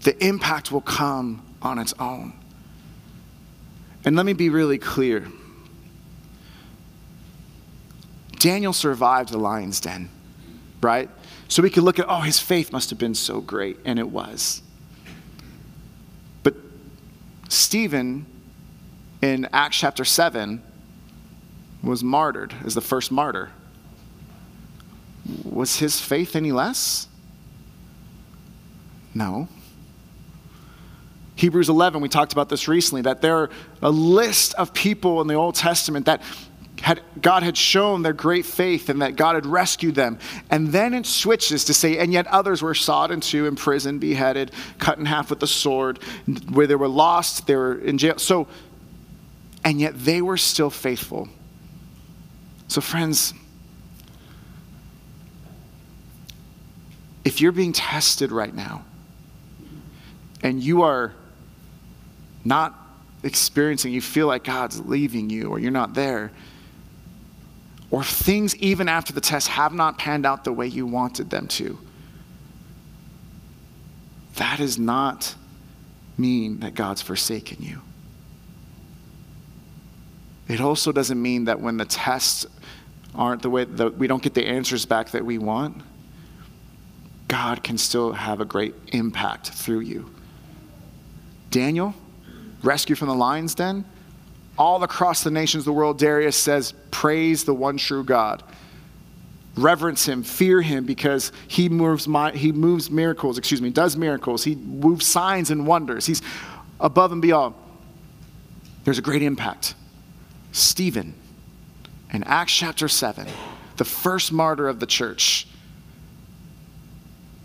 the 0.03 0.23
impact 0.23 0.71
will 0.71 0.83
come 0.83 1.43
on 1.63 1.79
its 1.79 1.95
own. 1.99 2.35
And 4.05 4.17
let 4.17 4.27
me 4.27 4.35
be 4.35 4.51
really 4.51 4.77
clear 4.77 5.29
Daniel 8.39 8.75
survived 8.75 9.31
the 9.31 9.39
lion's 9.39 9.81
den, 9.81 10.11
right? 10.83 11.09
So 11.49 11.63
we 11.63 11.71
could 11.71 11.83
look 11.83 11.99
at, 11.99 12.07
oh, 12.09 12.21
his 12.21 12.39
faith 12.39 12.73
must 12.73 12.91
have 12.91 12.99
been 12.99 13.15
so 13.15 13.41
great, 13.41 13.79
and 13.85 13.99
it 13.99 14.11
was. 14.11 14.63
But 16.43 16.55
Stephen 17.49 18.27
in 19.23 19.49
Acts 19.53 19.79
chapter 19.79 20.05
7 20.05 20.63
was 21.83 22.05
martyred 22.05 22.55
as 22.65 22.75
the 22.75 22.81
first 22.81 23.11
martyr 23.11 23.51
was 25.45 25.79
his 25.79 26.01
faith 26.01 26.35
any 26.37 26.53
less? 26.53 27.09
No. 29.15 29.49
Hebrews 31.37 31.69
11, 31.69 32.01
we 32.01 32.09
talked 32.09 32.33
about 32.33 32.49
this 32.49 32.67
recently, 32.67 33.03
that 33.03 33.21
there 33.21 33.37
are 33.37 33.51
a 33.83 33.91
list 33.91 34.55
of 34.55 34.73
people 34.73 35.21
in 35.21 35.27
the 35.29 35.35
Old 35.35 35.55
Testament 35.55 36.07
that 36.07 36.23
had, 36.81 37.01
God 37.21 37.43
had 37.43 37.57
shown 37.57 38.03
their 38.03 38.13
great 38.13 38.47
faith 38.47 38.89
and 38.89 39.03
that 39.03 39.17
God 39.17 39.35
had 39.35 39.47
rescued 39.47 39.95
them. 39.95 40.19
And 40.51 40.69
then 40.69 40.95
it 40.95 41.07
switches 41.07 41.65
to 41.67 41.75
say, 41.75 41.99
and 41.99 42.13
yet 42.13 42.27
others 42.29 42.63
were 42.63 42.75
sawed 42.75 43.11
in 43.11 43.21
two, 43.21 43.47
imprisoned, 43.47 44.01
beheaded, 44.01 44.53
cut 44.79 44.99
in 44.99 45.07
half 45.07 45.31
with 45.31 45.41
the 45.41 45.47
sword, 45.47 45.99
where 46.51 46.67
they 46.67 46.75
were 46.75 46.89
lost, 46.89 47.47
they 47.47 47.57
were 47.57 47.79
in 47.79 47.99
jail. 47.99 48.19
So, 48.19 48.49
and 49.65 49.81
yet 49.81 49.99
they 49.99 50.23
were 50.23 50.37
still 50.37 50.71
faithful. 50.71 51.29
So, 52.69 52.81
friends, 52.81 53.35
if 57.25 57.41
you're 57.41 57.53
being 57.53 57.73
tested 57.73 58.31
right 58.31 58.55
now 58.55 58.85
and 60.43 60.63
you 60.63 60.83
are 60.83 61.13
not 62.45 62.75
experiencing, 63.23 63.93
you 63.93 64.01
feel 64.01 64.27
like 64.27 64.45
God's 64.45 64.81
leaving 64.81 65.29
you 65.29 65.49
or 65.49 65.59
you're 65.59 65.71
not 65.71 65.95
there, 65.95 66.31
or 67.91 68.05
things 68.05 68.55
even 68.57 68.89
after 68.89 69.13
the 69.13 69.21
test 69.21 69.49
have 69.49 69.73
not 69.73 69.99
panned 69.99 70.27
out 70.27 70.45
the 70.45 70.53
way 70.53 70.67
you 70.67 70.87
wanted 70.87 71.31
them 71.31 71.47
to, 71.49 71.79
that 74.37 74.59
does 74.59 74.79
not 74.79 75.35
mean 76.17 76.61
that 76.61 76.75
God's 76.75 77.03
forsaken 77.03 77.59
you. 77.61 77.81
It 80.49 80.61
also 80.61 80.93
doesn't 80.93 81.21
mean 81.21 81.45
that 81.45 81.61
when 81.61 81.77
the 81.77 81.85
tests 81.85 82.47
aren't 83.15 83.43
the 83.43 83.51
way 83.51 83.65
that 83.65 83.97
we 83.97 84.07
don't 84.07 84.23
get 84.23 84.35
the 84.35 84.47
answers 84.47 84.87
back 84.87 85.11
that 85.11 85.25
we 85.25 85.39
want, 85.39 85.83
God 87.27 87.63
can 87.63 87.77
still 87.77 88.13
have 88.13 88.41
a 88.41 88.45
great 88.45 88.75
impact 88.89 89.51
through 89.51 89.81
you. 89.81 90.11
Daniel, 91.51 91.95
rescued 92.63 92.99
from 92.99 93.09
the 93.09 93.15
lion's 93.15 93.55
den, 93.55 93.85
all 94.59 94.83
across 94.83 95.23
the 95.23 95.31
nations 95.31 95.63
of 95.63 95.67
the 95.67 95.73
world, 95.73 95.99
Darius 95.99 96.37
says, 96.37 96.75
Praise 96.91 97.45
the 97.45 97.55
one 97.55 97.77
true 97.79 98.05
God. 98.05 98.43
Reverence 99.57 100.07
him, 100.07 100.23
fear 100.23 100.61
him, 100.61 100.85
because 100.85 101.33
he 101.47 101.69
moves, 101.69 102.07
he 102.35 102.53
moves 102.53 102.91
miracles, 102.91 103.39
excuse 103.39 103.63
me, 103.63 103.71
does 103.71 103.97
miracles. 103.97 104.45
He 104.45 104.55
moves 104.55 105.07
signs 105.07 105.51
and 105.51 105.67
wonders. 105.67 106.07
He's 106.07 106.23
above 106.81 107.13
and 107.13 107.23
beyond. 107.23 107.55
There's 108.85 108.99
a 108.99 109.03
great 109.03 109.23
impact. 109.23 109.75
Stephen, 110.53 111.15
in 112.13 112.25
Acts 112.25 112.53
chapter 112.53 112.89
7, 112.89 113.27
the 113.77 113.85
first 113.85 114.33
martyr 114.33 114.69
of 114.69 114.81
the 114.81 114.87
church, 114.87 115.47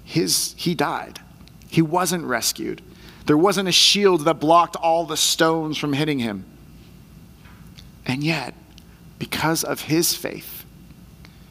his, 0.03 0.53
he 0.57 0.75
died. 0.75 1.19
He 1.69 1.81
wasn't 1.81 2.25
rescued. 2.25 2.81
There 3.25 3.37
wasn't 3.37 3.69
a 3.69 3.73
shield 3.73 4.25
that 4.25 4.35
blocked 4.39 4.75
all 4.75 5.05
the 5.05 5.17
stones 5.17 5.77
from 5.77 5.93
hitting 5.93 6.19
him. 6.19 6.45
And 8.05 8.23
yet, 8.23 8.53
because 9.19 9.63
of 9.63 9.81
his 9.81 10.13
faith 10.13 10.65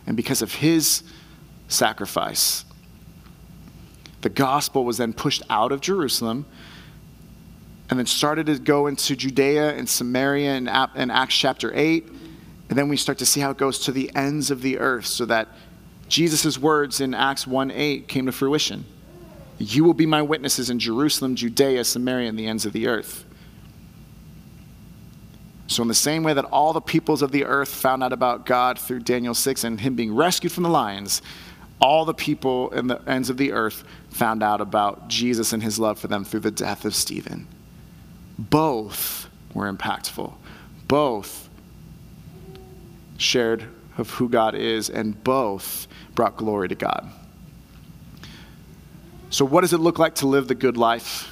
and 0.07 0.17
because 0.17 0.43
of 0.43 0.55
his 0.57 1.03
sacrifice, 1.69 2.65
the 4.21 4.29
gospel 4.29 4.85
was 4.85 4.99
then 4.99 5.13
pushed 5.13 5.43
out 5.51 5.73
of 5.73 5.81
Jerusalem 5.81 6.47
and 7.91 7.99
then 7.99 8.07
started 8.07 8.47
to 8.47 8.59
go 8.59 8.87
into 8.87 9.17
Judea 9.17 9.75
and 9.75 9.89
Samaria 9.89 10.55
in, 10.55 10.69
in 10.69 11.11
Acts 11.11 11.37
chapter 11.37 11.73
8. 11.75 12.09
And 12.69 12.79
then 12.79 12.89
we 12.89 12.97
start 12.97 13.19
to 13.19 13.27
see 13.27 13.41
how 13.41 13.51
it 13.51 13.59
goes 13.59 13.81
to 13.81 13.93
the 13.93 14.11
ends 14.15 14.51
of 14.51 14.63
the 14.63 14.79
earth 14.79 15.07
so 15.07 15.27
that 15.27 15.49
Jesus' 16.09 16.57
words 16.57 17.01
in 17.01 17.15
Acts 17.15 17.47
1 17.47 17.71
8 17.71 18.09
came 18.09 18.27
to 18.27 18.33
fruition. 18.33 18.85
You 19.59 19.85
will 19.85 19.95
be 19.95 20.07
my 20.07 20.23
witnesses 20.23 20.71
in 20.71 20.79
Jerusalem, 20.79 21.37
Judea, 21.37 21.85
Samaria, 21.85 22.29
and 22.29 22.39
the 22.39 22.47
ends 22.47 22.65
of 22.65 22.73
the 22.73 22.87
earth. 22.87 23.25
So, 25.73 25.81
in 25.81 25.89
the 25.89 25.95
same 25.95 26.23
way 26.23 26.35
that 26.35 26.45
all 26.45 26.75
the 26.75 26.83
peoples 26.83 27.23
of 27.23 27.33
the 27.33 27.45
earth 27.45 27.71
found 27.71 28.05
out 28.05 28.13
about 28.13 28.45
God 28.45 28.79
through 28.79 29.01
Daniel 29.01 29.33
6 29.33 29.65
and 29.65 29.81
him 29.81 29.95
being 29.95 30.15
rescued 30.15 30.53
from 30.53 30.65
the 30.65 30.69
lions, 30.69 31.23
all 31.81 32.05
the 32.05 32.13
people 32.13 32.71
in 32.71 32.89
the 32.89 33.01
ends 33.09 33.31
of 33.31 33.39
the 33.39 33.53
earth 33.53 33.83
found 34.11 34.43
out 34.43 34.61
about 34.61 35.09
Jesus 35.09 35.55
and 35.55 35.63
his 35.63 35.79
love 35.79 35.99
for 35.99 36.09
them 36.09 36.25
through 36.25 36.41
the 36.41 36.51
death 36.51 36.85
of 36.85 36.95
Stephen. 36.95 37.49
Both 38.39 39.31
were 39.55 39.73
impactful. 39.73 40.35
Both 40.89 41.49
shared 43.17 43.67
of 43.97 44.11
who 44.11 44.29
God 44.29 44.55
is, 44.55 44.91
and 44.91 45.23
both 45.25 45.87
brought 46.15 46.37
glory 46.37 46.69
to 46.69 46.75
God. 46.75 47.11
So, 49.31 49.47
what 49.47 49.63
does 49.63 49.73
it 49.73 49.79
look 49.79 49.99
like 49.99 50.17
to 50.17 50.27
live 50.27 50.49
the 50.49 50.55
good 50.55 50.77
life? 50.77 51.32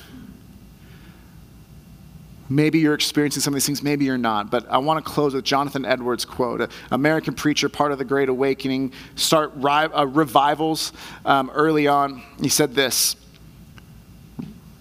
Maybe 2.53 2.81
you're 2.81 2.95
experiencing 2.95 3.43
some 3.43 3.55
of 3.55 3.57
these 3.57 3.67
things, 3.67 3.81
maybe 3.81 4.05
you're 4.05 4.19
not. 4.19 4.51
But 4.51 4.69
I 4.69 4.79
want 4.79 5.03
to 5.03 5.09
close 5.09 5.35
with 5.35 5.45
Jonathan 5.45 5.85
Edwards' 5.85 6.25
quote, 6.25 6.61
an 6.61 6.69
American 6.91 7.33
preacher, 7.33 7.69
part 7.69 7.93
of 7.93 7.99
the 7.99 8.05
Great 8.05 8.29
Awakening, 8.29 8.93
start 9.15 9.53
uh, 9.65 10.07
revivals 10.09 10.93
um, 11.25 11.49
early 11.55 11.87
on. 11.87 12.23
He 12.43 12.49
said 12.49 12.75
this 12.75 13.15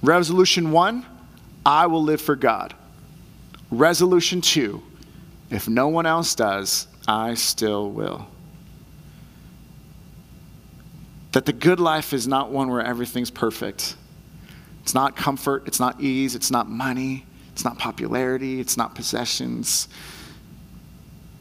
Resolution 0.01 0.71
one, 0.71 1.05
I 1.63 1.85
will 1.85 2.01
live 2.01 2.19
for 2.19 2.35
God. 2.35 2.73
Resolution 3.69 4.41
two, 4.41 4.81
if 5.51 5.69
no 5.69 5.89
one 5.89 6.07
else 6.07 6.33
does, 6.33 6.87
I 7.07 7.35
still 7.35 7.91
will. 7.91 8.27
That 11.33 11.45
the 11.45 11.53
good 11.53 11.79
life 11.79 12.13
is 12.13 12.27
not 12.27 12.49
one 12.49 12.71
where 12.71 12.83
everything's 12.83 13.29
perfect. 13.29 13.95
It's 14.81 14.95
not 14.95 15.15
comfort, 15.15 15.67
it's 15.67 15.79
not 15.79 16.01
ease, 16.01 16.33
it's 16.33 16.49
not 16.49 16.67
money, 16.67 17.25
it's 17.59 17.65
not 17.65 17.77
popularity, 17.77 18.61
it's 18.61 18.77
not 18.77 18.95
possessions. 18.95 19.89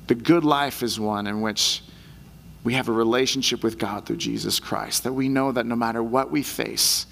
The 0.09 0.17
good 0.17 0.43
life 0.43 0.83
is 0.83 0.99
one 0.99 1.29
in 1.29 1.43
which 1.43 1.81
we 2.65 2.75
have 2.75 2.89
a 2.89 2.93
relationship 2.93 3.63
with 3.63 3.79
God 3.79 4.05
through 4.05 4.17
Jesus 4.17 4.59
Christ, 4.59 5.05
that 5.05 5.13
we 5.13 5.29
know 5.29 5.53
that 5.53 5.65
no 5.65 5.77
matter 5.77 6.03
what 6.03 6.33
we 6.33 6.43
face, 6.43 7.07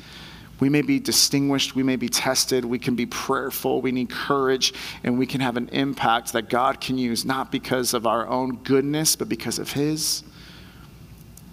we 0.59 0.69
may 0.69 0.83
be 0.83 0.99
distinguished, 0.99 1.77
we 1.77 1.85
may 1.85 1.95
be 1.95 2.09
tested, 2.09 2.65
we 2.65 2.81
can 2.81 2.97
be 2.97 3.07
prayerful, 3.07 3.81
we 3.81 3.93
need 3.93 4.11
courage, 4.11 4.75
and 5.05 5.17
we 5.17 5.25
can 5.25 5.41
have 5.41 5.57
an 5.57 5.69
impact 5.69 6.33
that 6.33 6.49
God 6.49 6.81
can 6.81 6.99
use 6.99 7.25
not 7.25 7.53
because 7.53 7.95
of 7.95 8.09
our 8.09 8.27
own 8.27 8.57
goodness, 8.65 9.15
but 9.15 9.29
because 9.29 9.61
of 9.61 9.71
His. 9.71 10.25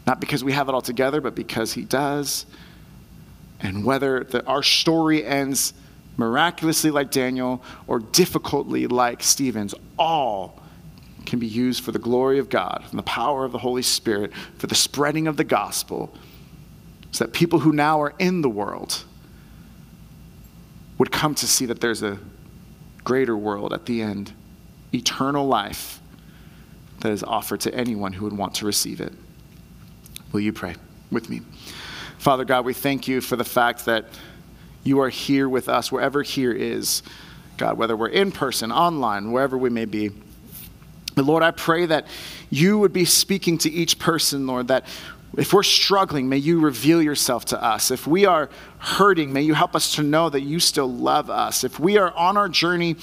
Not 0.08 0.20
because 0.20 0.44
we 0.44 0.54
have 0.54 0.70
it 0.70 0.74
all 0.74 0.82
together, 0.82 1.22
but 1.22 1.36
because 1.36 1.74
He 1.74 1.84
does. 1.84 2.48
And 3.60 3.86
whether 3.86 4.24
the, 4.24 4.44
our 4.48 4.64
story 4.64 5.24
ends 5.24 5.76
miraculously 6.18 6.92
like 6.92 7.12
Daniel 7.12 7.64
or 7.88 8.00
difficultly 8.00 8.88
like 8.88 9.24
Stephen's, 9.24 9.74
all 9.98 10.62
can 11.26 11.40
be 11.40 11.48
used 11.48 11.84
for 11.84 11.92
the 11.92 12.00
glory 12.00 12.40
of 12.40 12.50
God 12.50 12.84
and 12.90 13.00
the 13.00 13.04
power 13.04 13.46
of 13.46 13.52
the 13.52 13.58
Holy 13.58 13.82
Spirit 13.82 14.34
for 14.58 14.68
the 14.68 14.76
spreading 14.76 15.28
of 15.28 15.38
the 15.38 15.44
gospel 15.44 16.14
so 17.12 17.26
that 17.26 17.32
people 17.32 17.60
who 17.60 17.72
now 17.72 18.02
are 18.02 18.14
in 18.20 18.42
the 18.42 18.50
world 18.50 19.04
would 20.98 21.12
come 21.12 21.34
to 21.36 21.48
see 21.48 21.66
that 21.66 21.80
there's 21.80 22.04
a 22.04 22.20
greater 23.04 23.38
world 23.38 23.74
at 23.74 23.86
the 23.86 24.02
end, 24.02 24.34
eternal 24.94 25.48
life 25.48 26.00
that 27.00 27.12
is 27.12 27.24
offered 27.24 27.60
to 27.62 27.74
anyone 27.74 28.14
who 28.14 28.26
would 28.26 28.38
want 28.38 28.56
to 28.56 28.66
receive 28.66 29.02
it. 29.02 29.14
Will 30.32 30.40
you 30.40 30.54
pray 30.54 30.76
with 31.12 31.30
me? 31.30 31.42
Father 32.18 32.46
God, 32.46 32.66
we 32.66 32.74
thank 32.74 33.08
you 33.08 33.22
for 33.22 33.36
the 33.36 33.44
fact 33.44 33.86
that 33.86 34.06
you 34.84 35.00
are 35.02 35.10
here 35.10 35.48
with 35.48 35.70
us, 35.70 35.92
wherever 35.92 36.22
here 36.24 36.52
is. 36.52 37.04
God, 37.58 37.78
whether 37.78 37.96
we're 37.96 38.08
in 38.10 38.32
person, 38.32 38.72
online, 38.72 39.32
wherever 39.32 39.58
we 39.58 39.70
may 39.70 39.86
be. 39.86 40.12
But 41.16 41.26
Lord, 41.26 41.44
I 41.44 41.52
pray 41.52 41.86
that 41.86 42.08
you 42.50 42.80
would 42.80 42.94
be 42.94 43.06
speaking 43.06 43.58
to 43.60 43.72
each 43.72 44.00
person, 44.00 44.48
Lord, 44.48 44.70
that 44.70 44.86
if 45.38 45.54
we're 45.54 45.64
struggling, 45.64 46.30
may 46.30 46.38
you 46.38 46.60
reveal 46.60 47.02
yourself 47.02 47.46
to 47.46 47.64
us. 47.64 47.92
If 47.92 48.06
we 48.06 48.26
are 48.26 48.50
hurting, 48.80 49.34
may 49.34 49.42
you 49.42 49.54
help 49.54 49.76
us 49.76 49.96
to 49.96 50.04
know 50.04 50.30
that 50.30 50.42
you 50.42 50.60
still 50.60 50.92
love 50.92 51.30
us. 51.30 51.64
If 51.64 51.80
we 51.80 51.98
are 51.98 52.12
on 52.14 52.38
our 52.38 52.50
journey, 52.50 52.96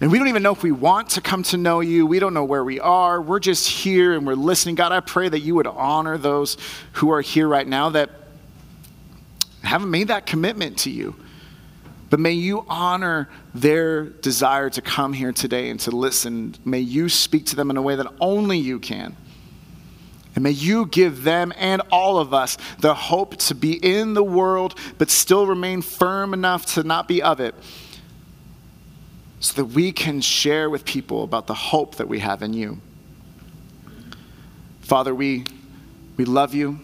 and 0.00 0.10
we 0.10 0.18
don't 0.18 0.26
even 0.26 0.42
know 0.42 0.50
if 0.50 0.64
we 0.64 0.72
want 0.72 1.10
to 1.10 1.20
come 1.20 1.44
to 1.44 1.56
know 1.56 1.78
you. 1.78 2.06
We 2.06 2.18
don't 2.18 2.34
know 2.34 2.42
where 2.42 2.64
we 2.64 2.80
are. 2.80 3.22
We're 3.22 3.38
just 3.38 3.68
here 3.68 4.14
and 4.14 4.26
we're 4.26 4.34
listening. 4.34 4.74
God, 4.74 4.90
I 4.90 4.98
pray 4.98 5.28
that 5.28 5.38
you 5.38 5.54
would 5.54 5.68
honor 5.68 6.18
those 6.18 6.56
who 6.94 7.12
are 7.12 7.20
here 7.20 7.46
right 7.46 7.68
now 7.68 7.90
that 7.90 8.10
haven't 9.62 9.90
made 9.90 10.08
that 10.08 10.26
commitment 10.26 10.78
to 10.80 10.90
you. 10.90 11.16
But 12.10 12.20
may 12.20 12.32
you 12.32 12.66
honor 12.68 13.30
their 13.54 14.04
desire 14.04 14.68
to 14.70 14.82
come 14.82 15.14
here 15.14 15.32
today 15.32 15.70
and 15.70 15.80
to 15.80 15.90
listen. 15.90 16.54
May 16.64 16.80
you 16.80 17.08
speak 17.08 17.46
to 17.46 17.56
them 17.56 17.70
in 17.70 17.78
a 17.78 17.82
way 17.82 17.96
that 17.96 18.06
only 18.20 18.58
you 18.58 18.78
can. 18.78 19.16
And 20.34 20.44
may 20.44 20.50
you 20.50 20.86
give 20.86 21.24
them 21.24 21.52
and 21.56 21.80
all 21.90 22.18
of 22.18 22.34
us 22.34 22.58
the 22.80 22.94
hope 22.94 23.36
to 23.36 23.54
be 23.54 23.72
in 23.72 24.14
the 24.14 24.22
world, 24.22 24.78
but 24.98 25.10
still 25.10 25.46
remain 25.46 25.80
firm 25.80 26.34
enough 26.34 26.66
to 26.74 26.82
not 26.82 27.08
be 27.08 27.22
of 27.22 27.40
it 27.40 27.54
so 29.40 29.54
that 29.54 29.74
we 29.74 29.90
can 29.90 30.20
share 30.20 30.70
with 30.70 30.84
people 30.84 31.24
about 31.24 31.46
the 31.46 31.54
hope 31.54 31.96
that 31.96 32.08
we 32.08 32.20
have 32.20 32.42
in 32.42 32.52
you. 32.52 32.78
Father, 34.82 35.14
we, 35.14 35.44
we 36.16 36.24
love 36.24 36.54
you. 36.54 36.78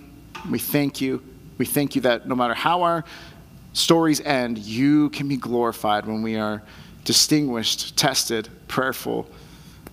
We 0.50 0.58
thank 0.58 1.00
you. 1.00 1.22
We 1.58 1.66
thank 1.66 1.94
you 1.94 2.02
that 2.02 2.26
no 2.26 2.34
matter 2.34 2.54
how 2.54 2.82
our 2.82 3.04
stories 3.72 4.20
end, 4.20 4.58
you 4.58 5.10
can 5.10 5.28
be 5.28 5.36
glorified 5.36 6.06
when 6.06 6.22
we 6.22 6.36
are 6.36 6.62
distinguished, 7.04 7.96
tested, 7.96 8.48
prayerful, 8.68 9.28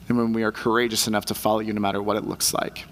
and 0.07 0.17
when 0.17 0.33
we 0.33 0.43
are 0.43 0.51
courageous 0.51 1.07
enough 1.07 1.25
to 1.25 1.33
follow 1.33 1.59
you 1.59 1.73
no 1.73 1.81
matter 1.81 2.01
what 2.01 2.17
it 2.17 2.25
looks 2.25 2.53
like. 2.53 2.85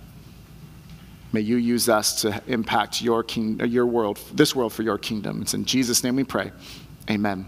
May 1.32 1.42
you 1.42 1.58
use 1.58 1.90
us 1.90 2.22
to 2.22 2.42
impact 2.48 3.02
your, 3.02 3.24
king, 3.24 3.60
uh, 3.60 3.66
your 3.66 3.88
world, 3.88 4.20
this 4.34 4.56
world 4.56 4.72
for 4.72 4.84
your 4.84 5.00
kingdom. 5.00 5.42
It's 5.42 5.54
in 5.54 5.66
Jesus' 5.66 6.04
name 6.04 6.16
we 6.16 6.24
pray. 6.24 6.52
Amen. 7.10 7.48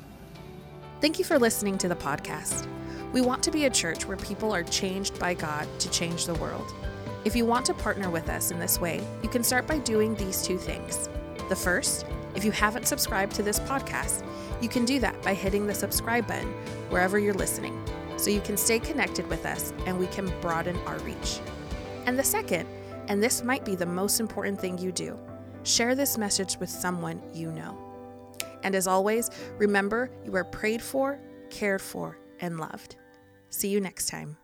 Thank 1.01 1.19
you 1.19 1.25
for 1.25 1.37
listening 1.37 1.77
to 1.79 1.87
the 1.87 1.95
podcast. 1.95 2.67
We 3.13 3.21
want 3.21 3.43
to 3.43 3.51
be 3.51 3.65
a 3.65 3.69
church 3.69 4.05
where 4.07 4.17
people 4.17 4.51
are 4.51 4.63
changed 4.63 5.19
by 5.19 5.35
God 5.35 5.67
to 5.79 5.89
change 5.91 6.25
the 6.25 6.33
world. 6.35 6.73
If 7.25 7.35
you 7.35 7.45
want 7.45 7.65
to 7.67 7.73
partner 7.73 8.09
with 8.09 8.27
us 8.27 8.51
in 8.51 8.59
this 8.59 8.79
way, 8.79 9.01
you 9.21 9.29
can 9.29 9.43
start 9.43 9.67
by 9.67 9.77
doing 9.79 10.15
these 10.15 10.41
two 10.41 10.57
things. 10.57 11.09
The 11.49 11.55
first, 11.55 12.05
if 12.35 12.43
you 12.43 12.51
haven't 12.51 12.87
subscribed 12.87 13.35
to 13.35 13.43
this 13.43 13.59
podcast, 13.59 14.25
you 14.61 14.69
can 14.69 14.85
do 14.85 14.99
that 14.99 15.21
by 15.21 15.33
hitting 15.33 15.67
the 15.67 15.75
subscribe 15.75 16.27
button 16.27 16.51
wherever 16.89 17.19
you're 17.19 17.33
listening 17.33 17.83
so 18.17 18.29
you 18.29 18.41
can 18.41 18.57
stay 18.57 18.79
connected 18.79 19.27
with 19.27 19.45
us 19.45 19.73
and 19.85 19.99
we 19.99 20.07
can 20.07 20.31
broaden 20.41 20.77
our 20.85 20.97
reach. 20.99 21.39
And 22.05 22.17
the 22.17 22.23
second, 22.23 22.67
and 23.07 23.21
this 23.21 23.43
might 23.43 23.65
be 23.65 23.75
the 23.75 23.85
most 23.85 24.19
important 24.19 24.59
thing 24.59 24.77
you 24.77 24.91
do, 24.91 25.19
share 25.63 25.95
this 25.95 26.17
message 26.17 26.57
with 26.57 26.69
someone 26.69 27.21
you 27.33 27.51
know. 27.51 27.77
And 28.63 28.73
as 28.73 28.87
always, 28.87 29.29
remember 29.57 30.09
you 30.23 30.35
are 30.35 30.43
prayed 30.43 30.81
for, 30.81 31.19
cared 31.49 31.81
for, 31.81 32.17
and 32.39 32.59
loved. 32.59 32.95
See 33.49 33.69
you 33.69 33.79
next 33.79 34.07
time. 34.07 34.37